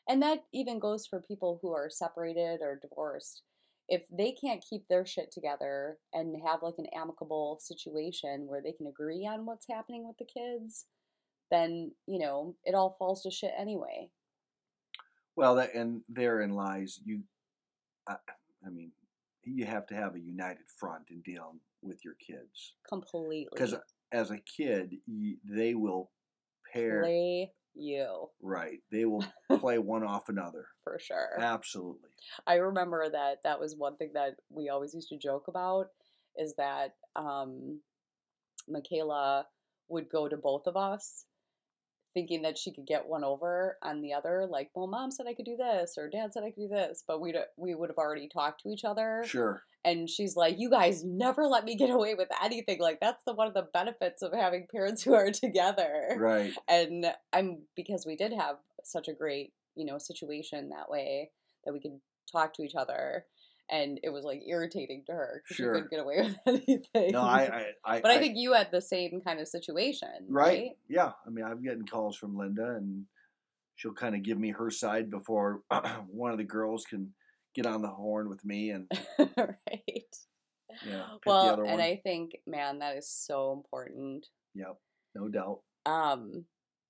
and 0.07 0.21
that 0.21 0.39
even 0.53 0.79
goes 0.79 1.05
for 1.05 1.21
people 1.21 1.59
who 1.61 1.71
are 1.71 1.89
separated 1.89 2.59
or 2.61 2.79
divorced 2.81 3.43
if 3.87 4.03
they 4.15 4.31
can't 4.31 4.63
keep 4.69 4.87
their 4.87 5.05
shit 5.05 5.31
together 5.31 5.97
and 6.13 6.35
have 6.45 6.61
like 6.61 6.75
an 6.77 6.85
amicable 6.95 7.57
situation 7.59 8.45
where 8.47 8.61
they 8.61 8.71
can 8.71 8.85
agree 8.85 9.25
on 9.25 9.45
what's 9.45 9.65
happening 9.69 10.07
with 10.07 10.17
the 10.17 10.25
kids 10.25 10.85
then 11.49 11.91
you 12.05 12.19
know 12.19 12.55
it 12.63 12.75
all 12.75 12.95
falls 12.99 13.23
to 13.23 13.31
shit 13.31 13.51
anyway 13.57 14.09
well, 15.39 15.55
that 15.55 15.73
and 15.73 16.01
therein 16.09 16.53
lies 16.53 16.99
you. 17.05 17.21
I, 18.05 18.15
I 18.65 18.69
mean, 18.69 18.91
you 19.45 19.65
have 19.65 19.87
to 19.87 19.95
have 19.95 20.15
a 20.15 20.19
united 20.19 20.65
front 20.77 21.03
in 21.11 21.21
dealing 21.21 21.61
with 21.81 22.03
your 22.03 22.15
kids 22.15 22.75
completely 22.87 23.49
because 23.53 23.75
as 24.11 24.31
a 24.31 24.39
kid, 24.39 24.95
you, 25.05 25.37
they 25.45 25.75
will 25.75 26.11
pair 26.73 27.01
play 27.01 27.51
you 27.75 28.27
Right. 28.41 28.79
They 28.91 29.05
will 29.05 29.25
play 29.59 29.77
one 29.77 30.03
off 30.03 30.29
another. 30.29 30.65
for 30.83 30.99
sure. 30.99 31.39
Absolutely. 31.39 32.09
I 32.45 32.55
remember 32.55 33.09
that 33.09 33.37
that 33.43 33.59
was 33.59 33.75
one 33.77 33.95
thing 33.97 34.11
that 34.13 34.35
we 34.49 34.69
always 34.69 34.93
used 34.93 35.09
to 35.09 35.17
joke 35.17 35.47
about 35.47 35.87
is 36.37 36.53
that 36.57 36.95
um, 37.15 37.79
Michaela 38.67 39.45
would 39.87 40.09
go 40.09 40.27
to 40.27 40.37
both 40.37 40.67
of 40.67 40.77
us 40.77 41.25
thinking 42.13 42.41
that 42.41 42.57
she 42.57 42.71
could 42.73 42.85
get 42.87 43.07
one 43.07 43.23
over 43.23 43.77
on 43.83 44.01
the 44.01 44.13
other 44.13 44.47
like 44.49 44.69
well 44.73 44.87
mom 44.87 45.11
said 45.11 45.25
i 45.27 45.33
could 45.33 45.45
do 45.45 45.55
this 45.57 45.95
or 45.97 46.09
dad 46.09 46.33
said 46.33 46.43
i 46.43 46.51
could 46.51 46.61
do 46.63 46.67
this 46.67 47.03
but 47.07 47.21
we'd 47.21 47.35
we 47.57 47.75
would 47.75 47.89
have 47.89 47.97
already 47.97 48.27
talked 48.27 48.61
to 48.61 48.69
each 48.69 48.83
other 48.83 49.23
Sure. 49.25 49.61
and 49.85 50.09
she's 50.09 50.35
like 50.35 50.55
you 50.57 50.69
guys 50.69 51.03
never 51.03 51.45
let 51.45 51.65
me 51.65 51.75
get 51.75 51.89
away 51.97 52.15
with 52.15 52.29
anything 52.43 52.79
like 52.79 52.99
that's 52.99 53.23
the 53.25 53.33
one 53.33 53.47
of 53.47 53.53
the 53.53 53.67
benefits 53.73 54.21
of 54.21 54.33
having 54.33 54.67
parents 54.71 55.03
who 55.03 55.13
are 55.13 55.31
together 55.31 56.15
Right. 56.17 56.53
and 56.67 57.05
i'm 57.33 57.59
because 57.75 58.05
we 58.05 58.15
did 58.15 58.33
have 58.33 58.55
such 58.83 59.07
a 59.07 59.13
great 59.13 59.53
you 59.75 59.85
know 59.85 59.97
situation 59.97 60.69
that 60.69 60.89
way 60.89 61.31
that 61.65 61.73
we 61.73 61.79
could 61.79 61.99
talk 62.31 62.53
to 62.55 62.63
each 62.63 62.75
other 62.75 63.25
and 63.71 63.99
it 64.03 64.09
was 64.09 64.23
like 64.25 64.41
irritating 64.47 65.03
to 65.05 65.11
her 65.13 65.41
because 65.43 65.55
Sure. 65.57 65.75
she 65.75 65.81
couldn't 65.81 65.91
get 65.91 65.99
away 65.99 66.21
with 66.45 66.63
anything 66.67 67.11
No, 67.11 67.21
I, 67.21 67.41
I, 67.85 67.95
I 67.97 68.01
but 68.01 68.11
i 68.11 68.17
think 68.19 68.35
you 68.37 68.53
had 68.53 68.71
the 68.71 68.81
same 68.81 69.21
kind 69.21 69.39
of 69.39 69.47
situation 69.47 70.09
right. 70.27 70.45
right, 70.59 70.71
Yeah. 70.87 71.11
I 71.25 71.29
mean, 71.29 71.45
I'm 71.45 71.61
getting 71.61 71.85
calls 71.85 72.17
from 72.17 72.37
Linda, 72.37 72.75
and 72.75 73.05
she'll 73.75 73.93
kind 73.93 74.15
of 74.15 74.23
give 74.23 74.37
me 74.37 74.49
her 74.51 74.69
side 74.71 75.09
before 75.09 75.61
one 76.09 76.31
of 76.31 76.37
the 76.37 76.43
girls 76.43 76.85
can 76.85 77.13
get 77.55 77.65
on 77.65 77.81
the 77.81 77.87
horn 77.89 78.29
with 78.29 78.43
me 78.45 78.69
and 78.71 78.89
right 79.37 80.15
yeah. 80.87 81.05
Well 81.25 81.61
and 81.65 81.81
i 81.81 81.95
think 82.03 82.37
man 82.45 82.79
that 82.79 82.95
is 82.95 83.09
so 83.09 83.53
important 83.53 84.27
Yep. 84.55 84.77
No 85.15 85.27
doubt. 85.29 85.61
um 85.85 86.45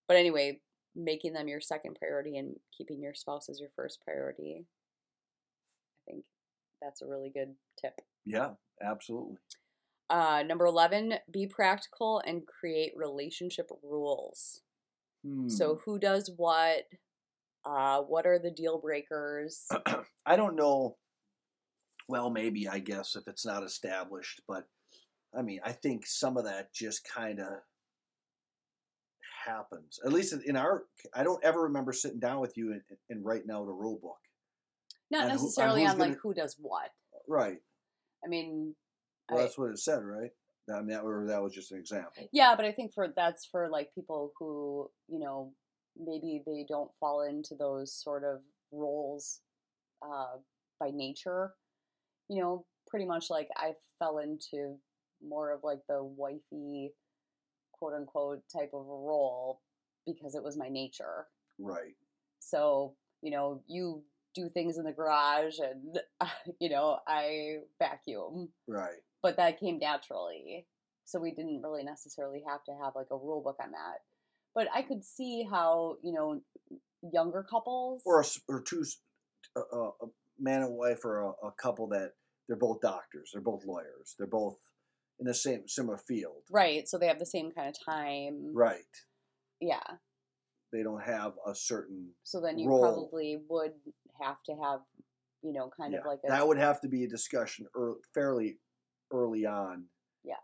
but 0.07 0.17
anyway 0.17 0.59
making 0.95 1.31
them 1.33 1.47
your 1.47 1.61
second 1.61 1.95
priority 1.95 2.37
and 2.37 2.55
keeping 2.77 3.01
your 3.01 3.13
spouse 3.13 3.47
as 3.49 3.59
your 3.59 3.69
first 3.75 4.01
priority 4.03 4.65
i 6.07 6.11
think 6.11 6.25
that's 6.81 7.01
a 7.01 7.07
really 7.07 7.29
good 7.29 7.55
tip 7.79 8.01
Yeah. 8.25 8.51
Absolutely. 8.81 9.37
Uh, 10.09 10.43
number 10.45 10.65
11, 10.65 11.15
be 11.31 11.45
practical 11.45 12.21
and 12.25 12.47
create 12.47 12.93
relationship 12.95 13.69
rules. 13.83 14.61
Hmm. 15.23 15.49
So, 15.49 15.79
who 15.85 15.99
does 15.99 16.31
what? 16.35 16.85
Uh, 17.65 18.01
what 18.01 18.25
are 18.25 18.39
the 18.39 18.49
deal 18.49 18.79
breakers? 18.79 19.67
I 20.25 20.35
don't 20.35 20.55
know. 20.55 20.95
Well, 22.07 22.31
maybe 22.31 22.67
I 22.67 22.79
guess 22.79 23.15
if 23.15 23.27
it's 23.27 23.45
not 23.45 23.63
established, 23.63 24.41
but 24.47 24.63
I 25.37 25.43
mean, 25.43 25.59
I 25.63 25.73
think 25.73 26.07
some 26.07 26.37
of 26.37 26.45
that 26.45 26.73
just 26.73 27.07
kind 27.07 27.39
of 27.39 27.47
happens. 29.45 29.99
At 30.03 30.13
least 30.13 30.33
in 30.45 30.55
our, 30.55 30.85
I 31.13 31.23
don't 31.23 31.43
ever 31.43 31.63
remember 31.63 31.93
sitting 31.93 32.19
down 32.19 32.39
with 32.39 32.57
you 32.57 32.71
and, 32.71 32.81
and 33.11 33.23
writing 33.23 33.51
out 33.51 33.67
a 33.67 33.71
rule 33.71 33.99
book. 34.01 34.17
Not 35.11 35.21
And 35.23 35.29
necessarily 35.31 35.81
who's 35.81 35.91
on 35.91 35.97
gonna- 35.97 36.09
like 36.11 36.19
who 36.19 36.33
does 36.33 36.55
what. 36.59 36.91
Right. 37.27 37.61
I 38.23 38.27
mean, 38.27 38.75
Well, 39.29 39.39
I- 39.39 39.43
that's 39.43 39.57
what 39.57 39.71
it 39.71 39.79
said, 39.79 40.03
right? 40.03 40.31
I 40.69 40.77
mean, 40.81 40.87
that, 40.89 41.03
or 41.03 41.25
that 41.25 41.41
was 41.41 41.53
just 41.53 41.71
an 41.71 41.79
example. 41.79 42.27
yeah, 42.31 42.55
but 42.55 42.63
I 42.65 42.71
think 42.71 42.93
for 42.93 43.07
that's 43.07 43.45
for 43.45 43.69
like 43.69 43.93
people 43.95 44.33
who, 44.37 44.91
you 45.07 45.17
know, 45.19 45.55
maybe 45.95 46.43
they 46.45 46.63
don't 46.67 46.93
fall 46.99 47.21
into 47.23 47.55
those 47.55 47.91
sort 47.93 48.23
of 48.23 48.43
roles 48.71 49.41
uh, 50.03 50.37
by 50.79 50.91
nature. 50.91 51.55
You 52.27 52.41
know, 52.41 52.65
pretty 52.87 53.05
much 53.05 53.29
like 53.31 53.49
I 53.55 53.75
fell 53.97 54.19
into 54.19 54.79
more 55.21 55.51
of 55.51 55.63
like 55.63 55.79
the 55.87 56.03
wifey, 56.03 56.93
quote 57.73 57.93
unquote, 57.93 58.43
type 58.47 58.69
of 58.73 58.85
role 58.85 59.61
because 60.05 60.35
it 60.35 60.43
was 60.43 60.55
my 60.55 60.69
nature. 60.69 61.27
Right. 61.57 61.95
So, 62.39 62.95
you 63.21 63.31
know, 63.31 63.63
you 63.67 64.03
do 64.35 64.49
things 64.49 64.77
in 64.77 64.83
the 64.83 64.91
garage 64.91 65.55
and, 65.59 65.99
you 66.59 66.69
know, 66.69 66.99
I 67.07 67.57
vacuum 67.79 68.49
Right. 68.67 68.99
but 69.23 69.37
that 69.37 69.59
came 69.59 69.79
naturally. 69.79 70.65
So 71.05 71.19
we 71.19 71.31
didn't 71.31 71.61
really 71.63 71.83
necessarily 71.83 72.43
have 72.47 72.63
to 72.65 72.71
have 72.83 72.93
like 72.95 73.07
a 73.11 73.17
rule 73.17 73.41
book 73.43 73.57
on 73.63 73.71
that. 73.71 73.99
But 74.53 74.67
I 74.73 74.81
could 74.83 75.03
see 75.03 75.43
how, 75.49 75.97
you 76.03 76.13
know, 76.13 76.41
younger 77.11 77.43
couples 77.49 78.03
Or 78.05 78.21
a, 78.21 78.25
or 78.47 78.61
two, 78.61 78.83
a 79.55 79.59
a 79.61 79.91
man 80.39 80.61
and 80.63 80.75
wife, 80.75 81.03
or 81.03 81.19
a, 81.19 81.47
a 81.47 81.51
couple 81.61 81.87
that 81.89 82.11
they're 82.47 82.57
both 82.57 82.81
doctors, 82.81 83.31
they're 83.33 83.41
both 83.41 83.65
lawyers, 83.65 84.15
they're 84.17 84.27
both 84.27 84.57
in 85.19 85.25
the 85.25 85.33
same 85.33 85.67
similar 85.67 85.97
field. 85.97 86.43
right, 86.51 86.87
so 86.87 86.97
they 86.97 87.07
have 87.07 87.19
the 87.19 87.25
same 87.25 87.51
kind 87.51 87.67
of 87.69 87.75
time. 87.83 88.51
Right. 88.53 88.79
Yeah. 89.59 89.81
They 90.71 90.83
don't 90.83 91.01
have 91.03 91.33
a 91.47 91.53
certain 91.55 92.09
So 92.23 92.39
then 92.39 92.57
you 92.59 92.69
Role. 92.69 92.79
probably 92.81 93.41
would 93.49 93.73
have 94.21 94.37
to 94.45 94.53
have, 94.63 94.79
you 95.41 95.53
know, 95.53 95.69
kind 95.75 95.93
yeah, 95.93 95.99
of 95.99 96.05
like 96.05 96.19
a 96.25 96.29
that 96.29 96.47
would 96.47 96.57
have 96.57 96.81
to 96.81 96.87
be 96.87 97.03
a 97.03 97.07
discussion 97.07 97.65
ear 97.77 97.95
fairly 98.13 98.57
early 99.11 99.45
on. 99.45 99.85
Yeah. 100.23 100.35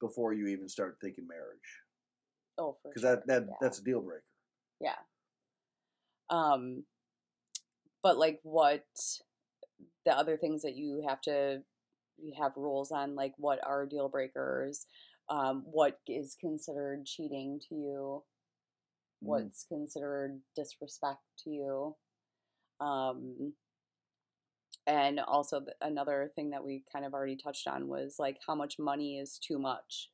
Before 0.00 0.32
you 0.32 0.48
even 0.48 0.68
start 0.68 0.98
thinking 1.00 1.26
marriage, 1.28 1.80
oh 2.58 2.76
for 2.82 2.90
because 2.90 3.02
sure. 3.02 3.16
that 3.16 3.26
that 3.26 3.44
yeah. 3.48 3.56
that's 3.60 3.78
a 3.78 3.84
deal 3.84 4.00
breaker. 4.00 4.24
Yeah. 4.80 4.96
Um 6.30 6.84
but 8.02 8.18
like 8.18 8.40
what 8.42 8.84
the 10.04 10.16
other 10.16 10.36
things 10.36 10.62
that 10.62 10.76
you 10.76 11.04
have 11.08 11.20
to 11.22 11.62
you 12.18 12.32
have 12.40 12.52
rules 12.56 12.90
on 12.90 13.14
like 13.14 13.34
what 13.36 13.60
are 13.64 13.86
deal 13.86 14.08
breakers, 14.08 14.86
um 15.28 15.62
what 15.66 16.00
is 16.08 16.36
considered 16.40 17.06
cheating 17.06 17.60
to 17.68 17.74
you, 17.76 18.22
Mm. 19.22 19.26
what's 19.26 19.64
considered 19.64 20.40
disrespect 20.56 21.20
to 21.44 21.50
you. 21.50 21.96
Um 22.82 23.52
and 24.86 25.20
also 25.20 25.60
th- 25.60 25.76
another 25.80 26.32
thing 26.34 26.50
that 26.50 26.64
we 26.64 26.82
kind 26.92 27.04
of 27.04 27.14
already 27.14 27.36
touched 27.36 27.68
on 27.68 27.86
was 27.86 28.16
like 28.18 28.38
how 28.46 28.54
much 28.54 28.78
money 28.78 29.18
is 29.18 29.38
too 29.38 29.58
much 29.58 30.10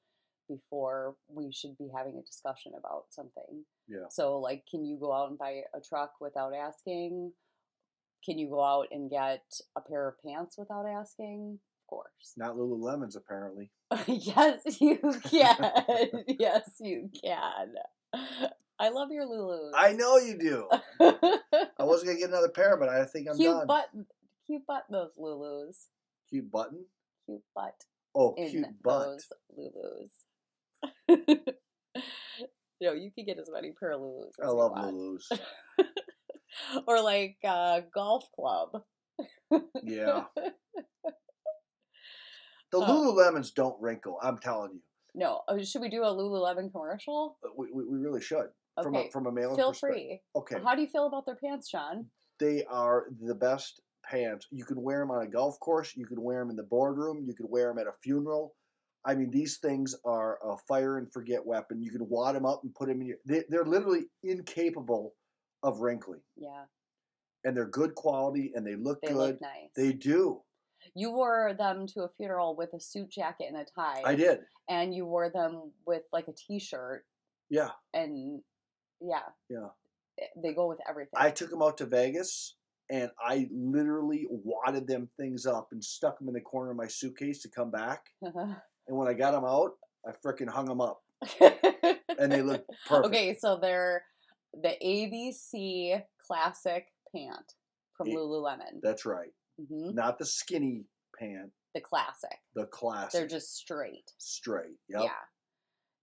before 0.48 1.16
we 1.28 1.52
should 1.52 1.76
be 1.78 1.88
having 1.94 2.18
a 2.18 2.22
discussion 2.22 2.72
about 2.78 3.04
something. 3.10 3.64
Yeah. 3.86 4.08
So, 4.10 4.38
like, 4.38 4.64
can 4.70 4.84
you 4.84 4.98
go 4.98 5.12
out 5.12 5.30
and 5.30 5.38
buy 5.38 5.60
a 5.74 5.80
truck 5.80 6.12
without 6.20 6.52
asking? 6.54 7.32
Can 8.24 8.38
you 8.38 8.48
go 8.48 8.62
out 8.62 8.88
and 8.90 9.10
get 9.10 9.42
a 9.76 9.80
pair 9.80 10.08
of 10.08 10.14
pants 10.24 10.56
without 10.58 10.86
asking? 10.86 11.58
Of 11.84 11.86
course. 11.88 12.34
Not 12.36 12.56
Lululemons, 12.56 13.16
apparently. 13.16 13.70
yes, 14.06 14.80
you 14.80 14.98
can. 15.24 16.24
yes, 16.26 16.70
you 16.80 17.10
can. 17.22 17.74
I 18.80 18.90
love 18.90 19.10
your 19.10 19.26
Lulus. 19.26 19.70
I 19.74 19.92
know 19.92 20.16
you 20.18 20.38
do. 20.38 20.68
I 21.00 21.82
wasn't 21.84 22.08
gonna 22.08 22.18
get 22.18 22.28
another 22.28 22.48
pair, 22.48 22.76
but 22.76 22.88
I 22.88 23.04
think 23.04 23.28
I'm 23.28 23.36
cute 23.36 23.50
done. 23.50 23.66
butt, 23.66 23.88
cute 24.46 24.62
butt. 24.66 24.84
Those 24.90 25.10
Lulus. 25.18 25.86
Cute 26.30 26.50
button. 26.50 26.84
Cute 27.26 27.42
butt 27.54 27.74
Oh, 28.14 28.34
cute 28.34 28.66
butt. 28.82 29.06
those 29.06 29.26
Lulus. 29.58 30.10
no, 32.80 32.92
you 32.92 33.10
can 33.10 33.24
get 33.24 33.38
as 33.38 33.50
many 33.52 33.72
pair 33.78 33.92
of 33.92 34.00
Lulus. 34.00 34.32
I 34.42 34.48
love. 34.48 34.72
Lulus. 34.72 35.24
or 36.86 37.00
like 37.02 37.36
uh, 37.46 37.80
golf 37.94 38.24
club. 38.34 38.82
Yeah. 39.82 40.24
The 42.70 42.80
Uh, 42.80 42.86
Lululemons 42.86 43.54
don't 43.54 43.80
wrinkle. 43.80 44.18
I'm 44.22 44.36
telling 44.36 44.72
you. 44.74 44.80
No, 45.14 45.40
oh, 45.48 45.62
should 45.64 45.80
we 45.80 45.88
do 45.88 46.02
a 46.04 46.08
Lululemon 46.14 46.70
commercial? 46.70 47.38
Uh, 47.42 47.48
We, 47.56 47.68
we, 47.72 47.82
we 47.86 47.96
really 47.96 48.20
should. 48.20 48.48
From 48.82 48.94
a 48.94 49.10
from 49.10 49.26
a 49.26 49.32
male 49.32 49.54
feel 49.56 49.70
perspective. 49.70 49.98
free. 50.02 50.20
Okay. 50.36 50.56
How 50.64 50.74
do 50.74 50.82
you 50.82 50.88
feel 50.88 51.06
about 51.06 51.26
their 51.26 51.36
pants, 51.36 51.70
John? 51.70 52.06
They 52.40 52.64
are 52.64 53.06
the 53.22 53.34
best 53.34 53.80
pants. 54.04 54.46
You 54.50 54.64
can 54.64 54.80
wear 54.82 55.00
them 55.00 55.10
on 55.10 55.22
a 55.22 55.26
golf 55.28 55.58
course. 55.60 55.92
You 55.96 56.06
can 56.06 56.20
wear 56.22 56.40
them 56.40 56.50
in 56.50 56.56
the 56.56 56.62
boardroom. 56.62 57.24
You 57.26 57.34
can 57.34 57.46
wear 57.48 57.68
them 57.68 57.78
at 57.78 57.86
a 57.86 57.92
funeral. 58.02 58.54
I 59.04 59.14
mean, 59.14 59.30
these 59.30 59.58
things 59.58 59.94
are 60.04 60.38
a 60.44 60.56
fire 60.68 60.98
and 60.98 61.10
forget 61.12 61.44
weapon. 61.44 61.82
You 61.82 61.90
can 61.90 62.08
wad 62.08 62.34
them 62.34 62.44
up 62.46 62.60
and 62.64 62.74
put 62.74 62.88
them 62.88 63.00
in 63.00 63.06
your. 63.08 63.16
They, 63.26 63.44
they're 63.48 63.64
literally 63.64 64.04
incapable 64.22 65.14
of 65.62 65.80
wrinkling, 65.80 66.20
Yeah, 66.36 66.64
and 67.44 67.56
they're 67.56 67.66
good 67.68 67.94
quality 67.96 68.52
and 68.54 68.64
they 68.66 68.76
look 68.76 69.00
good. 69.02 69.10
they 69.10 69.14
good. 69.14 69.18
look 69.18 69.40
nice. 69.40 69.70
They 69.76 69.92
do. 69.92 70.42
you 70.94 71.10
wore 71.10 71.54
them 71.58 71.86
to 71.94 72.02
a 72.02 72.08
funeral 72.16 72.54
with 72.56 72.72
a 72.74 72.80
suit 72.80 73.10
jacket 73.10 73.46
and 73.48 73.56
a 73.56 73.64
tie. 73.74 74.02
I 74.04 74.14
did. 74.14 74.40
And 74.68 74.94
you 74.94 75.06
wore 75.06 75.30
them 75.30 75.72
with 75.86 76.02
like 76.12 76.28
a 76.28 76.32
t-shirt 76.32 77.04
Yeah. 77.50 77.70
and 77.94 78.40
yeah. 79.00 79.20
Yeah. 79.48 79.68
Eh, 80.20 80.26
They 80.42 80.52
go 80.54 80.66
with 80.68 80.78
everything. 80.88 81.12
I 81.16 81.30
took 81.30 81.50
them 81.50 81.62
out 81.62 81.78
to 81.78 81.86
Vegas 81.86 82.54
and 82.90 83.10
I 83.20 83.48
literally 83.52 84.26
wadded 84.30 84.86
them 84.86 85.08
things 85.18 85.46
up 85.46 85.68
and 85.72 85.82
stuck 85.84 86.18
them 86.18 86.28
in 86.28 86.34
the 86.34 86.40
corner 86.40 86.70
of 86.70 86.76
my 86.76 86.86
suitcase 86.86 87.42
to 87.42 87.48
come 87.50 87.70
back. 87.70 88.06
And 88.88 88.96
when 88.96 89.06
I 89.06 89.12
got 89.12 89.32
them 89.32 89.44
out, 89.44 89.72
I 90.06 90.12
freaking 90.24 90.48
hung 90.48 90.64
them 90.64 90.80
up 90.80 91.02
and 92.18 92.32
they 92.32 92.40
look 92.40 92.64
perfect. 92.86 93.06
Okay, 93.14 93.36
so 93.38 93.58
they're 93.60 94.02
the 94.54 94.74
ABC 94.82 96.02
classic 96.26 96.86
pant 97.14 97.52
from 97.98 98.08
A- 98.08 98.14
Lululemon. 98.14 98.80
That's 98.82 99.04
right. 99.04 99.28
hmm 99.58 99.90
Not 99.94 100.18
the 100.18 100.24
skinny 100.24 100.84
pant, 101.18 101.50
The 101.74 101.82
classic. 101.82 102.38
the 102.54 102.64
classic. 102.64 103.12
They're 103.12 103.28
just 103.28 103.54
straight. 103.58 104.10
straight. 104.16 104.78
Yep. 104.88 105.02
Yeah. 105.02 105.10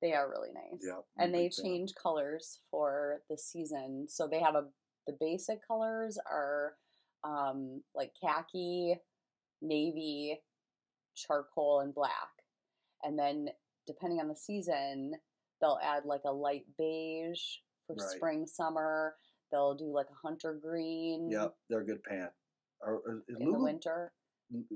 They 0.05 0.13
are 0.13 0.29
really 0.29 0.49
nice. 0.53 0.83
Yeah, 0.85 0.99
and 1.17 1.33
they 1.33 1.49
change 1.49 1.93
colors 1.95 2.59
for 2.69 3.21
the 3.27 3.39
season. 3.39 4.05
So 4.07 4.27
they 4.27 4.39
have 4.39 4.53
a 4.53 4.65
the 5.07 5.17
basic 5.19 5.67
colors 5.67 6.19
are 6.29 6.73
um 7.23 7.81
like 7.95 8.11
khaki, 8.21 8.97
navy, 9.63 10.39
charcoal, 11.15 11.79
and 11.79 11.91
black. 11.91 12.29
And 13.03 13.17
then 13.17 13.49
depending 13.87 14.19
on 14.19 14.27
the 14.27 14.35
season, 14.35 15.13
they'll 15.59 15.79
add 15.81 16.05
like 16.05 16.21
a 16.23 16.31
light 16.31 16.65
beige 16.77 17.41
for 17.87 17.95
Right. 17.95 18.15
spring, 18.15 18.45
summer. 18.45 19.15
They'll 19.51 19.73
do 19.73 19.91
like 19.91 20.07
a 20.11 20.27
hunter 20.27 20.53
green 20.53 21.31
Yep, 21.31 21.55
they're 21.67 21.81
a 21.81 21.85
good 21.85 22.03
pant. 22.03 22.31
Or, 22.79 22.97
or 22.97 23.23
in 23.27 23.51
the 23.51 23.59
winter. 23.59 24.11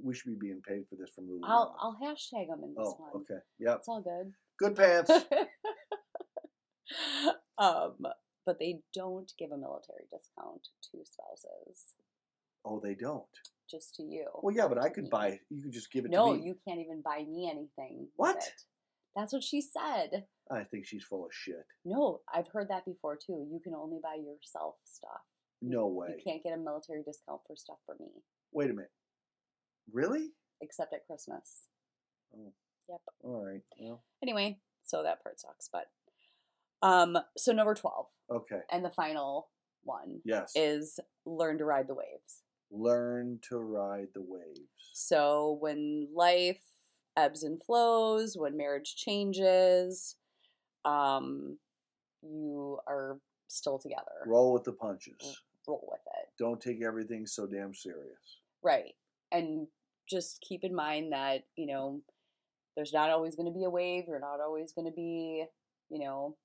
We 0.02 0.16
should 0.16 0.40
be 0.40 0.48
being 0.48 0.62
paid 0.68 0.88
for 0.90 0.96
this 0.96 1.12
from 1.12 1.30
Lulu. 1.30 1.42
I'll 1.44 1.76
I'll 1.80 2.00
hashtag 2.02 2.48
them 2.48 2.64
in 2.64 2.74
this 2.74 2.88
oh, 2.88 2.98
one. 2.98 3.12
okay. 3.22 3.42
Yep. 3.60 3.78
It's 3.78 3.88
all 3.88 4.02
good. 4.02 4.34
Good 4.60 4.76
pants. 4.76 5.12
um, 7.58 7.96
but 8.46 8.58
they 8.60 8.80
don't 8.94 9.32
give 9.38 9.52
a 9.52 9.58
military 9.58 10.06
discount 10.12 10.68
to 10.92 10.98
spouses, 11.06 11.94
oh, 12.66 12.80
they 12.84 12.96
don't. 12.96 13.24
just 13.70 13.96
to 13.96 14.04
you. 14.04 14.26
Well, 14.42 14.56
yeah, 14.56 14.68
but 14.68 14.80
I 14.80 14.90
could 14.90 15.06
me. 15.06 15.10
buy. 15.12 15.40
You 15.50 15.64
could 15.64 15.74
just 15.74 15.92
give 15.92 16.06
it 16.06 16.12
No, 16.12 16.34
to 16.34 16.40
me. 16.40 16.46
you 16.48 16.56
can't 16.68 16.80
even 16.80 17.02
buy 17.04 17.24
me 17.30 17.50
anything. 17.50 18.08
What? 18.16 18.42
That's 19.16 19.34
what 19.34 19.44
she 19.44 19.62
said. 19.62 20.26
I 20.52 20.64
think 20.64 20.86
she's 20.86 21.04
full 21.04 21.26
of 21.26 21.32
shit. 21.34 21.66
No, 21.86 22.22
I've 22.34 22.48
heard 22.52 22.70
that 22.70 22.86
before 22.86 23.16
too. 23.18 23.46
You 23.52 23.60
can 23.64 23.74
only 23.76 24.00
buy 24.02 24.16
yourself 24.16 24.76
stuff. 24.86 25.22
No 25.62 25.88
way. 25.88 26.16
You 26.18 26.24
can't 26.24 26.44
get 26.44 26.54
a 26.54 26.58
military 26.58 27.04
discount 27.06 27.42
for 27.46 27.56
stuff 27.56 27.78
for 27.86 27.96
me, 28.00 28.08
Wait 28.52 28.70
a 28.70 28.74
minute. 28.74 28.92
Really? 29.92 30.30
except 30.62 30.94
at 30.94 31.06
Christmas. 31.06 31.64
All 33.24 33.44
right. 33.46 33.62
Well, 33.80 34.04
Anyway, 34.22 34.60
so 34.86 35.04
that 35.04 35.24
part 35.24 35.40
sucks. 35.40 35.70
But 35.72 35.86
um, 36.82 37.18
so 37.38 37.52
number 37.52 37.74
twelve 37.76 38.08
okay. 38.32 38.62
and 38.72 38.84
the 38.84 38.90
final 38.90 39.50
one 39.84 40.22
Yes. 40.26 40.52
is 40.56 41.00
learn 41.26 41.58
to 41.58 41.66
ride 41.66 41.88
the 41.88 41.94
waves. 41.96 42.44
Learn 42.72 43.40
to 43.50 43.58
ride 43.58 44.10
the 44.14 44.22
waves. 44.22 44.60
So 44.94 45.58
when 45.60 46.08
life 46.14 46.62
ebbs 47.18 47.44
and 47.44 47.62
flows, 47.62 48.36
when 48.38 48.56
marriage 48.58 48.96
changes, 48.96 50.16
um, 50.86 51.58
you 52.22 52.78
are 52.88 53.20
still 53.48 53.80
together. 53.80 54.24
Roll 54.28 54.54
with 54.54 54.64
the 54.64 54.72
punches. 54.74 55.42
Roll 55.68 55.88
with 55.90 56.02
it. 56.22 56.30
Don't 56.38 56.62
take 56.62 56.84
everything 56.84 57.26
so 57.26 57.48
damn 57.48 57.74
serious. 57.74 58.40
Right. 58.64 58.94
And 59.32 59.68
just 60.10 60.42
keep 60.48 60.64
in 60.64 60.76
mind 60.76 61.12
that, 61.14 61.44
you 61.56 61.66
know, 61.68 62.02
there's 62.76 62.94
not 62.94 63.10
always 63.10 63.36
going 63.36 63.52
to 63.52 63.58
be 63.58 63.66
a 63.66 63.70
wave. 63.70 64.06
You're 64.08 64.20
not 64.20 64.40
always 64.40 64.72
going 64.74 64.88
to 64.88 64.94
be, 64.94 65.46
you 65.90 66.00
know, 66.00 66.36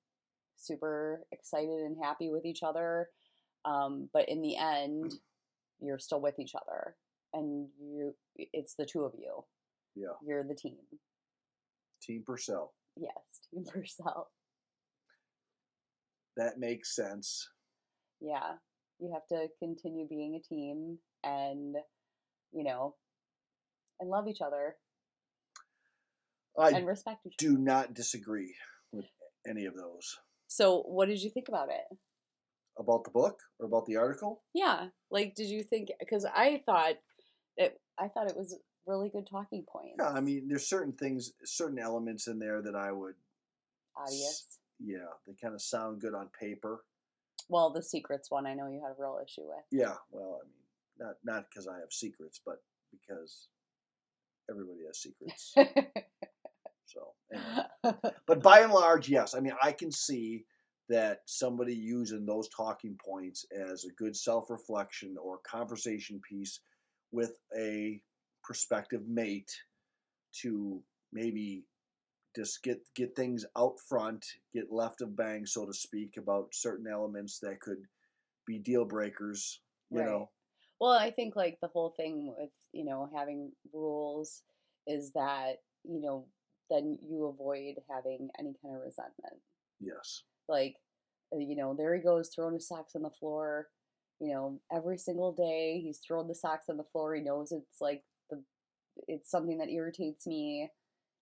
super 0.57 1.25
excited 1.31 1.81
and 1.81 1.97
happy 2.01 2.29
with 2.29 2.45
each 2.45 2.63
other. 2.63 3.09
Um, 3.63 4.09
but 4.13 4.27
in 4.29 4.41
the 4.41 4.57
end, 4.57 5.13
you're 5.79 5.99
still 5.99 6.21
with 6.21 6.39
each 6.39 6.53
other. 6.55 6.95
And 7.33 7.67
you, 7.79 8.15
it's 8.35 8.75
the 8.75 8.85
two 8.85 9.03
of 9.03 9.13
you. 9.17 9.43
Yeah. 9.95 10.15
You're 10.25 10.43
the 10.43 10.55
team. 10.55 10.77
Team 12.01 12.23
Purcell. 12.25 12.73
Yes, 12.95 13.13
team 13.53 13.63
Purcell. 13.65 14.29
That 16.37 16.59
makes 16.59 16.95
sense. 16.95 17.47
Yeah. 18.21 18.53
You 18.99 19.11
have 19.13 19.27
to 19.27 19.47
continue 19.59 20.07
being 20.07 20.35
a 20.35 20.47
team 20.47 20.97
and, 21.23 21.75
you 22.53 22.63
know, 22.63 22.95
and 23.99 24.09
love 24.09 24.27
each 24.27 24.41
other 24.41 24.75
I 26.57 26.69
and 26.69 26.87
respect 26.87 27.25
each 27.25 27.35
other. 27.39 27.51
do 27.51 27.57
not 27.57 27.93
disagree 27.93 28.55
with 28.91 29.05
any 29.47 29.65
of 29.65 29.75
those. 29.75 30.17
So, 30.47 30.81
what 30.87 31.07
did 31.07 31.21
you 31.21 31.29
think 31.29 31.47
about 31.49 31.69
it? 31.69 31.97
About 32.77 33.03
the 33.03 33.11
book 33.11 33.39
or 33.59 33.67
about 33.67 33.85
the 33.85 33.95
article? 33.97 34.43
Yeah, 34.53 34.87
like, 35.09 35.35
did 35.35 35.47
you 35.49 35.63
think? 35.63 35.89
Because 35.99 36.25
I 36.25 36.61
thought 36.65 36.95
it. 37.57 37.79
I 37.97 38.07
thought 38.09 38.29
it 38.29 38.35
was 38.37 38.57
really 38.85 39.09
good 39.09 39.27
talking 39.29 39.65
points. 39.67 39.95
Yeah, 39.99 40.09
I 40.09 40.21
mean, 40.21 40.47
there's 40.47 40.69
certain 40.69 40.93
things, 40.93 41.31
certain 41.43 41.79
elements 41.79 42.27
in 42.27 42.39
there 42.39 42.61
that 42.61 42.75
I 42.75 42.91
would, 42.91 43.15
obvious. 43.97 44.57
yeah, 44.79 45.07
they 45.25 45.33
kind 45.41 45.55
of 45.55 45.61
sound 45.61 46.01
good 46.01 46.13
on 46.13 46.29
paper. 46.39 46.83
Well, 47.49 47.71
the 47.71 47.83
secrets 47.83 48.29
one, 48.31 48.45
I 48.45 48.53
know 48.53 48.67
you 48.67 48.81
had 48.81 48.91
a 48.91 49.01
real 49.01 49.19
issue 49.23 49.47
with. 49.47 49.63
Yeah, 49.71 49.95
well, 50.11 50.41
I 50.41 50.47
mean, 50.47 50.65
not 50.99 51.15
not 51.23 51.45
because 51.49 51.67
I 51.67 51.79
have 51.79 51.91
secrets, 51.91 52.39
but 52.45 52.57
because 52.91 53.47
everybody 54.49 54.79
has 54.85 55.01
secrets. 55.01 55.53
so, 56.95 57.13
anyway. 57.33 57.63
but 58.27 58.41
by 58.41 58.61
and 58.61 58.71
large, 58.73 59.09
yes. 59.09 59.35
I 59.35 59.39
mean, 59.39 59.53
I 59.61 59.71
can 59.71 59.91
see 59.91 60.45
that 60.89 61.21
somebody 61.25 61.73
using 61.75 62.25
those 62.25 62.47
talking 62.49 62.97
points 63.03 63.45
as 63.51 63.85
a 63.85 63.93
good 63.93 64.15
self 64.15 64.49
reflection 64.49 65.15
or 65.21 65.39
conversation 65.39 66.21
piece 66.27 66.59
with 67.11 67.37
a 67.57 67.99
prospective 68.43 69.07
mate 69.07 69.51
to 70.41 70.81
maybe 71.11 71.65
just 72.35 72.61
get 72.63 72.79
get 72.95 73.15
things 73.15 73.45
out 73.57 73.79
front, 73.87 74.25
get 74.53 74.71
left 74.71 75.01
of 75.01 75.15
bang, 75.15 75.45
so 75.45 75.65
to 75.65 75.73
speak, 75.73 76.17
about 76.17 76.53
certain 76.53 76.87
elements 76.91 77.39
that 77.39 77.59
could 77.61 77.83
be 78.45 78.59
deal 78.59 78.85
breakers. 78.85 79.61
You 79.91 79.99
Right. 79.99 80.05
know, 80.09 80.29
well, 80.79 80.91
I 80.91 81.11
think 81.11 81.35
like 81.35 81.57
the 81.61 81.69
whole 81.69 81.91
thing 81.91 82.33
with 82.37 82.51
you 82.73 82.85
know 82.85 83.09
having 83.15 83.51
rules 83.73 84.43
is 84.87 85.11
that 85.13 85.57
you 85.83 86.01
know 86.01 86.27
then 86.69 86.97
you 87.07 87.25
avoid 87.25 87.75
having 87.89 88.29
any 88.39 88.53
kind 88.61 88.75
of 88.75 88.81
resentment. 88.81 89.41
yes, 89.79 90.23
like 90.47 90.75
uh, 91.33 91.39
you 91.39 91.55
know 91.55 91.73
there 91.73 91.95
he 91.95 92.01
goes 92.01 92.29
throwing 92.33 92.53
his 92.53 92.67
socks 92.67 92.95
on 92.95 93.03
the 93.03 93.09
floor. 93.09 93.67
You 94.19 94.33
know 94.33 94.59
every 94.71 94.97
single 94.97 95.33
day 95.33 95.81
he's 95.83 95.99
throwing 95.99 96.27
the 96.27 96.35
socks 96.35 96.65
on 96.69 96.77
the 96.77 96.83
floor. 96.91 97.15
He 97.15 97.21
knows 97.21 97.51
it's 97.51 97.81
like 97.81 98.03
the 98.29 98.43
it's 99.07 99.29
something 99.29 99.57
that 99.57 99.69
irritates 99.69 100.25
me 100.25 100.69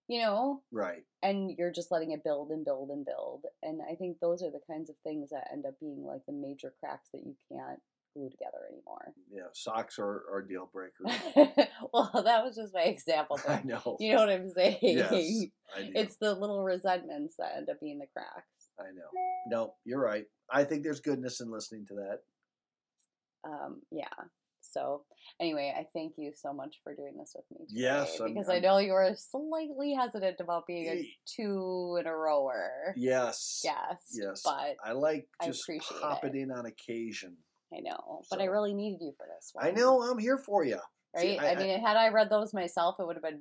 you 0.08 0.20
know? 0.20 0.62
Right. 0.70 1.02
and 1.22 1.50
you're 1.56 1.72
just 1.72 1.90
letting 1.90 2.10
it 2.12 2.24
build 2.24 2.50
and 2.50 2.64
build 2.64 2.90
and 2.90 3.04
build. 3.04 3.44
And 3.62 3.80
i 3.90 3.94
think 3.94 4.18
those 4.20 4.42
are 4.42 4.50
the 4.50 4.60
kinds 4.70 4.90
of 4.90 4.96
things 5.02 5.30
that 5.30 5.48
end 5.52 5.64
up 5.66 5.80
being 5.80 6.04
like 6.04 6.20
the 6.26 6.32
major 6.32 6.74
cracks 6.80 7.08
that 7.12 7.22
you 7.24 7.34
can't 7.50 7.80
glue 8.14 8.30
together 8.30 8.58
anymore 8.70 9.12
Yeah, 9.30 9.48
socks 9.52 9.98
are, 9.98 10.22
are 10.32 10.42
deal 10.42 10.70
breakers. 10.72 11.10
well 11.92 12.10
that 12.24 12.44
was 12.44 12.56
just 12.56 12.72
my 12.72 12.82
example 12.82 13.38
I 13.48 13.60
know. 13.64 13.96
you 14.00 14.12
know 14.14 14.20
what 14.20 14.30
i'm 14.30 14.48
saying 14.50 14.78
Yes, 14.82 15.12
I 15.76 15.82
do. 15.82 15.92
it's 15.94 16.16
the 16.16 16.34
little 16.34 16.62
resentments 16.62 17.34
that 17.38 17.52
end 17.56 17.68
up 17.68 17.80
being 17.80 17.98
the 17.98 18.06
cracks 18.12 18.46
I 18.76 18.86
know. 18.92 19.06
No, 19.46 19.74
you're 19.84 20.00
right. 20.02 20.24
I 20.50 20.64
think 20.64 20.82
there's 20.82 20.98
goodness 21.00 21.40
in 21.40 21.48
listening 21.48 21.86
to 21.86 21.94
that. 21.94 22.18
um, 23.48 23.82
yeah. 23.92 24.08
So 24.62 25.04
anyway, 25.40 25.72
I 25.78 25.86
thank 25.94 26.14
you 26.16 26.32
so 26.34 26.52
much 26.52 26.80
for 26.82 26.92
doing 26.92 27.12
this 27.16 27.36
with 27.36 27.44
me. 27.52 27.66
Today, 27.68 27.82
Yes, 27.82 28.20
I'm- 28.20 28.32
because 28.34 28.48
i 28.48 28.54
I'm- 28.54 28.62
know 28.62 28.78
you 28.78 28.92
were 28.94 29.14
slightly 29.16 29.94
hesitant 29.94 30.40
about 30.40 30.66
being 30.66 30.88
a 30.88 31.08
two 31.24 31.98
in 32.00 32.06
a 32.08 32.16
rower. 32.16 32.94
Yes. 32.96 33.60
Yes. 33.62 34.02
Yes. 34.12 34.42
But 34.44 34.74
I 34.84 34.90
like 34.92 35.28
just 35.44 35.62
popping 36.00 36.34
it. 36.34 36.40
in 36.42 36.50
on 36.50 36.66
occasion. 36.66 37.36
I 37.76 37.80
know. 37.80 38.22
But 38.30 38.40
I 38.40 38.44
really 38.44 38.72
needed 38.74 39.00
you 39.00 39.12
for 39.16 39.26
this 39.36 39.50
one. 39.52 39.66
I 39.66 39.70
know. 39.70 40.02
I'm 40.02 40.18
here 40.18 40.38
for 40.38 40.64
you. 40.64 40.78
Right? 41.14 41.22
See, 41.22 41.38
I, 41.38 41.52
I- 41.52 41.54
mean, 41.56 41.80
had 41.80 41.96
I 41.96 42.08
read 42.08 42.30
those 42.30 42.52
myself, 42.54 42.96
it 42.98 43.06
would 43.06 43.16
have 43.16 43.22
been 43.22 43.40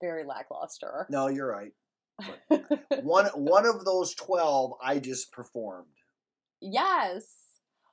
very 0.00 0.24
lackluster. 0.24 1.06
No, 1.10 1.28
you're 1.28 1.48
right. 1.48 1.72
One 3.02 3.26
one 3.34 3.66
of 3.66 3.84
those 3.84 4.14
twelve, 4.14 4.72
I 4.82 4.98
just 4.98 5.32
performed. 5.32 5.88
yes. 6.60 7.42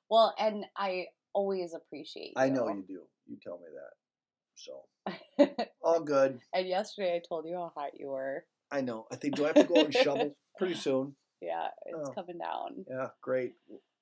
Well, 0.09 0.33
and 0.37 0.65
I 0.77 1.05
always 1.33 1.73
appreciate 1.73 2.33
you. 2.35 2.41
I 2.41 2.49
know 2.49 2.67
you 2.67 2.83
do. 2.87 3.01
You 3.27 3.37
tell 3.41 3.57
me 3.59 3.65
that. 3.73 5.47
So 5.47 5.65
all 5.83 6.01
good. 6.01 6.39
and 6.53 6.67
yesterday 6.67 7.15
I 7.15 7.21
told 7.27 7.45
you 7.47 7.55
how 7.55 7.71
hot 7.75 7.91
you 7.99 8.09
were. 8.09 8.45
I 8.71 8.81
know. 8.81 9.07
I 9.11 9.15
think 9.15 9.35
do 9.35 9.43
I 9.45 9.47
have 9.47 9.55
to 9.55 9.63
go 9.63 9.75
and 9.81 9.93
shovel 9.93 10.35
pretty 10.57 10.75
soon? 10.75 11.15
Yeah, 11.41 11.67
it's 11.85 12.09
Oh. 12.09 12.11
coming 12.13 12.37
down. 12.37 12.85
Yeah, 12.89 13.07
great. 13.21 13.53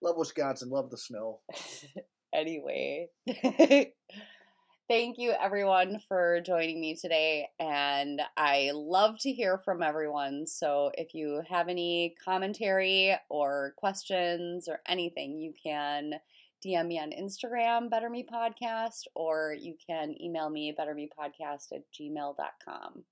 Love 0.01 0.17
Wisconsin. 0.17 0.69
Love 0.69 0.89
the 0.89 0.97
snow. 0.97 1.39
anyway, 2.33 3.07
thank 4.87 5.17
you 5.17 5.33
everyone 5.39 5.99
for 6.07 6.41
joining 6.45 6.81
me 6.81 6.95
today. 6.95 7.47
And 7.59 8.21
I 8.35 8.71
love 8.73 9.17
to 9.19 9.31
hear 9.31 9.61
from 9.63 9.83
everyone. 9.83 10.47
So 10.47 10.91
if 10.95 11.13
you 11.13 11.43
have 11.49 11.69
any 11.69 12.15
commentary 12.23 13.15
or 13.29 13.73
questions 13.77 14.67
or 14.67 14.79
anything, 14.87 15.37
you 15.37 15.53
can 15.63 16.13
DM 16.65 16.87
me 16.87 16.99
on 16.99 17.11
Instagram, 17.11 17.89
Better 17.89 18.09
Me 18.09 18.25
Podcast, 18.31 19.03
or 19.15 19.55
you 19.59 19.75
can 19.87 20.15
email 20.21 20.49
me, 20.49 20.75
bettermepodcast 20.77 21.71
at 21.73 21.83
gmail.com. 21.99 23.03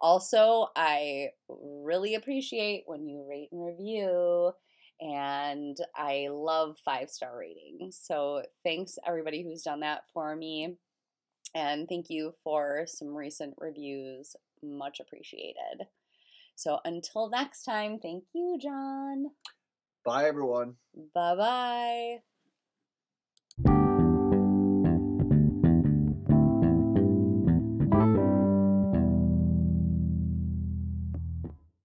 Also, 0.00 0.68
I 0.76 1.30
really 1.48 2.14
appreciate 2.14 2.84
when 2.86 3.06
you 3.08 3.26
rate 3.28 3.48
and 3.50 3.64
review 3.64 4.52
and 5.00 5.76
I 5.94 6.28
love 6.30 6.76
five 6.84 7.10
star 7.10 7.38
ratings. 7.38 8.00
So 8.02 8.42
thanks 8.64 8.98
everybody 9.06 9.42
who's 9.42 9.62
done 9.62 9.80
that 9.80 10.02
for 10.12 10.34
me. 10.34 10.76
And 11.54 11.88
thank 11.88 12.10
you 12.10 12.34
for 12.44 12.84
some 12.86 13.14
recent 13.14 13.54
reviews. 13.58 14.36
Much 14.62 15.00
appreciated. 15.00 15.86
So 16.56 16.80
until 16.84 17.30
next 17.30 17.62
time, 17.62 17.98
thank 18.00 18.24
you, 18.34 18.58
John. 18.60 19.26
Bye, 20.04 20.26
everyone. 20.26 20.74
Bye 21.14 21.36
bye. 21.36 22.18